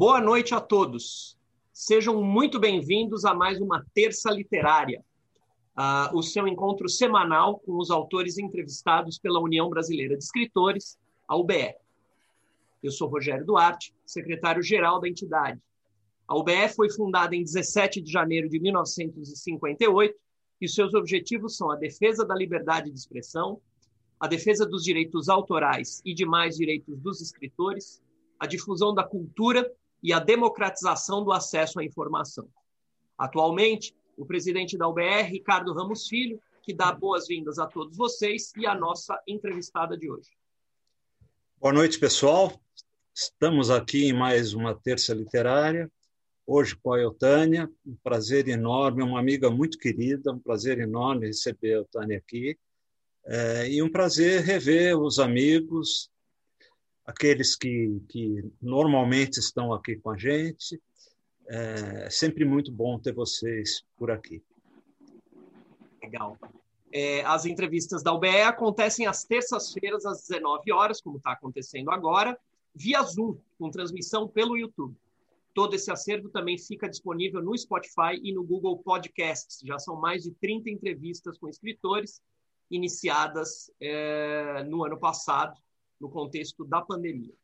Boa 0.00 0.18
noite 0.18 0.54
a 0.54 0.60
todos. 0.62 1.36
Sejam 1.74 2.24
muito 2.24 2.58
bem-vindos 2.58 3.26
a 3.26 3.34
mais 3.34 3.60
uma 3.60 3.84
Terça 3.92 4.30
Literária, 4.30 5.04
uh, 5.76 6.16
o 6.16 6.22
seu 6.22 6.48
encontro 6.48 6.88
semanal 6.88 7.58
com 7.58 7.76
os 7.76 7.90
autores 7.90 8.38
entrevistados 8.38 9.18
pela 9.18 9.38
União 9.38 9.68
Brasileira 9.68 10.16
de 10.16 10.24
Escritores, 10.24 10.98
a 11.28 11.36
UBE. 11.36 11.74
Eu 12.82 12.90
sou 12.90 13.10
Rogério 13.10 13.44
Duarte, 13.44 13.94
secretário-geral 14.06 15.00
da 15.00 15.06
entidade. 15.06 15.60
A 16.26 16.34
UBE 16.34 16.70
foi 16.74 16.88
fundada 16.88 17.36
em 17.36 17.44
17 17.44 18.00
de 18.00 18.10
janeiro 18.10 18.48
de 18.48 18.58
1958 18.58 20.18
e 20.62 20.66
seus 20.66 20.94
objetivos 20.94 21.58
são 21.58 21.70
a 21.70 21.76
defesa 21.76 22.24
da 22.24 22.34
liberdade 22.34 22.90
de 22.90 22.98
expressão, 22.98 23.60
a 24.18 24.26
defesa 24.26 24.64
dos 24.64 24.82
direitos 24.82 25.28
autorais 25.28 26.00
e 26.06 26.14
demais 26.14 26.56
direitos 26.56 26.98
dos 27.00 27.20
escritores, 27.20 28.00
a 28.38 28.46
difusão 28.46 28.94
da 28.94 29.04
cultura 29.04 29.70
e 30.02 30.12
a 30.12 30.18
democratização 30.18 31.22
do 31.22 31.32
acesso 31.32 31.78
à 31.80 31.84
informação. 31.84 32.48
Atualmente, 33.16 33.94
o 34.16 34.24
presidente 34.24 34.76
da 34.76 34.88
UBR, 34.88 35.28
Ricardo 35.30 35.72
Ramos 35.72 36.08
Filho, 36.08 36.40
que 36.62 36.74
dá 36.74 36.92
boas-vindas 36.92 37.58
a 37.58 37.66
todos 37.66 37.96
vocês 37.96 38.52
e 38.56 38.66
a 38.66 38.74
nossa 38.74 39.20
entrevistada 39.26 39.96
de 39.96 40.10
hoje. 40.10 40.30
Boa 41.58 41.72
noite, 41.72 41.98
pessoal. 41.98 42.58
Estamos 43.14 43.70
aqui 43.70 44.06
em 44.06 44.12
mais 44.12 44.54
uma 44.54 44.74
terça 44.74 45.12
literária, 45.12 45.90
hoje 46.46 46.76
com 46.76 46.92
a 46.92 46.98
Eutânia. 46.98 47.70
Um 47.84 47.96
prazer 48.02 48.48
enorme, 48.48 49.02
uma 49.02 49.18
amiga 49.18 49.50
muito 49.50 49.78
querida, 49.78 50.32
um 50.32 50.38
prazer 50.38 50.78
enorme 50.78 51.26
receber 51.26 51.74
a 51.74 51.78
Eutânia 51.78 52.18
aqui. 52.18 52.58
É, 53.26 53.70
e 53.70 53.82
um 53.82 53.90
prazer 53.90 54.42
rever 54.42 54.98
os 54.98 55.18
amigos, 55.18 56.09
aqueles 57.06 57.56
que, 57.56 58.00
que 58.08 58.44
normalmente 58.60 59.38
estão 59.38 59.72
aqui 59.72 59.96
com 59.96 60.10
a 60.10 60.16
gente. 60.16 60.80
É 61.46 62.08
sempre 62.08 62.44
muito 62.44 62.70
bom 62.70 62.98
ter 62.98 63.12
vocês 63.12 63.84
por 63.96 64.10
aqui. 64.10 64.42
Legal. 66.02 66.36
É, 66.92 67.22
as 67.24 67.44
entrevistas 67.44 68.02
da 68.02 68.12
UBE 68.12 68.42
acontecem 68.42 69.06
às 69.06 69.24
terças-feiras, 69.24 70.04
às 70.04 70.26
19 70.26 70.72
horas, 70.72 71.00
como 71.00 71.18
está 71.18 71.32
acontecendo 71.32 71.90
agora, 71.90 72.38
via 72.74 73.02
Zoom, 73.02 73.36
com 73.58 73.70
transmissão 73.70 74.28
pelo 74.28 74.56
YouTube. 74.56 74.96
Todo 75.52 75.74
esse 75.74 75.90
acervo 75.90 76.28
também 76.28 76.56
fica 76.56 76.88
disponível 76.88 77.42
no 77.42 77.56
Spotify 77.56 78.20
e 78.22 78.32
no 78.32 78.44
Google 78.44 78.78
Podcasts. 78.78 79.60
Já 79.64 79.78
são 79.78 79.96
mais 79.96 80.22
de 80.22 80.32
30 80.32 80.70
entrevistas 80.70 81.36
com 81.38 81.48
escritores 81.48 82.22
iniciadas 82.70 83.70
é, 83.80 84.64
no 84.64 84.84
ano 84.84 84.98
passado 84.98 85.60
no 86.00 86.08
contexto 86.08 86.64
da 86.64 86.80
pandemia. 86.80 87.34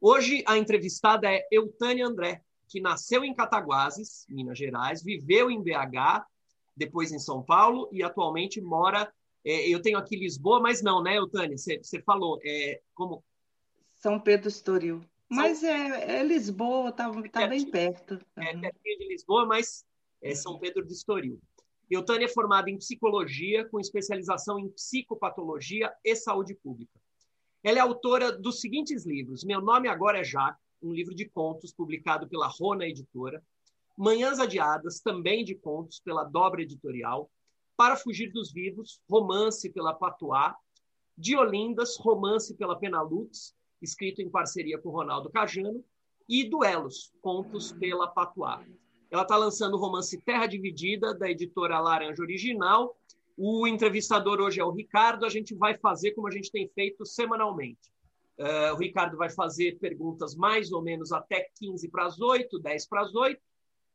Hoje, 0.00 0.42
a 0.46 0.56
entrevistada 0.56 1.30
é 1.30 1.46
Eutânia 1.50 2.06
André, 2.06 2.42
que 2.68 2.80
nasceu 2.80 3.24
em 3.24 3.34
Cataguases, 3.34 4.24
Minas 4.28 4.56
Gerais, 4.56 5.02
viveu 5.02 5.50
em 5.50 5.62
BH, 5.62 6.24
depois 6.74 7.12
em 7.12 7.18
São 7.18 7.42
Paulo 7.42 7.88
e 7.92 8.02
atualmente 8.02 8.60
mora. 8.60 9.12
É, 9.44 9.68
eu 9.68 9.82
tenho 9.82 9.98
aqui 9.98 10.16
Lisboa, 10.16 10.60
mas 10.60 10.80
não, 10.80 11.02
né, 11.02 11.18
Eutânia? 11.18 11.56
Você 11.58 12.00
falou. 12.02 12.38
É, 12.44 12.80
como? 12.94 13.22
São 13.98 14.18
Pedro 14.18 14.48
Estoril. 14.48 15.02
Mas 15.28 15.62
é, 15.62 16.18
é, 16.18 16.24
Lisboa, 16.24 16.90
está 16.90 17.10
tá 17.30 17.46
bem 17.46 17.70
perto. 17.70 18.14
Uhum. 18.14 18.42
É 18.42 18.56
pertinho 18.56 18.98
de 18.98 19.08
Lisboa, 19.08 19.46
mas 19.46 19.84
é 20.22 20.34
São 20.34 20.58
Pedro 20.58 20.84
de 20.84 20.92
Estoril. 20.92 21.40
Eutânia 21.90 22.26
é 22.26 22.28
formada 22.28 22.70
em 22.70 22.78
psicologia, 22.78 23.64
com 23.68 23.80
especialização 23.80 24.58
em 24.58 24.68
psicopatologia 24.68 25.92
e 26.04 26.14
saúde 26.14 26.54
pública. 26.54 26.99
Ela 27.62 27.78
é 27.78 27.80
autora 27.80 28.32
dos 28.32 28.60
seguintes 28.60 29.04
livros: 29.04 29.44
Meu 29.44 29.60
Nome 29.60 29.88
Agora 29.88 30.18
é 30.18 30.24
Já, 30.24 30.56
um 30.82 30.92
livro 30.92 31.14
de 31.14 31.28
contos 31.28 31.72
publicado 31.72 32.26
pela 32.26 32.48
Rona 32.48 32.86
Editora, 32.86 33.42
Manhãs 33.96 34.38
Adiadas, 34.38 35.00
também 35.00 35.44
de 35.44 35.54
contos, 35.54 36.00
pela 36.00 36.24
Dobra 36.24 36.62
Editorial, 36.62 37.30
Para 37.76 37.96
Fugir 37.96 38.32
dos 38.32 38.50
Vivos, 38.50 39.00
romance 39.08 39.68
pela 39.70 39.92
Patuá, 39.92 40.56
de 41.18 41.36
Olindas, 41.36 41.98
romance 41.98 42.56
pela 42.56 42.78
Penalux, 42.78 43.54
escrito 43.82 44.22
em 44.22 44.30
parceria 44.30 44.78
com 44.78 44.88
Ronaldo 44.88 45.28
Cajano, 45.28 45.84
e 46.26 46.48
Duelos, 46.48 47.12
contos 47.20 47.72
pela 47.72 48.06
Patuá. 48.08 48.64
Ela 49.10 49.22
está 49.22 49.36
lançando 49.36 49.74
o 49.74 49.80
romance 49.80 50.16
Terra 50.22 50.46
Dividida, 50.46 51.12
da 51.12 51.28
editora 51.28 51.78
Laranja 51.80 52.22
Original, 52.22 52.96
o 53.42 53.66
entrevistador 53.66 54.38
hoje 54.38 54.60
é 54.60 54.64
o 54.64 54.70
Ricardo, 54.70 55.24
a 55.24 55.30
gente 55.30 55.54
vai 55.54 55.74
fazer 55.78 56.10
como 56.10 56.28
a 56.28 56.30
gente 56.30 56.52
tem 56.52 56.68
feito 56.68 57.06
semanalmente. 57.06 57.90
Uh, 58.38 58.74
o 58.74 58.76
Ricardo 58.76 59.16
vai 59.16 59.30
fazer 59.30 59.78
perguntas 59.78 60.34
mais 60.34 60.70
ou 60.72 60.82
menos 60.82 61.10
até 61.10 61.48
15 61.58 61.88
para 61.88 62.04
as 62.04 62.20
8, 62.20 62.58
10 62.58 62.86
para 62.86 63.00
as 63.00 63.14
8, 63.14 63.40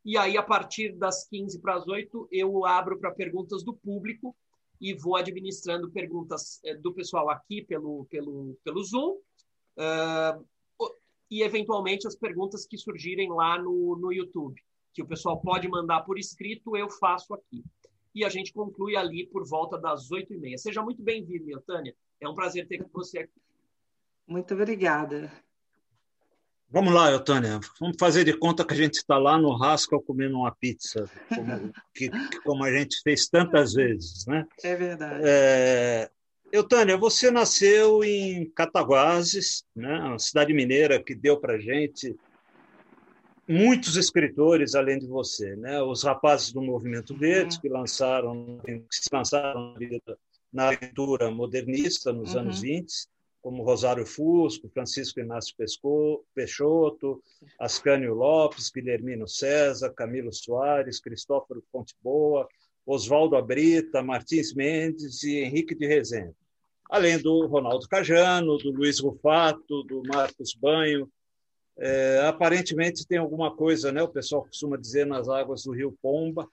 e 0.04 0.18
aí, 0.18 0.36
a 0.36 0.42
partir 0.42 0.94
das 0.98 1.28
15 1.28 1.60
para 1.62 1.76
as 1.76 1.88
8, 1.88 2.28
eu 2.32 2.66
abro 2.66 2.98
para 3.00 3.12
perguntas 3.12 3.64
do 3.64 3.76
público 3.76 4.36
e 4.82 4.96
vou 4.96 5.16
administrando 5.16 5.92
perguntas 5.92 6.60
eh, 6.66 6.76
do 6.76 6.92
pessoal 6.92 7.30
aqui 7.30 7.62
pelo, 7.62 8.06
pelo, 8.06 8.58
pelo 8.64 8.84
Zoom, 8.84 9.12
uh, 9.78 10.46
e 11.30 11.44
eventualmente 11.44 12.08
as 12.08 12.16
perguntas 12.16 12.66
que 12.66 12.80
surgirem 12.80 13.30
lá 13.30 13.62
no, 13.62 13.96
no 13.96 14.12
YouTube, 14.12 14.60
que 14.92 15.04
o 15.04 15.08
pessoal 15.08 15.40
pode 15.40 15.68
mandar 15.68 16.02
por 16.02 16.18
escrito, 16.18 16.76
eu 16.76 16.90
faço 16.90 17.32
aqui 17.32 17.64
e 18.16 18.24
a 18.24 18.30
gente 18.30 18.54
conclui 18.54 18.96
ali 18.96 19.28
por 19.28 19.46
volta 19.46 19.78
das 19.78 20.10
oito 20.10 20.34
e 20.34 20.38
meia. 20.38 20.58
Seja 20.58 20.82
muito 20.82 21.04
bem-vindo, 21.04 21.62
Tânia. 21.68 21.94
É 22.22 22.30
um 22.30 22.34
prazer 22.34 22.66
ter 22.66 22.84
você 22.94 23.20
aqui. 23.20 23.42
Muito 24.26 24.54
obrigada. 24.54 25.30
Vamos 26.70 26.94
lá, 26.94 27.12
Eutânia. 27.12 27.60
Vamos 27.80 27.98
fazer 28.00 28.24
de 28.24 28.34
conta 28.34 28.66
que 28.66 28.74
a 28.74 28.78
gente 28.78 28.96
está 28.96 29.18
lá 29.18 29.38
no 29.38 29.56
Rascal 29.56 30.02
comendo 30.02 30.38
uma 30.38 30.56
pizza, 30.56 31.10
como, 31.30 31.74
que, 31.94 32.10
como 32.44 32.64
a 32.64 32.72
gente 32.72 33.02
fez 33.04 33.28
tantas 33.28 33.74
vezes, 33.74 34.26
né? 34.26 34.48
É 34.64 34.76
verdade. 34.76 35.22
É... 35.26 36.10
Eutânia, 36.52 36.98
você 36.98 37.30
nasceu 37.30 38.04
em 38.04 38.50
Cataguases, 38.52 39.66
né? 39.76 40.00
uma 40.00 40.20
cidade 40.20 40.54
mineira 40.54 41.04
que 41.04 41.14
deu 41.14 41.38
para 41.38 41.60
gente 41.60 42.16
muitos 43.48 43.96
escritores 43.96 44.76
além 44.76 45.00
de 45.00 45.08
você, 45.08 45.56
né? 45.56 45.82
Os 45.82 46.04
rapazes 46.04 46.52
do 46.52 46.62
Movimento 46.62 47.16
Verde 47.16 47.60
que 47.60 47.70
lançaram, 47.70 48.60
que 48.66 48.84
se 48.92 49.10
lançaram 49.12 49.76
na 50.52 50.70
leitura 50.70 51.30
modernista 51.30 52.12
nos 52.12 52.34
uhum. 52.34 52.42
anos 52.42 52.62
20, 52.62 52.94
como 53.42 53.64
Rosário 53.64 54.06
Fusco, 54.06 54.70
Francisco 54.70 55.20
Inácio 55.20 55.56
Peixoto, 56.34 57.22
Ascânio 57.60 58.16
Lopes, 58.16 58.72
Guilhermino 58.72 59.28
César, 59.28 59.92
Camilo 59.92 60.34
Soares, 60.34 61.00
Cristóforo 61.00 61.64
Fonte 61.72 61.94
Boa, 62.02 62.48
Oswaldo 62.86 63.36
Abrita, 63.36 64.02
Martins 64.02 64.54
Mendes 64.54 65.22
e 65.24 65.38
Henrique 65.38 65.76
de 65.76 65.86
Rezende. 65.86 66.34
Além 66.90 67.20
do 67.20 67.46
Ronaldo 67.46 67.88
Cajano, 67.88 68.58
do 68.58 68.72
Luiz 68.72 69.00
Rufato, 69.00 69.84
do 69.84 70.02
Marcos 70.08 70.56
Banho, 70.56 71.08
é, 71.78 72.22
aparentemente 72.26 73.06
tem 73.06 73.18
alguma 73.18 73.56
coisa, 73.56 73.92
né? 73.92 74.02
O 74.02 74.10
pessoal 74.10 74.44
costuma 74.44 74.78
dizer 74.78 75.06
nas 75.06 75.28
águas 75.28 75.64
do 75.64 75.72
Rio 75.72 75.98
Pomba, 76.02 76.48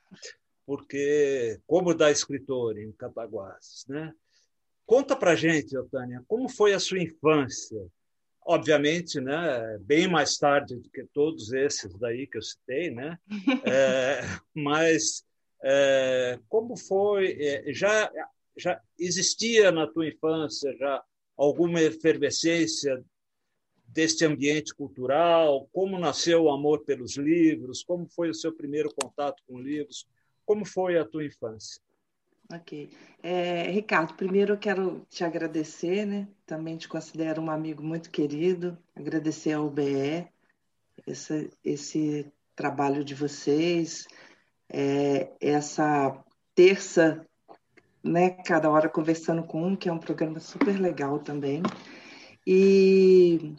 porque 0.67 1.61
como 1.67 1.95
dá 1.95 2.11
escritor 2.11 2.79
em 2.79 2.93
Cataguases, 2.93 3.85
né? 3.89 4.13
Conta 4.85 5.15
para 5.17 5.37
gente, 5.37 5.77
Otânia, 5.77 6.23
como 6.27 6.49
foi 6.49 6.75
a 6.75 6.81
sua 6.81 7.01
infância? 7.01 7.87
Obviamente, 8.45 9.21
né? 9.21 9.79
Bem 9.81 10.09
mais 10.09 10.37
tarde 10.37 10.77
do 10.77 10.91
que 10.91 11.05
todos 11.15 11.53
esses 11.53 11.97
daí 11.99 12.27
que 12.27 12.39
eu 12.39 12.43
citei, 12.43 12.91
né? 12.91 13.19
É, 13.65 14.23
mas 14.55 15.25
é, 15.63 16.39
como 16.49 16.77
foi? 16.77 17.37
É, 17.41 17.73
já 17.73 18.11
já 18.57 18.81
existia 18.99 19.73
na 19.73 19.87
tua 19.87 20.07
infância 20.07 20.77
já 20.77 21.03
alguma 21.37 21.81
efervescência 21.81 23.03
deste 23.93 24.25
ambiente 24.25 24.75
cultural, 24.75 25.69
como 25.73 25.99
nasceu 25.99 26.45
o 26.45 26.51
amor 26.51 26.83
pelos 26.85 27.17
livros, 27.17 27.85
como 27.85 28.07
foi 28.09 28.31
o 28.31 28.35
seu 28.35 28.53
primeiro 28.53 28.93
contato 28.95 29.43
com 29.47 29.59
livros, 29.59 30.07
como 30.47 30.65
foi 30.65 30.99
a 30.99 31.05
tua 31.05 31.25
infância? 31.25 31.81
Ok. 32.51 32.91
É, 33.23 33.71
Ricardo, 33.71 34.15
primeiro 34.15 34.55
eu 34.55 34.59
quero 34.59 35.07
te 35.11 35.25
agradecer, 35.25 36.07
né? 36.07 36.27
Também 36.47 36.77
te 36.77 36.89
considero 36.89 37.41
um 37.41 37.51
amigo 37.51 37.83
muito 37.83 38.11
querido, 38.11 38.77
agradecer 38.97 39.53
ao 39.53 39.67
UBE, 39.67 40.27
esse, 41.07 41.51
esse 41.65 42.33
trabalho 42.55 43.05
de 43.05 43.15
vocês, 43.15 44.07
é, 44.69 45.33
essa 45.41 46.23
terça, 46.55 47.27
né? 48.03 48.31
Cada 48.31 48.71
hora 48.71 48.89
conversando 48.89 49.43
com 49.45 49.67
um, 49.67 49.77
que 49.77 49.89
é 49.89 49.93
um 49.93 49.99
programa 49.99 50.41
super 50.41 50.79
legal 50.81 51.19
também. 51.19 51.63
E 52.47 53.55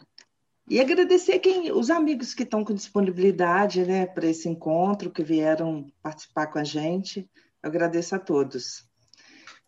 e 0.66 0.80
agradecer 0.80 1.38
quem, 1.40 1.70
os 1.72 1.90
amigos 1.90 2.32
que 2.32 2.42
estão 2.42 2.64
com 2.64 2.72
disponibilidade 2.72 3.84
né, 3.84 4.06
para 4.06 4.26
esse 4.26 4.48
encontro, 4.48 5.10
que 5.10 5.22
vieram 5.22 5.86
participar 6.02 6.46
com 6.46 6.58
a 6.58 6.64
gente. 6.64 7.28
Eu 7.62 7.68
agradeço 7.68 8.14
a 8.14 8.18
todos. 8.18 8.88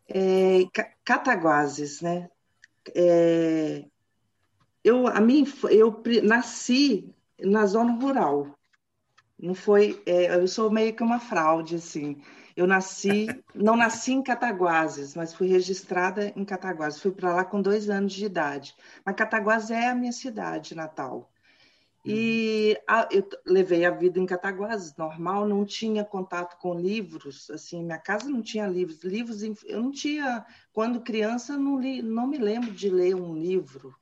É, 0.09 0.61
Cataguases, 1.05 2.01
né? 2.01 2.31
É, 2.95 3.85
eu, 4.83 5.07
a 5.07 5.21
mim, 5.21 5.45
eu 5.71 6.03
nasci 6.23 7.13
na 7.41 7.67
zona 7.67 7.93
rural. 7.93 8.57
Não 9.39 9.55
foi, 9.55 10.01
é, 10.07 10.35
eu 10.35 10.49
sou 10.49 10.71
meio 10.71 10.95
que 10.95 11.03
uma 11.03 11.21
fraude 11.21 11.77
assim. 11.77 12.23
Eu 12.57 12.67
nasci, 12.67 13.27
não 13.55 13.77
nasci 13.77 14.13
em 14.13 14.23
Cataguases, 14.23 15.15
mas 15.15 15.35
fui 15.35 15.47
registrada 15.47 16.33
em 16.35 16.45
Cataguases. 16.45 17.01
Fui 17.01 17.13
para 17.13 17.35
lá 17.35 17.45
com 17.45 17.61
dois 17.61 17.91
anos 17.91 18.15
de 18.15 18.25
idade. 18.25 18.75
Mas 19.05 19.15
Cataguases 19.15 19.71
é 19.71 19.89
a 19.89 19.95
minha 19.95 20.13
cidade 20.13 20.75
natal. 20.75 21.31
E 22.09 22.81
a, 22.87 23.09
eu 23.11 23.29
levei 23.45 23.85
a 23.85 23.91
vida 23.91 24.21
em 24.21 24.25
Cataguases, 24.25 24.97
normal, 24.97 25.47
não 25.47 25.65
tinha 25.67 26.05
contato 26.05 26.57
com 26.59 26.73
livros, 26.73 27.51
assim, 27.51 27.83
minha 27.83 27.99
casa 27.99 28.31
não 28.31 28.41
tinha 28.41 28.65
livros, 28.69 29.03
livros, 29.03 29.43
eu 29.43 29.83
não 29.83 29.91
tinha, 29.91 30.47
quando 30.73 31.01
criança, 31.01 31.59
não, 31.59 31.77
li, 31.81 32.01
não 32.03 32.29
me 32.29 32.39
lembro 32.39 32.71
de 32.71 32.89
ler 32.89 33.17
um 33.17 33.35
livro, 33.35 33.93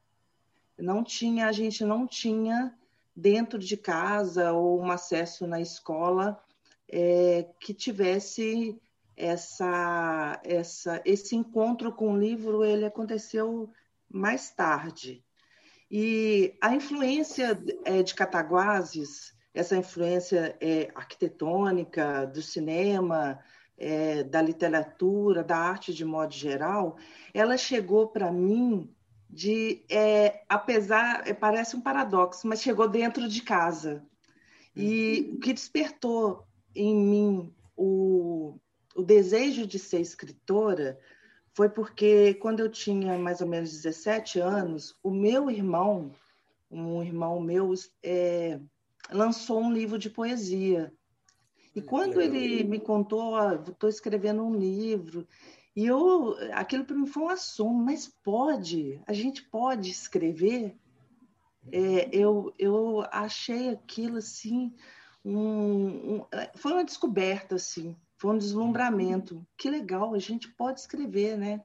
não 0.79 1.03
tinha, 1.03 1.49
a 1.49 1.53
gente 1.53 1.83
não 1.83 2.07
tinha 2.07 2.75
dentro 3.17 3.59
de 3.59 3.75
casa 3.75 4.53
ou 4.53 4.79
um 4.79 4.91
acesso 4.91 5.47
na 5.47 5.59
escola 5.59 6.44
é, 6.89 7.49
que 7.61 7.73
tivesse 7.73 8.81
essa, 9.17 10.41
essa, 10.45 11.03
esse 11.05 11.37
encontro 11.37 11.93
com 11.93 12.13
o 12.13 12.19
livro, 12.19 12.65
ele 12.65 12.85
aconteceu 12.85 13.71
mais 14.11 14.51
tarde. 14.51 15.25
E 15.91 16.57
a 16.61 16.75
influência 16.75 17.63
é, 17.85 18.03
de 18.03 18.15
Cataguases, 18.15 19.35
essa 19.53 19.77
influência 19.77 20.57
é, 20.61 20.91
arquitetônica, 20.95 22.27
do 22.27 22.43
cinema, 22.43 23.39
é, 23.79 24.23
da 24.25 24.43
literatura, 24.43 25.45
da 25.45 25.57
arte 25.57 25.95
de 25.95 26.05
modo 26.05 26.33
geral, 26.33 26.97
ela 27.33 27.57
chegou 27.57 28.09
para 28.09 28.33
mim 28.33 28.93
de, 29.29 29.85
é, 29.89 30.43
apesar, 30.49 31.27
é, 31.27 31.35
parece 31.35 31.77
um 31.77 31.81
paradoxo, 31.81 32.47
mas 32.47 32.63
chegou 32.63 32.89
dentro 32.89 33.29
de 33.29 33.43
casa. 33.43 34.05
E 34.77 35.33
o 35.35 35.39
que 35.39 35.53
despertou 35.53 36.47
em 36.75 36.95
mim 36.95 37.55
o, 37.77 38.59
o 38.95 39.03
desejo 39.03 39.67
de 39.67 39.79
ser 39.79 40.01
escritora 40.01 40.99
foi 41.55 41.69
porque 41.69 42.35
quando 42.35 42.61
eu 42.61 42.69
tinha 42.69 43.17
mais 43.17 43.41
ou 43.41 43.47
menos 43.47 43.71
17 43.71 44.41
anos, 44.41 44.97
o 45.03 45.11
meu 45.11 45.51
irmão, 45.51 46.11
um 46.71 47.03
irmão 47.03 47.41
meu, 47.41 47.73
é, 48.03 48.61
lançou 49.11 49.61
um 49.61 49.73
livro 49.73 49.99
de 49.99 50.11
poesia. 50.11 50.93
E 51.75 51.81
quando 51.81 52.21
ele 52.21 52.65
me 52.65 52.81
contou, 52.81 53.37
estou 53.69 53.89
escrevendo 53.89 54.45
um 54.45 54.55
livro, 54.57 55.27
e 55.77 55.87
eu, 55.87 56.37
aquilo 56.53 56.85
para 56.85 56.97
mim 56.97 57.07
foi 57.07 57.25
um 57.25 57.29
assunto, 57.29 57.75
mas 57.75 58.07
pode, 58.23 59.01
a 59.07 59.13
gente 59.13 59.43
pode 59.43 59.91
escrever. 59.91 60.77
É, 61.73 62.09
eu, 62.13 62.55
eu 62.59 63.05
achei 63.11 63.71
aquilo 63.71 64.19
assim, 64.19 64.73
um, 65.25 66.17
um, 66.17 66.27
foi 66.55 66.73
uma 66.73 66.85
descoberta 66.85 67.55
assim. 67.55 67.97
Foi 68.17 68.35
um 68.35 68.39
deslumbramento. 68.39 69.47
Que 69.57 69.71
legal, 69.71 70.15
a 70.15 70.19
gente 70.19 70.49
pode 70.49 70.81
escrever, 70.81 71.37
né? 71.37 71.63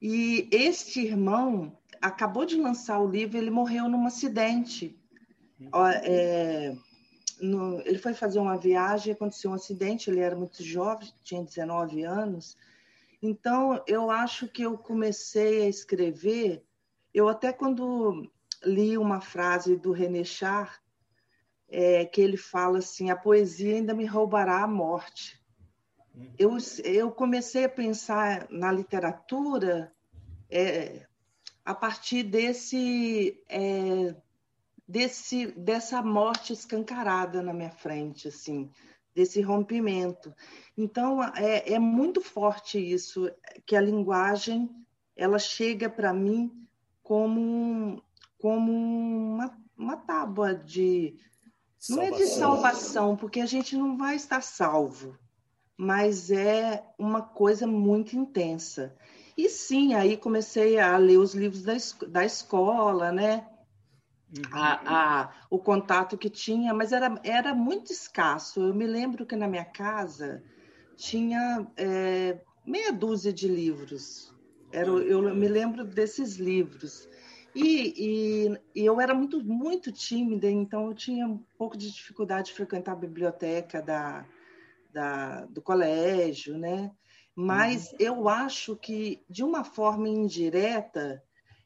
E 0.00 0.48
este 0.52 1.00
irmão 1.00 1.76
acabou 2.00 2.44
de 2.44 2.56
lançar 2.56 3.00
o 3.00 3.08
livro, 3.08 3.38
ele 3.38 3.50
morreu 3.50 3.88
num 3.88 4.06
acidente. 4.06 4.98
É, 6.04 6.76
no, 7.40 7.80
ele 7.80 7.98
foi 7.98 8.14
fazer 8.14 8.38
uma 8.38 8.56
viagem, 8.56 9.12
aconteceu 9.12 9.50
um 9.50 9.54
acidente, 9.54 10.10
ele 10.10 10.20
era 10.20 10.36
muito 10.36 10.62
jovem, 10.62 11.08
tinha 11.22 11.42
19 11.42 12.02
anos. 12.02 12.56
Então, 13.22 13.82
eu 13.86 14.10
acho 14.10 14.46
que 14.48 14.62
eu 14.62 14.76
comecei 14.76 15.62
a 15.62 15.68
escrever, 15.68 16.62
eu 17.12 17.28
até 17.28 17.52
quando 17.52 18.30
li 18.64 18.96
uma 18.98 19.20
frase 19.20 19.76
do 19.76 19.92
René 19.92 20.24
Char, 20.24 20.80
é, 21.68 22.04
que 22.04 22.20
ele 22.20 22.36
fala 22.36 22.78
assim, 22.78 23.10
a 23.10 23.16
poesia 23.16 23.74
ainda 23.74 23.94
me 23.94 24.06
roubará 24.06 24.62
a 24.62 24.68
morte 24.68 25.44
eu, 26.38 26.56
eu 26.84 27.10
comecei 27.10 27.64
a 27.64 27.68
pensar 27.68 28.46
na 28.50 28.72
literatura 28.72 29.92
é, 30.50 31.06
a 31.64 31.74
partir 31.74 32.22
desse, 32.22 33.42
é, 33.48 34.14
desse 34.88 35.48
dessa 35.48 36.02
morte 36.02 36.52
escancarada 36.52 37.42
na 37.42 37.52
minha 37.52 37.70
frente, 37.70 38.28
assim, 38.28 38.70
desse 39.14 39.42
rompimento. 39.42 40.34
Então 40.76 41.22
é, 41.22 41.72
é 41.72 41.78
muito 41.78 42.22
forte 42.22 42.78
isso 42.78 43.30
que 43.66 43.76
a 43.76 43.80
linguagem 43.80 44.70
ela 45.14 45.38
chega 45.38 45.88
para 45.90 46.12
mim 46.14 46.66
como 47.02 48.02
como 48.38 48.72
uma, 48.72 49.58
uma 49.76 49.96
tábua 49.96 50.54
de 50.54 51.16
não 51.90 52.02
é 52.02 52.10
de 52.10 52.26
salvação, 52.26 53.16
porque 53.16 53.40
a 53.40 53.46
gente 53.46 53.76
não 53.76 53.96
vai 53.96 54.16
estar 54.16 54.40
salvo, 54.42 55.16
mas 55.76 56.30
é 56.30 56.84
uma 56.98 57.22
coisa 57.22 57.66
muito 57.66 58.16
intensa. 58.16 58.94
E 59.36 59.48
sim, 59.48 59.94
aí 59.94 60.16
comecei 60.16 60.78
a 60.78 60.96
ler 60.96 61.18
os 61.18 61.34
livros 61.34 61.62
da, 61.62 61.74
da 62.08 62.24
escola, 62.24 63.12
né? 63.12 63.46
Uhum. 64.34 64.42
A, 64.52 65.20
a, 65.20 65.32
o 65.50 65.58
contato 65.58 66.16
que 66.16 66.30
tinha, 66.30 66.72
mas 66.72 66.92
era, 66.92 67.20
era 67.22 67.54
muito 67.54 67.92
escasso. 67.92 68.60
Eu 68.60 68.74
me 68.74 68.86
lembro 68.86 69.26
que 69.26 69.36
na 69.36 69.46
minha 69.46 69.64
casa 69.64 70.42
tinha 70.96 71.66
é, 71.76 72.40
meia 72.66 72.92
dúzia 72.92 73.32
de 73.32 73.46
livros. 73.46 74.34
Era, 74.72 74.88
eu 74.88 75.34
me 75.34 75.48
lembro 75.48 75.84
desses 75.84 76.36
livros. 76.36 77.08
E, 77.56 77.94
e, 77.96 78.60
e, 78.74 78.84
eu 78.84 79.00
era 79.00 79.14
muito, 79.14 79.42
muito 79.42 79.90
tímida, 79.90 80.50
então 80.50 80.88
eu 80.88 80.94
tinha 80.94 81.26
um 81.26 81.38
pouco 81.56 81.74
de 81.74 81.90
dificuldade 81.90 82.48
de 82.48 82.52
frequentar 82.52 82.92
a 82.92 82.96
biblioteca 82.96 83.80
da, 83.80 84.26
da, 84.92 85.46
do 85.46 85.62
colégio, 85.62 86.58
né? 86.58 86.92
Mas 87.34 87.92
uhum. 87.92 87.96
eu 87.98 88.28
acho 88.28 88.76
que, 88.76 89.24
de 89.28 89.42
uma 89.42 89.64
forma 89.64 90.06
indireta, 90.06 91.22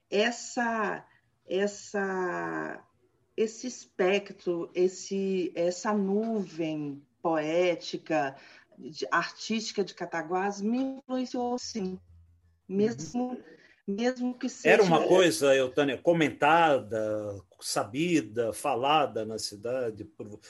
essa, 0.08 1.04
essa, 1.44 2.84
esse 3.36 3.66
espectro, 3.66 4.70
esse, 4.72 5.52
essa 5.56 5.92
nuvem 5.92 7.02
poética, 7.20 8.36
de, 8.78 9.08
artística 9.10 9.82
de 9.82 9.92
Cataguás 9.92 10.60
me 10.60 10.78
influenciou, 10.78 11.58
sim. 11.58 11.98
Mesmo, 12.68 13.30
uhum. 13.30 13.42
Mesmo 13.90 14.34
que 14.34 14.48
seja... 14.48 14.74
Era 14.74 14.82
uma 14.82 15.06
coisa, 15.06 15.54
Eutânia, 15.54 15.98
comentada, 15.98 17.36
sabida, 17.60 18.52
falada 18.52 19.24
na 19.24 19.38
cidade 19.38 20.04
por, 20.04 20.40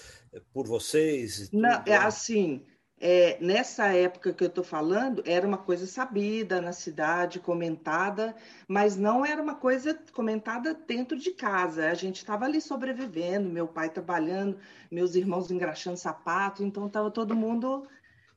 por 0.53 0.67
vocês? 0.67 1.51
Não, 1.53 1.83
é 1.87 1.97
assim, 1.97 2.63
é, 3.03 3.39
nessa 3.41 3.87
época 3.95 4.31
que 4.35 4.45
eu 4.45 4.49
estou 4.49 4.63
falando, 4.63 5.23
era 5.25 5.49
uma 5.49 5.57
coisa 5.57 5.87
sabida 5.87 6.61
na 6.61 6.71
cidade, 6.71 7.41
comentada, 7.41 8.37
mas 8.69 8.95
não 8.95 9.25
era 9.25 9.41
uma 9.41 9.55
coisa 9.55 9.99
comentada 10.13 10.75
dentro 10.75 11.19
de 11.19 11.31
casa. 11.31 11.89
A 11.89 11.95
gente 11.95 12.17
estava 12.17 12.45
ali 12.45 12.61
sobrevivendo, 12.61 13.49
meu 13.49 13.67
pai 13.67 13.89
trabalhando, 13.89 14.59
meus 14.91 15.15
irmãos 15.15 15.51
engraxando 15.51 15.97
sapato, 15.97 16.63
então 16.63 16.89
estava 16.89 17.11
todo 17.11 17.35
mundo 17.35 17.89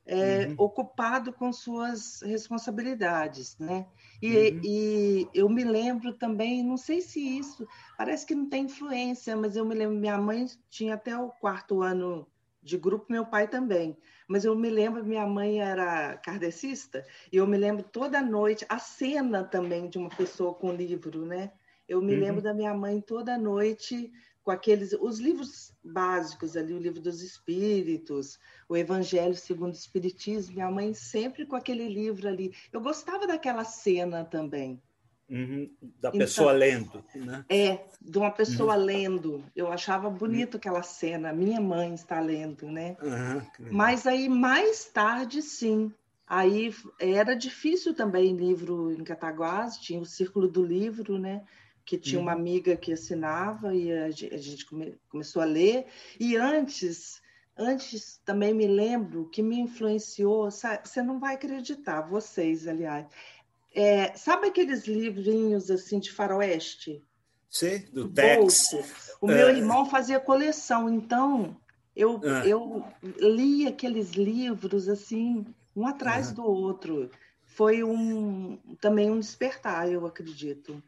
é, 0.06 0.46
uhum. 0.46 0.54
ocupado 0.58 1.32
com 1.32 1.52
suas 1.52 2.20
responsabilidades, 2.22 3.56
né? 3.58 3.86
E, 4.20 4.36
uhum. 4.36 4.60
e, 4.62 5.28
eu 5.34 5.48
me 5.48 5.64
lembro 5.64 6.12
também, 6.12 6.62
não 6.62 6.76
sei 6.76 7.00
se 7.00 7.20
isso, 7.20 7.66
parece 7.96 8.26
que 8.26 8.34
não 8.34 8.48
tem 8.48 8.64
influência, 8.64 9.36
mas 9.36 9.56
eu 9.56 9.64
me 9.64 9.74
lembro, 9.74 9.96
minha 9.96 10.18
mãe 10.18 10.46
tinha 10.68 10.94
até 10.94 11.16
o 11.16 11.30
quarto 11.30 11.82
ano 11.82 12.26
de 12.62 12.78
grupo, 12.78 13.06
meu 13.10 13.26
pai 13.26 13.48
também. 13.48 13.96
Mas 14.26 14.44
eu 14.44 14.54
me 14.56 14.70
lembro, 14.70 15.04
minha 15.04 15.26
mãe 15.26 15.60
era 15.60 16.16
kardecista, 16.18 17.04
e 17.30 17.36
eu 17.36 17.46
me 17.46 17.56
lembro 17.56 17.82
toda 17.82 18.22
noite, 18.22 18.64
a 18.68 18.78
cena 18.78 19.44
também 19.44 19.88
de 19.88 19.98
uma 19.98 20.08
pessoa 20.08 20.54
com 20.54 20.72
livro, 20.72 21.24
né? 21.26 21.52
Eu 21.86 22.00
me 22.00 22.14
uhum. 22.14 22.20
lembro 22.20 22.42
da 22.42 22.54
minha 22.54 22.72
mãe 22.72 23.00
toda 23.00 23.36
noite 23.36 24.10
com 24.44 24.50
aqueles 24.50 24.92
os 24.92 25.18
livros 25.18 25.72
básicos 25.82 26.56
ali, 26.56 26.74
o 26.74 26.78
livro 26.78 27.00
dos 27.00 27.22
espíritos, 27.22 28.38
o 28.68 28.76
Evangelho 28.76 29.34
segundo 29.34 29.72
o 29.72 29.76
Espiritismo, 29.76 30.54
minha 30.54 30.70
mãe 30.70 30.92
sempre 30.92 31.46
com 31.46 31.56
aquele 31.56 31.88
livro 31.88 32.28
ali. 32.28 32.54
Eu 32.70 32.80
gostava 32.80 33.26
daquela 33.26 33.64
cena 33.64 34.24
também. 34.24 34.80
Uhum, 35.30 35.70
da 35.98 36.10
então, 36.10 36.18
pessoa 36.18 36.52
lendo, 36.52 37.02
né? 37.14 37.46
É, 37.48 37.86
de 37.98 38.18
uma 38.18 38.30
pessoa 38.30 38.76
uhum. 38.76 38.84
lendo. 38.84 39.44
Eu 39.56 39.72
achava 39.72 40.10
bonito 40.10 40.54
uhum. 40.54 40.58
aquela 40.58 40.82
cena, 40.82 41.32
minha 41.32 41.62
mãe 41.62 41.94
está 41.94 42.20
lendo, 42.20 42.70
né? 42.70 42.94
Mas 43.70 44.06
aí, 44.06 44.28
mais 44.28 44.84
tarde, 44.84 45.40
sim. 45.40 45.90
Aí 46.26 46.74
era 46.98 47.34
difícil 47.34 47.94
também 47.94 48.36
livro 48.36 48.92
em 48.92 49.02
Cataguás, 49.02 49.78
tinha 49.78 50.00
o 50.00 50.06
Círculo 50.06 50.46
do 50.46 50.62
Livro, 50.62 51.18
né? 51.18 51.42
Que 51.84 51.98
tinha 51.98 52.20
uma 52.20 52.32
uhum. 52.32 52.38
amiga 52.38 52.76
que 52.76 52.92
assinava 52.92 53.74
e 53.74 53.92
a 53.92 54.10
gente 54.10 54.64
come, 54.64 54.98
começou 55.08 55.42
a 55.42 55.44
ler. 55.44 55.86
E 56.18 56.36
antes, 56.36 57.20
antes 57.56 58.20
também 58.24 58.54
me 58.54 58.66
lembro 58.66 59.28
que 59.28 59.42
me 59.42 59.58
influenciou, 59.58 60.48
você 60.50 61.02
não 61.02 61.18
vai 61.18 61.34
acreditar, 61.34 62.00
vocês, 62.00 62.66
aliás, 62.66 63.06
é, 63.74 64.16
sabe 64.16 64.46
aqueles 64.46 64.86
livrinhos 64.86 65.70
assim 65.70 65.98
de 65.98 66.12
faroeste? 66.12 67.02
Sei, 67.50 67.80
do 67.80 68.08
Tex. 68.08 68.70
O 69.20 69.26
meu 69.26 69.48
é... 69.48 69.56
irmão 69.56 69.84
fazia 69.86 70.18
coleção, 70.18 70.88
então 70.88 71.56
eu, 71.94 72.20
é. 72.24 72.48
eu 72.48 72.84
li 73.18 73.66
aqueles 73.66 74.12
livros 74.12 74.88
assim, 74.88 75.44
um 75.74 75.86
atrás 75.86 76.32
do 76.32 76.44
outro. 76.44 77.10
Foi 77.44 77.84
um 77.84 78.58
também 78.80 79.10
um 79.10 79.20
despertar, 79.20 79.88
eu 79.90 80.06
acredito. 80.06 80.82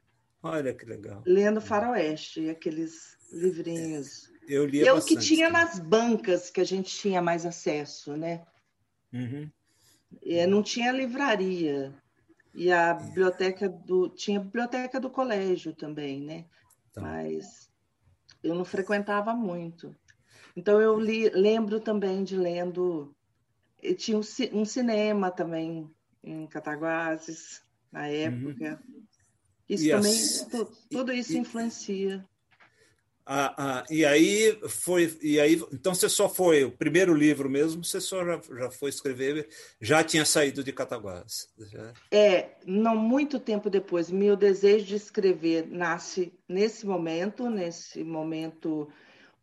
Olha 0.47 0.75
que 0.75 0.85
legal. 0.85 1.23
Lendo 1.27 1.61
Faroeste, 1.61 2.49
aqueles 2.49 3.17
livrinhos. 3.33 4.31
Eu 4.49 4.65
li 4.65 4.81
Eu 4.81 5.03
que 5.05 5.19
tinha 5.19 5.51
nas 5.51 5.79
bancas 5.79 6.51
que 6.51 6.61
a 6.61 6.65
gente 6.65 6.95
tinha 6.95 7.21
mais 7.21 7.45
acesso, 7.45 8.17
né? 8.17 8.45
Uhum. 9.13 9.51
É, 10.25 10.47
não 10.47 10.63
tinha 10.63 10.93
livraria. 10.93 11.95
E 12.55 12.73
a 12.73 12.95
biblioteca 12.95 13.69
do. 13.69 14.09
Tinha 14.09 14.41
a 14.41 14.43
biblioteca 14.43 15.01
do 15.01 15.11
colégio 15.11 15.75
também, 15.75 16.23
né? 16.23 16.47
Tá. 16.93 17.03
Mas 17.03 17.69
eu 18.43 18.55
não 18.55 18.65
frequentava 18.65 19.35
muito. 19.35 19.95
Então 20.57 20.81
eu 20.81 20.99
li, 20.99 21.29
lembro 21.31 21.81
também 21.81 22.25
de 22.25 22.37
lendo. 22.37 23.15
Tinha 23.99 24.19
um, 24.19 24.65
cinema 24.65 25.31
também 25.31 25.91
em 26.25 26.47
Cataguases, 26.47 27.63
na 27.93 28.03
uhum. 28.03 28.07
época. 28.07 28.83
Uhum. 28.89 29.07
Isso 29.69 29.85
e 29.85 29.91
também, 29.91 30.13
as... 30.13 30.47
tudo 30.91 31.13
isso 31.13 31.33
e... 31.33 31.39
influencia. 31.39 32.25
Ah, 33.29 33.55
ah, 33.59 33.85
e 33.91 34.05
aí 34.05 34.57
foi 34.69 35.19
e 35.21 35.41
aí 35.41 35.61
então 35.73 35.93
você 35.93 36.09
só 36.09 36.29
foi 36.29 36.63
o 36.63 36.71
primeiro 36.71 37.13
livro 37.13 37.51
mesmo 37.51 37.83
você 37.83 38.01
só 38.01 38.25
já, 38.25 38.41
já 38.57 38.71
foi 38.71 38.89
escrever 38.89 39.49
já 39.81 40.05
tinha 40.05 40.25
saído 40.25 40.63
de 40.63 40.73
Cataguases 40.73 41.49
já... 41.59 41.93
é 42.13 42.51
não 42.65 42.95
muito 42.95 43.41
tempo 43.41 43.69
depois 43.69 44.13
meu 44.13 44.37
desejo 44.37 44.87
de 44.87 44.95
escrever 44.95 45.67
nasce 45.69 46.33
nesse 46.49 46.87
momento 46.87 47.51
nesse 47.51 48.05
momento 48.05 48.89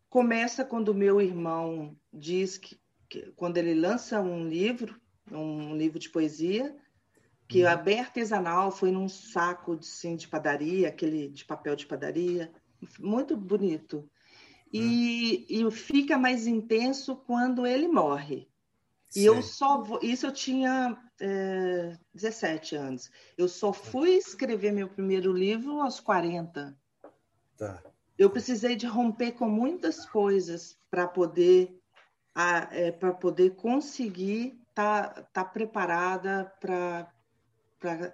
começa 0.10 0.64
quando 0.64 0.96
meu 0.96 1.20
irmão 1.20 1.94
diz 2.14 2.58
que, 2.58 2.80
que 3.10 3.34
quando 3.36 3.58
ele 3.58 3.74
lança 3.74 4.22
um 4.22 4.48
livro 4.48 4.96
um 5.30 5.76
livro 5.76 6.00
de 6.00 6.10
poesia 6.10 6.74
que 7.54 7.64
uhum. 7.64 7.84
bem 7.84 8.00
artesanal 8.00 8.72
foi 8.72 8.92
num 8.92 9.08
saco 9.08 9.76
de, 9.76 9.86
assim, 9.86 10.16
de 10.16 10.28
padaria 10.28 10.88
aquele 10.88 11.30
de 11.30 11.46
papel 11.46 11.76
de 11.76 11.86
padaria 11.86 12.52
muito 13.00 13.38
bonito. 13.38 14.10
E, 14.72 15.46
hum. 15.52 15.68
e 15.68 15.72
fica 15.72 16.18
mais 16.18 16.48
intenso 16.48 17.16
quando 17.16 17.68
ele 17.68 17.88
morre. 17.88 18.50
E 19.16 19.20
Sim. 19.20 19.26
eu 19.28 19.44
só 19.44 19.84
vou, 19.84 20.00
isso 20.02 20.26
eu 20.26 20.32
tinha 20.32 20.98
é, 21.22 21.96
17 22.16 22.76
anos. 22.76 23.12
Eu 23.38 23.48
só 23.48 23.72
fui 23.72 24.16
escrever 24.16 24.72
meu 24.72 24.90
primeiro 24.90 25.32
livro 25.32 25.80
aos 25.80 26.00
40. 26.00 26.76
Tá. 27.56 27.84
Eu 28.18 28.32
precisei 28.32 28.76
de 28.76 28.88
romper 28.88 29.34
com 29.34 29.48
muitas 29.48 30.08
coisas 30.08 30.76
para 30.90 31.08
poder 31.08 31.80
é, 32.72 32.92
para 32.92 33.14
poder 33.14 33.52
conseguir 33.52 34.60
estar 34.70 35.10
tá, 35.10 35.22
tá 35.32 35.46
preparada 35.46 36.52
para 36.60 37.13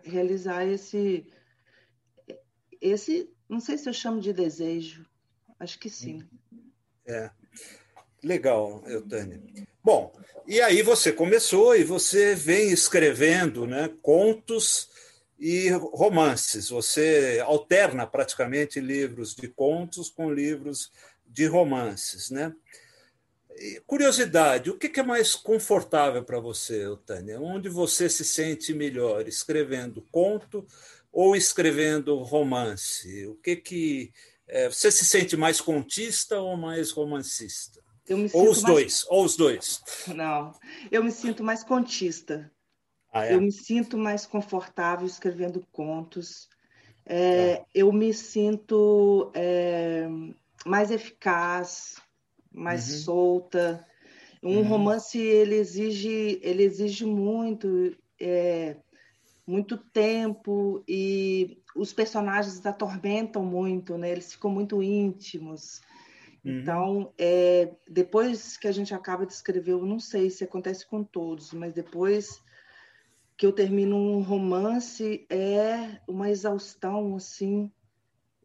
realizar 0.04 0.66
esse 0.66 1.26
esse 2.82 3.30
não 3.48 3.60
sei 3.60 3.78
se 3.78 3.90
eu 3.90 3.94
chamo 3.94 4.22
de 4.22 4.32
desejo. 4.32 5.06
Acho 5.60 5.78
que 5.80 5.90
sim. 5.90 6.24
É. 7.06 7.30
Legal, 8.24 8.84
Eutânia. 8.86 9.42
Bom, 9.84 10.14
e 10.46 10.62
aí 10.62 10.82
você 10.82 11.12
começou 11.12 11.76
e 11.76 11.84
você 11.84 12.36
vem 12.36 12.72
escrevendo 12.72 13.66
né, 13.66 13.90
contos 14.02 14.90
e 15.40 15.70
romances. 15.70 16.70
Você 16.70 17.42
alterna 17.46 18.06
praticamente 18.06 18.80
livros 18.80 19.34
de 19.34 19.48
contos 19.48 20.10
com 20.10 20.32
livros 20.32 20.92
de 21.26 21.46
romances. 21.46 22.30
Né? 22.30 22.54
Curiosidade, 23.86 24.70
o 24.70 24.78
que 24.78 25.00
é 25.00 25.04
mais 25.04 25.36
confortável 25.36 26.24
para 26.24 26.40
você, 26.40 26.86
Eutânia? 26.86 27.40
Onde 27.40 27.68
você 27.68 28.10
se 28.10 28.24
sente 28.24 28.74
melhor, 28.74 29.28
escrevendo 29.28 30.02
conto 30.12 30.66
ou 31.12 31.36
escrevendo 31.36 32.16
romance? 32.18 33.28
O 33.28 33.36
que 33.36 33.56
que 33.56 34.14
é, 34.48 34.70
você 34.70 34.90
se 34.90 35.06
sente 35.06 35.36
mais 35.36 35.60
contista 35.60 36.40
ou 36.40 36.56
mais 36.56 36.92
romancista? 36.92 37.80
ou 38.34 38.50
os 38.50 38.64
mais... 38.64 38.74
dois, 38.74 39.06
ou 39.08 39.24
os 39.24 39.36
dois. 39.36 39.82
Não, 40.08 40.52
eu 40.92 41.04
me 41.04 41.12
sinto 41.12 41.44
mais 41.44 41.64
contista. 41.64 42.52
Ah, 43.12 43.26
é? 43.26 43.36
Eu 43.36 43.42
me 43.42 43.52
sinto 43.52 43.98
mais 43.98 44.26
confortável 44.26 45.06
escrevendo 45.06 45.66
contos. 45.72 46.50
É, 47.06 47.18
é. 47.18 47.66
Eu 47.74 47.92
me 47.92 48.14
sinto 48.14 49.32
é, 49.34 50.08
mais 50.66 50.92
eficaz, 50.92 51.96
mais 52.60 52.90
uhum. 52.90 53.00
solta. 53.00 53.88
Um 54.44 54.58
uhum. 54.58 54.64
romance 54.64 55.18
ele 55.18 55.56
exige, 55.56 56.40
ele 56.42 56.64
exige 56.64 57.06
muito 57.06 57.96
é, 58.20 58.78
muito 59.48 59.78
tempo 59.78 60.84
e 60.88 61.62
os 61.76 61.92
personagens 61.92 62.64
atormentam 62.66 63.44
muito, 63.44 63.98
né? 63.98 64.12
Eles 64.12 64.34
ficam 64.34 64.52
muito 64.52 64.84
íntimos. 64.84 65.82
Uhum. 66.46 66.60
Então, 66.60 67.14
é, 67.18 67.74
depois 67.90 68.58
que 68.58 68.68
a 68.68 68.72
gente 68.72 68.94
acaba 68.94 69.26
de 69.26 69.34
escrever, 69.34 69.72
eu 69.72 69.86
não 69.86 70.00
sei 70.00 70.30
se 70.30 70.44
acontece 70.44 70.86
com 70.86 71.04
todos, 71.04 71.52
mas 71.54 71.74
depois 71.74 72.42
que 73.36 73.46
eu 73.46 73.52
termino 73.54 73.96
um 73.96 74.22
romance, 74.22 75.26
é 75.30 76.00
uma 76.08 76.30
exaustão, 76.30 77.16
assim, 77.16 77.72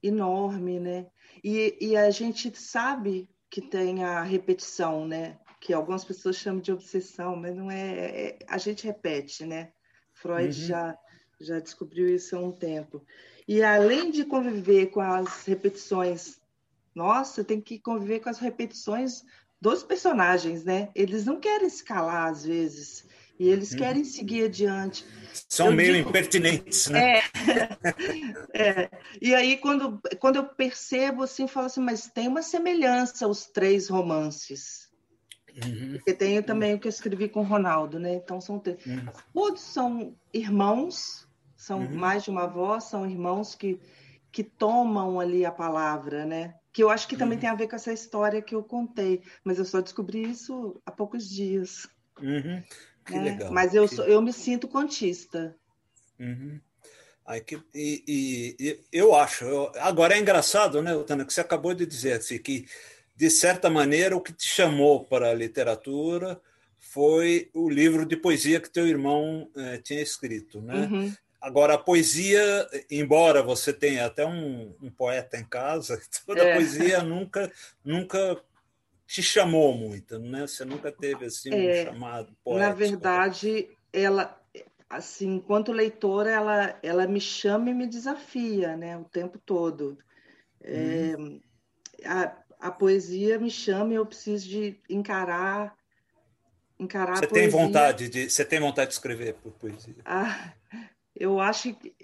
enorme, 0.02 0.78
né? 0.78 1.06
E, 1.42 1.76
e 1.80 1.96
a 1.96 2.10
gente 2.10 2.56
sabe 2.56 3.28
que 3.54 3.62
tem 3.62 4.02
a 4.02 4.20
repetição, 4.20 5.06
né? 5.06 5.38
Que 5.60 5.72
algumas 5.72 6.04
pessoas 6.04 6.34
chamam 6.34 6.60
de 6.60 6.72
obsessão, 6.72 7.36
mas 7.36 7.54
não 7.54 7.70
é, 7.70 7.98
é 8.00 8.38
a 8.48 8.58
gente 8.58 8.84
repete, 8.84 9.46
né? 9.46 9.70
Freud 10.12 10.46
uhum. 10.46 10.66
já, 10.66 10.98
já 11.40 11.60
descobriu 11.60 12.12
isso 12.12 12.34
há 12.34 12.40
um 12.40 12.50
tempo. 12.50 13.06
E 13.46 13.62
além 13.62 14.10
de 14.10 14.24
conviver 14.24 14.86
com 14.86 15.00
as 15.00 15.44
repetições, 15.44 16.40
nossa, 16.92 17.44
tem 17.44 17.60
que 17.60 17.78
conviver 17.78 18.18
com 18.18 18.28
as 18.28 18.40
repetições 18.40 19.22
dos 19.60 19.84
personagens, 19.84 20.64
né? 20.64 20.90
Eles 20.92 21.24
não 21.24 21.38
querem 21.38 21.68
escalar 21.68 22.32
às 22.32 22.44
vezes. 22.44 23.06
E 23.38 23.48
eles 23.48 23.72
uhum. 23.72 23.78
querem 23.78 24.04
seguir 24.04 24.44
adiante. 24.44 25.04
São 25.48 25.66
eu 25.66 25.72
meio 25.72 25.94
digo, 25.94 26.08
impertinentes, 26.08 26.88
né? 26.88 27.18
É, 27.18 27.22
é, 28.54 28.90
E 29.20 29.34
aí, 29.34 29.56
quando, 29.56 30.00
quando 30.20 30.36
eu 30.36 30.44
percebo 30.44 31.24
assim, 31.24 31.48
falo 31.48 31.66
assim, 31.66 31.80
mas 31.80 32.08
tem 32.08 32.28
uma 32.28 32.42
semelhança 32.42 33.26
os 33.26 33.46
três 33.46 33.88
romances. 33.88 34.88
Uhum. 35.64 35.94
Porque 35.94 36.14
tenho 36.14 36.42
também 36.42 36.74
o 36.74 36.78
que 36.78 36.86
eu 36.86 36.90
escrevi 36.90 37.28
com 37.28 37.40
o 37.40 37.44
Ronaldo, 37.44 37.98
né? 37.98 38.14
Então 38.14 38.40
são 38.40 38.56
uhum. 38.56 39.06
todos 39.32 39.62
são 39.62 40.16
irmãos, 40.32 41.28
são 41.56 41.80
uhum. 41.80 41.94
mais 41.94 42.24
de 42.24 42.30
uma 42.30 42.46
voz, 42.46 42.84
são 42.84 43.08
irmãos 43.08 43.54
que 43.54 43.80
que 44.34 44.42
tomam 44.42 45.20
ali 45.20 45.46
a 45.46 45.52
palavra, 45.52 46.26
né? 46.26 46.56
Que 46.72 46.82
eu 46.82 46.90
acho 46.90 47.06
que 47.06 47.16
também 47.16 47.36
uhum. 47.36 47.40
tem 47.40 47.50
a 47.50 47.54
ver 47.54 47.68
com 47.68 47.76
essa 47.76 47.92
história 47.92 48.42
que 48.42 48.52
eu 48.52 48.64
contei, 48.64 49.22
mas 49.44 49.60
eu 49.60 49.64
só 49.64 49.80
descobri 49.80 50.28
isso 50.28 50.82
há 50.84 50.90
poucos 50.90 51.30
dias. 51.30 51.86
Uhum. 52.20 52.60
Que 53.04 53.14
né? 53.14 53.22
legal. 53.22 53.52
Mas 53.52 53.74
eu, 53.74 53.88
que... 53.88 54.00
eu 54.00 54.22
me 54.22 54.32
sinto 54.32 54.68
contista. 54.68 55.54
Uhum. 56.18 56.60
Aí 57.26 57.40
que, 57.40 57.58
e, 57.74 58.04
e, 58.06 58.56
e, 58.60 58.80
eu 58.92 59.14
acho, 59.14 59.44
eu, 59.44 59.72
agora 59.76 60.14
é 60.14 60.18
engraçado, 60.20 60.82
né, 60.82 60.92
Tana, 61.06 61.24
que 61.24 61.32
você 61.32 61.40
acabou 61.40 61.72
de 61.72 61.86
dizer 61.86 62.12
assim, 62.12 62.38
que 62.38 62.66
de 63.16 63.30
certa 63.30 63.70
maneira, 63.70 64.16
o 64.16 64.20
que 64.20 64.32
te 64.32 64.46
chamou 64.48 65.04
para 65.04 65.30
a 65.30 65.34
literatura 65.34 66.40
foi 66.78 67.48
o 67.54 67.68
livro 67.68 68.04
de 68.04 68.16
poesia 68.16 68.60
que 68.60 68.68
teu 68.68 68.86
irmão 68.86 69.48
eh, 69.56 69.78
tinha 69.78 70.02
escrito, 70.02 70.60
né? 70.60 70.88
Uhum. 70.90 71.12
Agora, 71.40 71.74
a 71.74 71.78
poesia, 71.78 72.68
embora 72.90 73.42
você 73.42 73.72
tenha 73.72 74.06
até 74.06 74.26
um, 74.26 74.74
um 74.82 74.90
poeta 74.90 75.36
em 75.36 75.44
casa, 75.44 76.00
toda 76.26 76.42
é. 76.42 76.52
a 76.52 76.56
poesia 76.56 77.02
nunca, 77.02 77.50
nunca 77.84 78.40
te 79.06 79.22
chamou 79.22 79.76
muito, 79.76 80.18
né? 80.18 80.46
Você 80.46 80.64
nunca 80.64 80.90
teve 80.90 81.26
assim 81.26 81.52
um 81.52 81.68
é, 81.68 81.84
chamado 81.84 82.34
poético. 82.42 82.68
Na 82.68 82.72
verdade, 82.72 83.68
ela, 83.92 84.40
assim, 84.88 85.34
enquanto 85.34 85.72
leitora, 85.72 86.30
ela, 86.30 86.78
ela 86.82 87.06
me 87.06 87.20
chama 87.20 87.70
e 87.70 87.74
me 87.74 87.86
desafia, 87.86 88.76
né? 88.76 88.96
O 88.96 89.04
tempo 89.04 89.38
todo. 89.38 89.98
É, 90.60 91.16
hum. 91.18 91.40
a, 92.04 92.44
a 92.58 92.70
poesia 92.70 93.38
me 93.38 93.50
chama 93.50 93.92
e 93.92 93.96
eu 93.96 94.06
preciso 94.06 94.48
de 94.48 94.80
encarar 94.88 95.76
encarar 96.78 97.16
você 97.16 97.26
tem 97.26 97.48
vontade 97.48 98.08
de 98.08 98.30
você 98.30 98.44
tem 98.44 98.58
vontade 98.58 98.88
de 98.88 98.94
escrever 98.94 99.34
por 99.34 99.52
poesia 99.52 99.94
ah, 100.06 100.54
eu 101.14 101.38
acho 101.38 101.74
que 101.74 101.94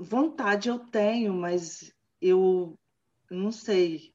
vontade 0.00 0.68
eu 0.68 0.80
tenho 0.80 1.32
mas 1.32 1.94
eu 2.20 2.76
não 3.30 3.52
sei 3.52 4.12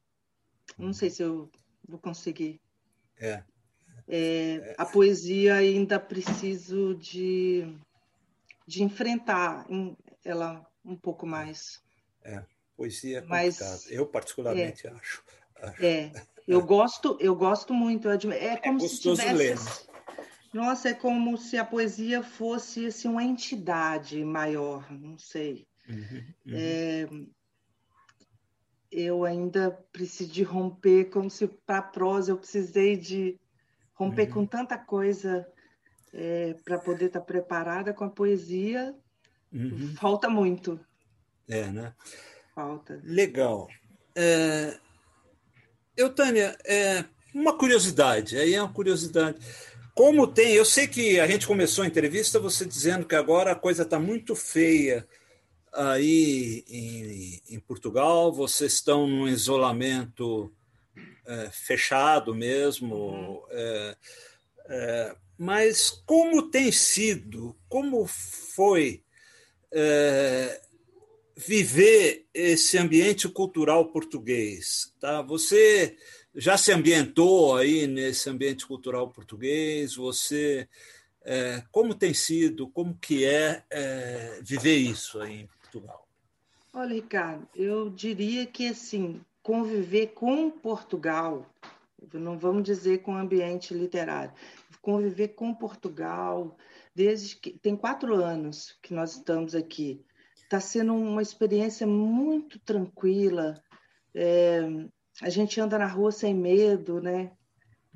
não 0.76 0.92
sei 0.92 1.08
se 1.08 1.22
eu 1.22 1.50
vou 1.88 1.98
conseguir 1.98 2.60
é, 3.18 3.42
é 4.08 4.74
a 4.78 4.84
poesia 4.84 5.54
ainda 5.54 5.98
preciso 5.98 6.94
de 6.94 7.76
de 8.66 8.82
enfrentar 8.82 9.66
ela 10.24 10.66
um 10.84 10.96
pouco 10.96 11.26
mais 11.26 11.80
é 12.24 12.44
Poesia 12.76 13.18
é 13.18 13.20
complicado. 13.22 13.80
Eu, 13.88 14.06
particularmente, 14.06 14.86
é, 14.86 14.90
acho. 14.90 15.24
É, 15.80 16.12
eu 16.46 16.60
gosto, 16.64 17.16
eu 17.20 17.34
gosto 17.34 17.72
muito. 17.72 18.08
É 18.08 18.56
como 18.58 18.84
é 18.84 18.88
se 18.88 19.00
tivesse. 19.00 19.32
Ler. 19.32 19.58
Nossa, 20.52 20.90
é 20.90 20.94
como 20.94 21.36
se 21.36 21.56
a 21.56 21.64
poesia 21.64 22.22
fosse 22.22 22.86
assim, 22.86 23.08
uma 23.08 23.24
entidade 23.24 24.22
maior, 24.24 24.90
não 24.90 25.18
sei. 25.18 25.66
Uhum, 25.88 26.24
uhum. 26.46 27.30
Eu 28.98 29.24
ainda 29.24 29.70
preciso 29.92 30.32
de 30.32 30.42
romper, 30.42 31.10
como 31.10 31.28
se 31.28 31.46
para 31.46 31.78
a 31.80 31.82
prosa 31.82 32.32
eu 32.32 32.38
precisei 32.38 32.96
de 32.96 33.38
romper 33.92 34.28
uhum. 34.28 34.32
com 34.32 34.46
tanta 34.46 34.78
coisa 34.78 35.46
é, 36.14 36.54
para 36.64 36.78
poder 36.78 37.08
estar 37.08 37.20
tá 37.20 37.26
preparada 37.26 37.92
com 37.92 38.04
a 38.04 38.08
poesia. 38.08 38.94
Uhum. 39.52 39.94
Falta 40.00 40.30
muito. 40.30 40.80
É, 41.46 41.66
né? 41.66 41.92
Falta. 42.54 42.98
Legal. 43.04 43.68
É... 44.14 44.78
Eu, 45.94 46.08
Tânia, 46.14 46.56
é... 46.64 47.04
uma 47.34 47.54
curiosidade, 47.54 48.38
aí 48.38 48.54
é 48.54 48.62
uma 48.62 48.72
curiosidade. 48.72 49.38
Como 49.94 50.26
tem, 50.26 50.54
eu 50.54 50.64
sei 50.64 50.86
que 50.86 51.20
a 51.20 51.26
gente 51.26 51.46
começou 51.46 51.84
a 51.84 51.86
entrevista 51.86 52.40
você 52.40 52.64
dizendo 52.64 53.04
que 53.04 53.14
agora 53.14 53.52
a 53.52 53.56
coisa 53.56 53.82
está 53.82 53.98
muito 53.98 54.34
feia 54.34 55.06
aí 55.76 56.64
em, 56.68 57.54
em, 57.54 57.60
Portugal, 57.60 58.32
vocês 58.32 58.72
estão 58.72 59.06
num 59.06 59.28
isolamento 59.28 60.50
é, 61.26 61.50
fechado 61.52 62.34
mesmo. 62.34 62.96
Uhum. 62.96 63.42
É, 63.50 63.96
é, 64.68 65.16
mas 65.38 65.90
como 66.06 66.50
tem 66.50 66.72
sido, 66.72 67.54
como 67.68 68.06
foi 68.06 69.02
é, 69.70 70.62
viver 71.36 72.26
esse 72.32 72.78
ambiente 72.78 73.28
cultural 73.28 73.92
português? 73.92 74.94
Tá? 74.98 75.20
Você 75.20 75.96
já 76.34 76.56
se 76.56 76.72
ambientou 76.72 77.54
aí 77.54 77.86
nesse 77.86 78.30
ambiente 78.30 78.66
cultural 78.66 79.10
português? 79.10 79.96
Você 79.96 80.66
é, 81.22 81.62
como 81.70 81.94
tem 81.94 82.14
sido, 82.14 82.68
como 82.68 82.96
que 82.96 83.26
é, 83.26 83.62
é, 83.68 84.40
viver 84.42 84.76
isso 84.76 85.20
aí 85.20 85.46
Portugal? 85.76 86.08
Olha, 86.72 86.94
Ricardo, 86.94 87.48
eu 87.54 87.90
diria 87.90 88.46
que 88.46 88.68
assim 88.68 89.20
conviver 89.42 90.08
com 90.08 90.50
Portugal, 90.50 91.46
não 92.12 92.38
vamos 92.38 92.64
dizer 92.64 93.02
com 93.02 93.12
o 93.12 93.16
ambiente 93.16 93.72
literário, 93.72 94.32
conviver 94.82 95.28
com 95.28 95.54
Portugal 95.54 96.56
desde 96.94 97.36
que 97.36 97.50
tem 97.58 97.76
quatro 97.76 98.14
anos 98.14 98.78
que 98.82 98.94
nós 98.94 99.12
estamos 99.16 99.54
aqui, 99.54 100.04
está 100.42 100.60
sendo 100.60 100.94
uma 100.94 101.22
experiência 101.22 101.86
muito 101.86 102.58
tranquila. 102.60 103.62
É, 104.14 104.60
a 105.22 105.28
gente 105.28 105.60
anda 105.60 105.78
na 105.78 105.86
rua 105.86 106.10
sem 106.10 106.34
medo, 106.34 107.00
né? 107.00 107.32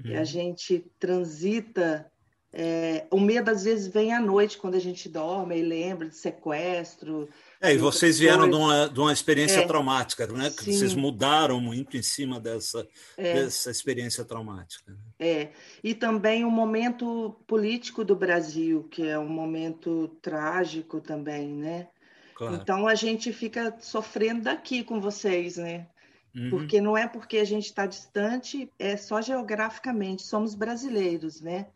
Uhum. 0.05 0.19
A 0.19 0.25
gente 0.25 0.81
transita. 0.99 2.10
É, 2.53 3.07
o 3.13 3.21
medo 3.21 3.49
às 3.49 3.63
vezes 3.63 3.87
vem 3.87 4.13
à 4.13 4.21
noite 4.21 4.59
quando 4.59 4.75
a 4.75 4.81
gente 4.81 5.09
dorme 5.09 5.57
e 5.57 5.63
lembra 5.63 6.09
de 6.09 6.17
sequestro. 6.17 7.29
É, 7.61 7.73
e 7.73 7.79
vocês 7.79 8.19
vieram 8.19 8.51
de 8.51 8.57
uma, 8.57 8.89
de 8.89 8.99
uma 8.99 9.13
experiência 9.13 9.61
é, 9.61 9.67
traumática, 9.67 10.27
né? 10.27 10.51
Que 10.51 10.73
vocês 10.73 10.95
mudaram 10.95 11.61
muito 11.61 11.97
em 11.97 12.03
cima 12.03 12.41
dessa, 12.41 12.87
é. 13.17 13.35
dessa 13.35 13.71
experiência 13.71 14.25
traumática. 14.25 14.91
Né? 14.91 14.99
É, 15.21 15.49
e 15.85 15.95
também 15.95 16.45
o 16.45 16.51
momento 16.51 17.37
político 17.47 18.05
do 18.05 18.17
Brasil, 18.17 18.89
que 18.91 19.07
é 19.07 19.19
um 19.19 19.29
momento 19.29 20.09
trágico 20.21 21.01
também, 21.01 21.49
né? 21.49 21.89
Claro. 22.35 22.57
Então 22.57 22.89
a 22.89 22.97
gente 22.97 23.33
fica 23.33 23.77
sofrendo 23.81 24.43
daqui 24.43 24.83
com 24.83 25.01
vocês, 25.01 25.57
né? 25.57 25.87
Uhum. 26.35 26.51
Porque 26.51 26.81
não 26.81 26.97
é 26.97 27.07
porque 27.07 27.39
a 27.39 27.45
gente 27.45 27.67
está 27.67 27.87
distante, 27.87 28.73
é 28.79 28.97
só 28.97 29.21
geograficamente, 29.21 30.23
somos 30.23 30.55
brasileiros, 30.55 31.41
né? 31.41 31.67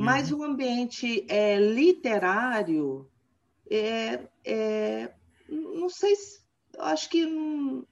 Mas 0.00 0.32
uhum. 0.32 0.40
o 0.40 0.44
ambiente 0.44 1.26
é, 1.28 1.58
literário, 1.58 3.08
é, 3.70 4.20
é, 4.44 5.12
não 5.48 5.88
sei, 5.88 6.14
acho 6.78 7.10
que 7.10 7.26
não, 7.26 7.86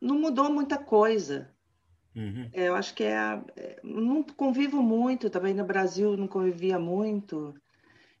não 0.00 0.18
mudou 0.18 0.52
muita 0.52 0.76
coisa. 0.78 1.50
Uhum. 2.14 2.50
É, 2.52 2.68
eu 2.68 2.74
acho 2.74 2.94
que 2.94 3.04
é, 3.04 3.42
é, 3.56 3.80
Não 3.82 4.22
convivo 4.22 4.82
muito, 4.82 5.30
também 5.30 5.54
no 5.54 5.64
Brasil 5.64 6.16
não 6.16 6.26
convivia 6.26 6.78
muito. 6.78 7.54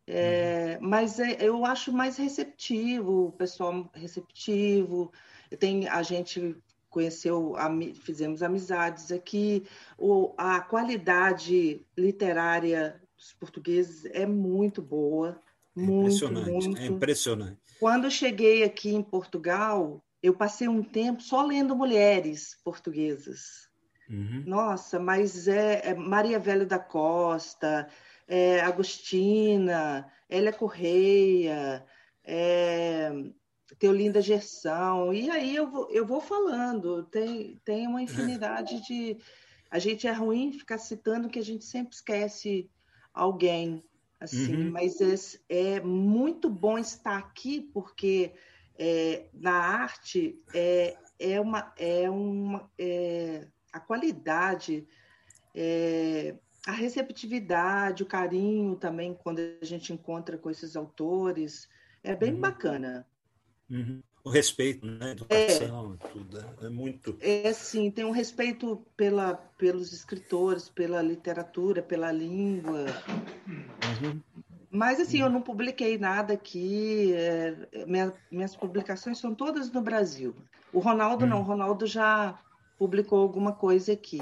É, 0.06 0.78
uhum. 0.80 0.88
Mas 0.88 1.18
é, 1.18 1.36
eu 1.40 1.64
acho 1.64 1.92
mais 1.92 2.16
receptivo, 2.16 3.26
o 3.26 3.32
pessoal 3.32 3.90
receptivo. 3.92 5.12
Tem, 5.58 5.88
a 5.88 6.02
gente 6.02 6.56
conheceu, 6.88 7.54
fizemos 8.02 8.42
amizades 8.42 9.12
aqui. 9.12 9.66
O, 9.98 10.34
a 10.36 10.60
qualidade 10.60 11.84
literária 11.96 13.00
dos 13.18 13.32
portugueses 13.32 14.04
é 14.06 14.24
muito 14.24 14.80
boa. 14.80 15.40
É 15.76 15.80
muito, 15.80 16.02
impressionante, 16.02 16.50
muito. 16.50 16.80
é 16.80 16.86
impressionante. 16.86 17.60
Quando 17.80 18.10
cheguei 18.10 18.62
aqui 18.62 18.94
em 18.94 19.02
Portugal, 19.02 20.02
eu 20.22 20.34
passei 20.34 20.68
um 20.68 20.82
tempo 20.82 21.20
só 21.20 21.44
lendo 21.44 21.76
mulheres 21.76 22.56
portuguesas. 22.64 23.68
Uhum. 24.08 24.44
Nossa, 24.46 24.98
mas 24.98 25.46
é, 25.48 25.90
é, 25.90 25.94
Maria 25.94 26.38
Velho 26.38 26.66
da 26.66 26.78
Costa, 26.78 27.88
é 28.26 28.60
Agostina, 28.60 30.10
Hélia 30.28 30.52
Correia, 30.52 31.84
é, 32.24 33.10
Teolinda 33.78 34.22
Gerção, 34.22 35.12
e 35.12 35.30
aí 35.30 35.54
eu 35.54 35.70
vou, 35.70 35.90
eu 35.90 36.06
vou 36.06 36.20
falando, 36.20 37.04
tem, 37.04 37.60
tem 37.64 37.86
uma 37.86 38.02
infinidade 38.02 38.80
de. 38.86 39.18
A 39.70 39.78
gente 39.78 40.06
é 40.06 40.12
ruim 40.12 40.50
ficar 40.50 40.78
citando 40.78 41.28
que 41.28 41.38
a 41.38 41.44
gente 41.44 41.64
sempre 41.64 41.94
esquece 41.94 42.70
alguém, 43.18 43.84
assim, 44.20 44.54
uhum. 44.54 44.70
mas 44.70 45.00
é, 45.00 45.14
é, 45.48 45.80
muito 45.80 46.48
bom 46.48 46.78
estar 46.78 47.18
aqui, 47.18 47.60
porque 47.60 48.32
é, 48.78 49.26
na 49.34 49.52
arte 49.52 50.40
é, 50.54 50.96
é 51.18 51.40
uma. 51.40 51.72
É 51.76 52.08
uma 52.08 52.70
é, 52.78 53.46
a 53.70 53.78
qualidade, 53.78 54.88
é, 55.54 56.34
a 56.66 56.72
receptividade, 56.72 58.02
o 58.02 58.06
carinho 58.06 58.76
também, 58.76 59.14
quando 59.14 59.40
a 59.60 59.64
gente 59.64 59.92
encontra 59.92 60.38
com 60.38 60.50
esses 60.50 60.74
autores, 60.74 61.68
é 62.02 62.16
bem 62.16 62.32
uhum. 62.32 62.40
bacana. 62.40 63.06
Uhum. 63.70 64.02
O 64.24 64.30
respeito, 64.30 64.86
né? 64.86 65.12
Educação, 65.12 65.96
é, 66.00 66.08
tudo. 66.08 66.38
É, 66.38 66.66
é 66.66 66.68
muito. 66.68 67.16
É, 67.20 67.52
sim, 67.52 67.90
tem 67.90 68.04
um 68.04 68.10
respeito 68.10 68.84
pela, 68.96 69.34
pelos 69.34 69.92
escritores, 69.92 70.68
pela 70.68 71.00
literatura, 71.00 71.82
pela 71.82 72.12
língua. 72.12 72.86
Uhum. 73.46 74.20
Mas, 74.70 75.00
assim, 75.00 75.20
eu 75.20 75.26
uhum. 75.26 75.32
não 75.32 75.42
publiquei 75.42 75.96
nada 75.96 76.34
aqui. 76.34 77.12
É, 77.14 77.86
minha, 77.86 78.12
minhas 78.30 78.54
publicações 78.54 79.18
são 79.18 79.34
todas 79.34 79.70
no 79.70 79.80
Brasil. 79.80 80.34
O 80.72 80.80
Ronaldo 80.80 81.26
não, 81.26 81.38
o 81.38 81.40
uhum. 81.40 81.46
Ronaldo 81.46 81.86
já 81.86 82.38
publicou 82.78 83.20
alguma 83.20 83.52
coisa 83.52 83.92
aqui. 83.92 84.20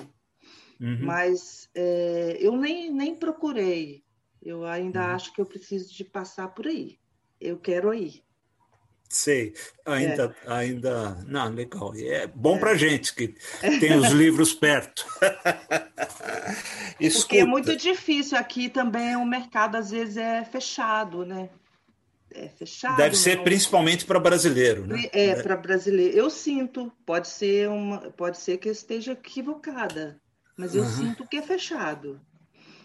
Uhum. 0.81 1.01
Mas 1.03 1.69
é, 1.75 2.37
eu 2.41 2.57
nem, 2.57 2.93
nem 2.93 3.15
procurei. 3.15 4.05
Eu 4.43 4.65
ainda 4.65 5.01
uhum. 5.01 5.15
acho 5.15 5.33
que 5.33 5.41
eu 5.41 5.47
preciso 5.47 5.93
de 5.93 6.05
passar 6.05 6.49
por 6.49 6.67
aí. 6.67 6.99
Eu 7.41 7.59
quero 7.59 7.93
ir. 7.93 8.23
Sei, 9.09 9.55
ainda, 9.85 10.37
é. 10.45 10.53
ainda, 10.53 11.15
não, 11.27 11.49
legal. 11.49 11.93
É 11.97 12.27
bom 12.27 12.57
é. 12.57 12.59
para 12.59 12.75
gente 12.75 13.15
que 13.15 13.35
tem 13.81 13.97
os 13.97 14.11
livros 14.13 14.53
perto. 14.53 15.07
Porque 16.99 17.39
é 17.39 17.45
muito 17.45 17.77
difícil 17.77 18.37
aqui 18.37 18.69
também. 18.69 19.17
O 19.17 19.25
mercado 19.25 19.77
às 19.77 19.91
vezes 19.91 20.17
é 20.17 20.45
fechado, 20.45 21.25
né? 21.25 21.49
É 22.35 22.49
fechado. 22.49 22.97
Deve 22.97 23.17
ser 23.17 23.43
principalmente 23.43 24.05
para 24.05 24.19
brasileiro, 24.19 24.87
né? 24.87 25.05
É, 25.13 25.27
é. 25.29 25.43
para 25.43 25.57
brasileiro. 25.57 26.17
Eu 26.17 26.29
sinto. 26.29 26.93
Pode 27.05 27.29
ser 27.29 27.69
uma, 27.69 28.11
pode 28.11 28.39
ser 28.39 28.59
que 28.59 28.69
eu 28.69 28.73
esteja 28.73 29.13
equivocada, 29.13 30.21
mas 30.57 30.75
eu 30.75 30.83
uhum. 30.83 30.91
sinto 30.91 31.27
que 31.27 31.37
é 31.37 31.43
fechado. 31.43 32.21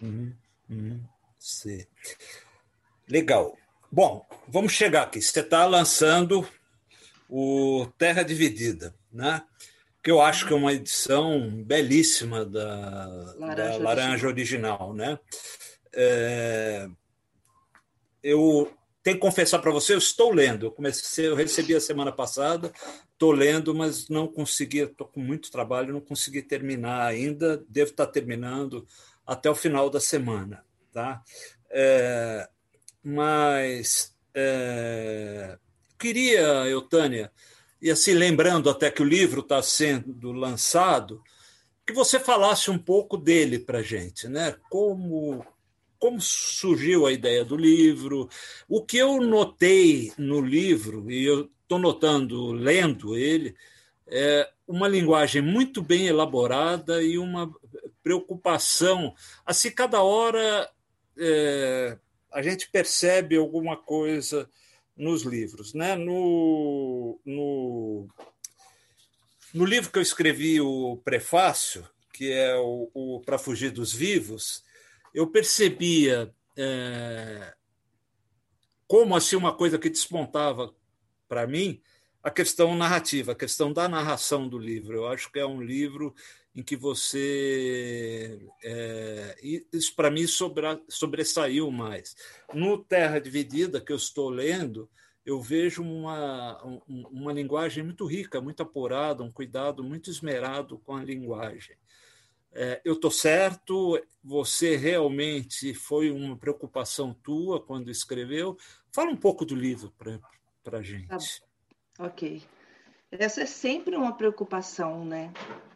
Uhum. 0.02 0.34
Uhum. 0.70 1.02
Sim. 1.38 1.84
Legal. 3.10 3.58
Bom, 3.92 4.26
vamos 4.48 4.72
chegar 4.72 5.04
aqui. 5.04 5.22
Você 5.22 5.42
está 5.42 5.66
lançando 5.66 6.48
o 7.30 7.88
Terra 7.98 8.24
Dividida, 8.24 8.96
né? 9.12 9.44
que 10.02 10.10
eu 10.10 10.22
acho 10.22 10.48
que 10.48 10.54
é 10.54 10.56
uma 10.56 10.74
edição 10.74 11.62
belíssima 11.64 12.46
da 12.46 13.36
Laranja, 13.38 13.78
da 13.78 13.84
Laranja 13.84 14.28
Original. 14.28 14.94
Né? 14.94 15.20
É... 15.94 16.88
Eu 18.24 18.72
tenho 19.04 19.18
que 19.18 19.22
confessar 19.22 19.60
para 19.60 19.72
você, 19.72 19.94
eu 19.94 19.98
estou 19.98 20.32
lendo. 20.32 20.68
Eu 20.68 20.72
comecei, 20.72 21.28
eu 21.28 21.36
recebi 21.36 21.76
a 21.76 21.82
semana 21.82 22.12
passada, 22.12 22.72
estou 23.12 23.32
lendo, 23.32 23.76
mas 23.76 24.08
não 24.08 24.26
consegui, 24.28 24.80
estou 24.80 25.08
com 25.08 25.20
muito 25.20 25.52
trabalho, 25.52 25.94
não 25.94 26.02
consegui 26.02 26.42
terminar 26.42 27.06
ainda. 27.06 27.64
Devo 27.68 27.92
estar 27.92 28.08
terminando 28.08 28.88
até 29.28 29.50
o 29.50 29.56
final 29.56 29.90
da 29.90 30.00
semana. 30.00 30.64
Tá? 30.94 31.22
É, 31.70 32.48
mas 33.04 34.16
é, 34.34 35.58
queria, 35.98 36.42
Eutânia, 36.68 37.32
e 37.82 37.90
assim 37.90 38.14
lembrando 38.14 38.70
até 38.70 38.92
que 38.92 39.02
o 39.02 39.06
livro 39.06 39.42
está 39.42 39.62
sendo 39.62 40.32
lançado, 40.32 41.22
que 41.86 41.94
você 41.94 42.20
falasse 42.20 42.70
um 42.70 42.78
pouco 42.78 43.18
dele 43.18 43.60
para 43.60 43.82
gente, 43.82 44.28
né? 44.28 44.56
Como 44.70 45.46
como 46.00 46.20
surgiu 46.20 47.06
a 47.06 47.12
ideia 47.12 47.46
do 47.46 47.56
livro, 47.56 48.28
o 48.68 48.84
que 48.84 48.98
eu 48.98 49.22
notei 49.22 50.12
no 50.18 50.42
livro 50.42 51.12
e 51.12 51.24
eu 51.24 51.48
estou 51.62 51.78
notando 51.78 52.52
lendo 52.52 53.16
ele 53.16 53.56
é 54.08 54.50
uma 54.68 54.88
linguagem 54.88 55.44
muito 55.44 55.80
bem 55.80 56.08
elaborada 56.08 57.04
e 57.04 57.20
uma 57.20 57.54
preocupação. 58.02 59.14
Assim, 59.46 59.70
cada 59.70 60.02
hora 60.02 60.68
é, 61.16 61.98
a 62.32 62.42
gente 62.42 62.70
percebe 62.70 63.36
alguma 63.36 63.76
coisa 63.78 64.50
nos 64.96 65.24
livros. 65.24 65.74
Né? 65.74 65.96
No, 65.96 67.20
no, 67.26 68.08
no 69.54 69.66
livro 69.66 69.92
que 69.92 69.98
eu 69.98 70.04
escrevi, 70.04 70.62
o 70.62 70.98
prefácio, 71.04 71.88
que 72.14 72.32
é 72.32 72.56
o, 72.56 72.90
o 72.94 73.22
Para 73.22 73.38
Fugir 73.38 73.72
dos 73.72 73.94
Vivos, 73.94 74.64
eu 75.14 75.28
percebia 75.28 76.34
é, 76.58 77.54
como 78.88 79.16
assim 79.16 79.36
uma 79.36 79.56
coisa 79.56 79.80
que 79.80 79.90
despontava 79.90 80.74
para 81.28 81.48
mim 81.48 81.82
a 82.24 82.30
questão 82.30 82.76
narrativa, 82.76 83.32
a 83.32 83.36
questão 83.36 83.74
da 83.74 83.90
narração 83.90 84.48
do 84.48 84.58
livro. 84.58 84.98
Eu 84.98 85.08
acho 85.08 85.32
que 85.32 85.40
é 85.40 85.46
um 85.46 85.62
livro 85.62 86.14
em 86.56 86.62
que 86.62 86.76
você. 86.76 88.40
É, 88.64 89.38
isso, 89.72 89.96
para 89.96 90.12
mim, 90.12 90.28
sobre, 90.28 90.66
sobressaiu 90.90 91.72
mais. 91.72 92.16
No 92.54 92.78
Terra 92.78 93.20
Dividida, 93.20 93.80
que 93.80 93.92
eu 93.92 93.98
estou 93.98 94.30
lendo, 94.30 94.90
eu 95.26 95.42
vejo 95.42 95.84
uma, 95.84 96.62
uma 96.88 97.32
linguagem 97.32 97.84
muito 97.84 98.06
rica, 98.06 98.42
muito 98.42 98.64
apurada, 98.64 99.24
um 99.24 99.32
cuidado 99.32 99.84
muito 99.84 100.10
esmerado 100.10 100.80
com 100.80 100.96
a 100.96 101.04
linguagem. 101.04 101.78
É, 102.54 102.82
eu 102.84 102.94
estou 102.94 103.12
certo? 103.12 104.02
Você 104.24 104.76
realmente 104.76 105.74
foi 105.74 106.12
uma 106.12 106.38
preocupação 106.38 107.14
tua 107.14 107.64
quando 107.64 107.90
escreveu? 107.90 108.58
Fala 108.92 109.10
um 109.10 109.16
pouco 109.16 109.46
do 109.46 109.56
livro 109.56 109.94
para 110.64 110.80
a 110.80 110.82
gente. 110.82 111.08
Tá. 111.08 111.18
Ok. 112.00 112.42
Essa 113.10 113.42
é 113.42 113.46
sempre 113.46 113.96
uma 113.96 114.16
preocupação, 114.16 115.06
né? 115.06 115.32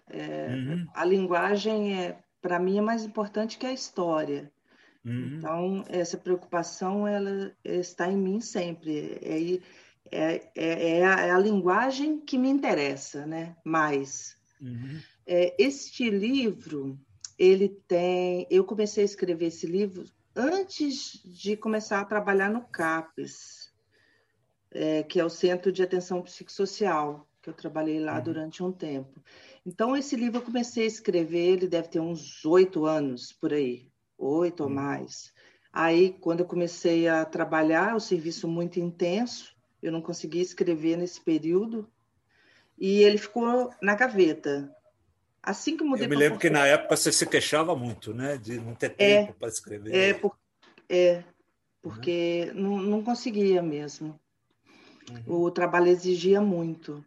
É, 0.09 0.47
uhum. 0.49 0.87
A 0.93 1.03
linguagem 1.05 1.99
é, 1.99 2.19
para 2.41 2.59
mim, 2.59 2.77
é 2.77 2.81
mais 2.81 3.03
importante 3.03 3.57
que 3.57 3.65
a 3.65 3.73
história. 3.73 4.51
Uhum. 5.03 5.37
Então, 5.37 5.85
essa 5.87 6.17
preocupação 6.17 7.07
ela 7.07 7.51
está 7.63 8.07
em 8.07 8.17
mim 8.17 8.39
sempre. 8.39 9.19
É, 9.21 9.59
é, 10.11 10.51
é, 10.55 10.97
é, 10.99 11.05
a, 11.05 11.19
é 11.21 11.31
a, 11.31 11.39
linguagem 11.39 12.19
que 12.19 12.37
me 12.37 12.49
interessa, 12.49 13.25
né? 13.25 13.55
Mais. 13.63 14.37
Uhum. 14.61 14.99
É, 15.25 15.55
este 15.57 16.09
livro, 16.09 16.99
ele 17.37 17.69
tem. 17.87 18.47
Eu 18.49 18.63
comecei 18.63 19.03
a 19.03 19.05
escrever 19.05 19.47
esse 19.47 19.65
livro 19.65 20.05
antes 20.35 21.21
de 21.23 21.55
começar 21.55 21.99
a 21.99 22.05
trabalhar 22.05 22.51
no 22.51 22.61
CAPES, 22.61 23.73
é, 24.71 25.03
que 25.03 25.19
é 25.19 25.25
o 25.25 25.29
Centro 25.29 25.71
de 25.71 25.81
Atenção 25.81 26.21
Psicossocial, 26.21 27.27
que 27.41 27.49
eu 27.49 27.53
trabalhei 27.53 27.99
lá 27.99 28.17
uhum. 28.17 28.23
durante 28.23 28.63
um 28.63 28.71
tempo. 28.71 29.19
Então, 29.65 29.95
esse 29.95 30.15
livro 30.15 30.37
eu 30.37 30.43
comecei 30.43 30.83
a 30.83 30.87
escrever, 30.87 31.53
ele 31.53 31.67
deve 31.67 31.87
ter 31.87 31.99
uns 31.99 32.45
oito 32.45 32.85
anos 32.85 33.33
por 33.33 33.53
aí, 33.53 33.87
oito 34.17 34.63
ou 34.63 34.69
hum. 34.69 34.73
mais. 34.73 35.33
Aí, 35.73 36.13
quando 36.21 36.41
eu 36.41 36.45
comecei 36.45 37.07
a 37.07 37.25
trabalhar, 37.25 37.95
o 37.95 37.99
serviço 37.99 38.47
muito 38.47 38.79
intenso, 38.79 39.55
eu 39.81 39.91
não 39.91 40.01
consegui 40.01 40.39
escrever 40.39 40.97
nesse 40.97 41.19
período, 41.19 41.89
e 42.77 43.01
ele 43.01 43.17
ficou 43.17 43.73
na 43.81 43.95
gaveta. 43.95 44.73
Assim 45.41 45.77
que 45.77 45.83
mudei. 45.83 46.05
Eu 46.05 46.09
me 46.09 46.15
lembro 46.15 46.39
que 46.39 46.49
na 46.49 46.65
época 46.65 46.95
você 46.95 47.11
se 47.11 47.25
queixava 47.25 47.75
muito, 47.75 48.13
né, 48.13 48.37
de 48.37 48.59
não 48.59 48.73
ter 48.73 48.95
é, 48.97 49.19
tempo 49.19 49.31
é, 49.31 49.33
para 49.33 49.47
escrever. 49.47 49.95
É, 49.95 50.13
por, 50.13 50.37
é 50.89 51.23
porque 51.85 52.51
uhum. 52.55 52.61
não, 52.61 52.77
não 52.77 53.03
conseguia 53.03 53.61
mesmo. 53.61 54.19
Uhum. 55.27 55.43
O 55.43 55.51
trabalho 55.51 55.87
exigia 55.87 56.41
muito. 56.41 57.05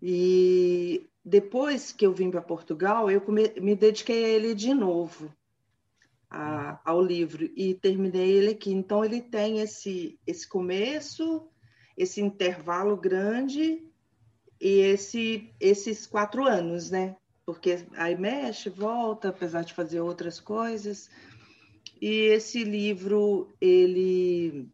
E 0.00 1.10
depois 1.24 1.92
que 1.92 2.04
eu 2.04 2.12
vim 2.12 2.30
para 2.30 2.42
Portugal, 2.42 3.10
eu 3.10 3.22
me 3.60 3.76
dediquei 3.76 4.24
a 4.24 4.28
ele 4.28 4.54
de 4.54 4.74
novo, 4.74 5.32
a, 6.28 6.80
ao 6.84 7.00
livro, 7.00 7.48
e 7.56 7.74
terminei 7.74 8.30
ele 8.30 8.50
aqui. 8.50 8.72
Então, 8.72 9.04
ele 9.04 9.20
tem 9.20 9.60
esse, 9.60 10.18
esse 10.26 10.48
começo, 10.48 11.48
esse 11.96 12.20
intervalo 12.20 12.96
grande 12.96 13.86
e 14.60 14.80
esse, 14.80 15.54
esses 15.60 16.06
quatro 16.06 16.44
anos, 16.44 16.90
né? 16.90 17.16
Porque 17.46 17.86
aí 17.96 18.16
mexe, 18.16 18.68
volta, 18.68 19.28
apesar 19.28 19.62
de 19.62 19.74
fazer 19.74 20.00
outras 20.00 20.40
coisas. 20.40 21.08
E 22.00 22.32
esse 22.32 22.64
livro, 22.64 23.48
ele 23.60 24.68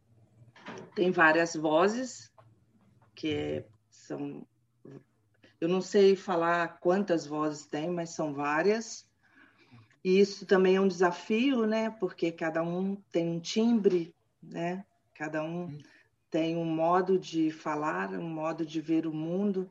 tem 0.95 1.11
várias 1.11 1.55
vozes, 1.55 2.33
que 3.15 3.35
é, 3.35 3.67
são 3.91 4.47
eu 5.61 5.69
não 5.69 5.81
sei 5.81 6.15
falar 6.15 6.79
quantas 6.81 7.27
vozes 7.27 7.67
tem, 7.67 7.91
mas 7.91 8.11
são 8.11 8.33
várias. 8.33 9.07
E 10.05 10.21
isso 10.21 10.47
também 10.47 10.77
é 10.77 10.81
um 10.81 10.89
desafio, 10.89 11.67
né? 11.67 11.91
Porque 11.99 12.31
cada 12.31 12.63
um 12.63 12.97
tem 13.11 13.29
um 13.29 13.41
timbre, 13.41 14.15
né? 14.43 14.85
Cada 15.15 15.43
um 15.43 15.77
tem 16.31 16.57
um 16.57 16.65
modo 16.65 17.19
de 17.19 17.51
falar, 17.51 18.11
um 18.11 18.29
modo 18.29 18.65
de 18.65 18.81
ver 18.81 19.07
o 19.07 19.13
mundo. 19.13 19.69